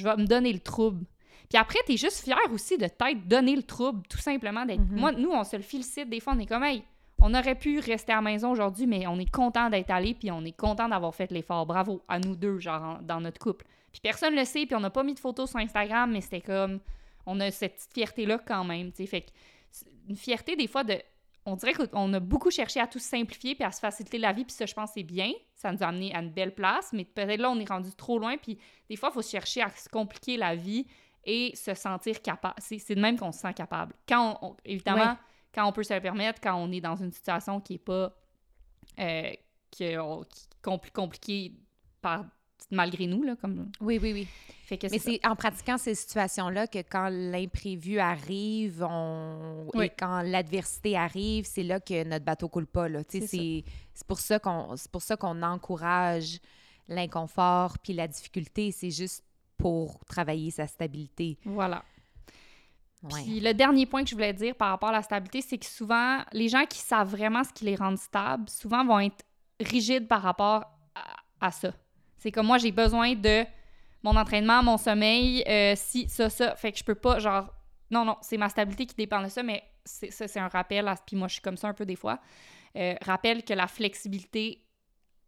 [0.00, 1.04] je vais me donner le trouble.
[1.48, 4.80] Puis après, t'es juste fier aussi de t'être donné le trouble, tout simplement d'être.
[4.80, 4.98] Mhm.
[5.00, 6.08] Moi, nous, on se le félicite.
[6.08, 6.82] Des fois, on est comme, hey,
[7.18, 10.30] on aurait pu rester à la maison aujourd'hui, mais on est content d'être allé, puis
[10.30, 11.66] on est content d'avoir fait l'effort.
[11.66, 13.66] Bravo à nous deux, genre, en- dans notre couple.
[13.92, 16.40] Puis personne le sait, puis on n'a pas mis de photos sur Instagram, mais c'était
[16.40, 16.78] comme.
[17.26, 19.06] On a cette petite fierté-là quand même, tu sais.
[19.06, 19.30] Fait que
[20.08, 20.94] une fierté, des fois, de.
[21.46, 24.44] On dirait qu'on a beaucoup cherché à tout simplifier puis à se faciliter la vie,
[24.44, 25.32] puis ça, je pense, c'est bien.
[25.54, 28.18] Ça nous a amené à une belle place, mais peut-être là, on est rendu trop
[28.18, 28.58] loin, puis
[28.88, 30.86] des fois, il faut chercher à se compliquer la vie
[31.24, 32.54] et se sentir capable.
[32.58, 33.94] C'est de même qu'on se sent capable.
[34.08, 35.16] Quand on, on- évidemment, Ouais.
[35.54, 38.14] quand on peut se le permettre, quand on est dans une situation qui est pas
[38.98, 39.32] euh,
[39.98, 40.48] on- qui
[40.92, 41.54] compliquée
[42.02, 42.24] par
[42.70, 44.28] malgré nous là comme Oui, oui, oui.
[44.64, 49.68] fait que Mais c'est en pratiquant ces situations-là que quand l'imprévu arrive on...
[49.74, 49.86] Oui.
[49.86, 52.88] et quand l'adversité arrive, c'est là que notre bateau coule pas.
[52.88, 53.00] Là.
[53.08, 53.64] C'est
[54.06, 56.38] pour ça qu'on c'est pour ça qu'on encourage
[56.88, 58.72] l'inconfort puis la difficulté.
[58.72, 59.24] C'est juste
[59.56, 61.38] pour travailler sa stabilité.
[61.44, 61.84] voilà
[63.02, 63.22] Ouais.
[63.22, 65.64] Puis le dernier point que je voulais dire par rapport à la stabilité, c'est que
[65.64, 69.24] souvent, les gens qui savent vraiment ce qui les rend stables, souvent vont être
[69.58, 70.64] rigides par rapport
[70.94, 71.72] à, à ça.
[72.20, 73.44] C'est comme moi, j'ai besoin de
[74.04, 76.54] mon entraînement, mon sommeil, euh, si, ça, ça.
[76.54, 77.52] Fait que je peux pas, genre,
[77.90, 80.86] non, non, c'est ma stabilité qui dépend de ça, mais ça, c'est un rappel.
[80.86, 82.20] à- Puis moi, je suis comme ça un peu des fois.
[82.76, 84.62] Euh, rappel que la flexibilité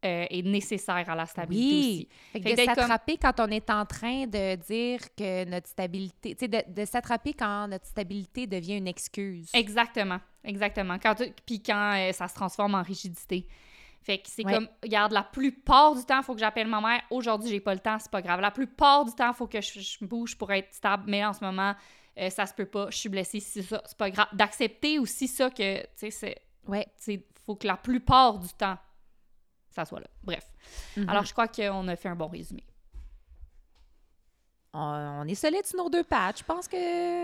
[0.05, 1.78] euh, est nécessaire à la stabilité Oui.
[1.78, 2.09] aussi.
[2.32, 4.98] Fait que Fait que de d'être comme- s'attraper quand on est en train de dire
[5.16, 9.48] que notre stabilité, tu sais, de, de s'attraper quand notre stabilité devient une excuse.
[9.55, 10.98] Exactement, exactement.
[11.01, 11.14] Quand
[11.47, 13.47] puis quand euh, ça se transforme en rigidité.
[14.02, 14.52] Fait que c'est Ouais.
[14.52, 17.00] comme, regarde, la plupart du temps, il faut que j'appelle ma mère.
[17.10, 18.40] Aujourd'hui, j'ai pas le temps, c'est pas grave.
[18.40, 21.32] La plupart du temps, il faut que je, je bouge pour être stable, mais en
[21.32, 21.74] ce moment,
[22.18, 22.90] euh, ça se peut pas.
[22.90, 24.26] Je suis blessée, c'est ça, c'est pas grave.
[24.32, 26.86] D'accepter aussi ça que, tu sais, c'est, Ouais.
[26.96, 28.76] c'est, faut que la plupart du temps,
[29.70, 30.08] ça soit là.
[30.24, 30.44] Bref.
[30.96, 31.08] Mhm.
[31.08, 32.64] Alors, je crois qu'on a fait un bon résumé.
[34.74, 36.38] on, est solide sur nos deux pattes.
[36.38, 36.76] Je pense que.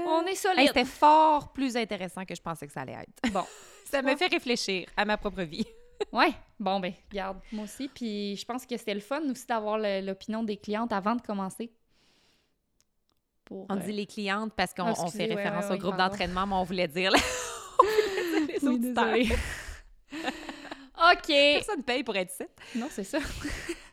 [0.06, 0.66] On est Hey, solide.
[0.68, 3.32] C'était fort plus intéressant que je pensais que ça allait être.
[3.32, 3.44] bon.
[3.86, 5.66] Ça me fait réfléchir à ma propre vie.
[6.12, 7.88] Ouais, bon ben, regarde, moi aussi.
[7.88, 11.70] Puis je pense que c'était le fun aussi d'avoir l'opinion des clientes avant de commencer.
[13.44, 16.46] Pour, On euh, dit les clientes parce qu'on Ah, fait référence ouais, au groupe d'entraînement,
[16.46, 17.18] mais on voulait dire, là,
[17.80, 17.84] on
[18.66, 19.32] voulait dire les Oui.
[20.98, 21.26] OK.
[21.26, 22.44] Personne paye pour être ici.
[22.74, 23.18] Non, c'est ça.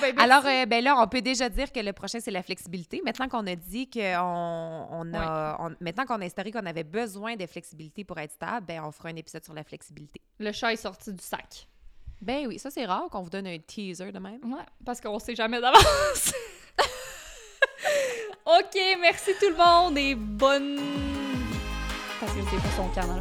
[0.00, 3.00] Ben, Alors, euh, ben là, on peut déjà dire que le prochain, c'est la flexibilité.
[3.04, 5.70] Maintenant qu'on a dit qu'on on a.
[5.80, 9.16] Maintenant qu'on a qu'on avait besoin de flexibilité pour être stable, ben, on fera un
[9.16, 10.20] épisode sur la flexibilité.
[10.38, 11.68] Le chat est sorti du sac.
[12.20, 14.40] Ben oui, ça, c'est rare qu'on vous donne un teaser de même.
[14.44, 16.32] Ouais, parce qu'on sait jamais d'avance.
[18.46, 20.80] OK, merci tout le monde et bonne.
[22.18, 23.20] Parce que je sais pas son canal.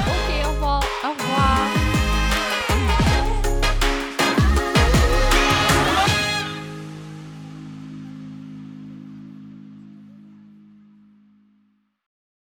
[0.00, 0.82] OK, au revoir.
[1.04, 1.69] Au revoir.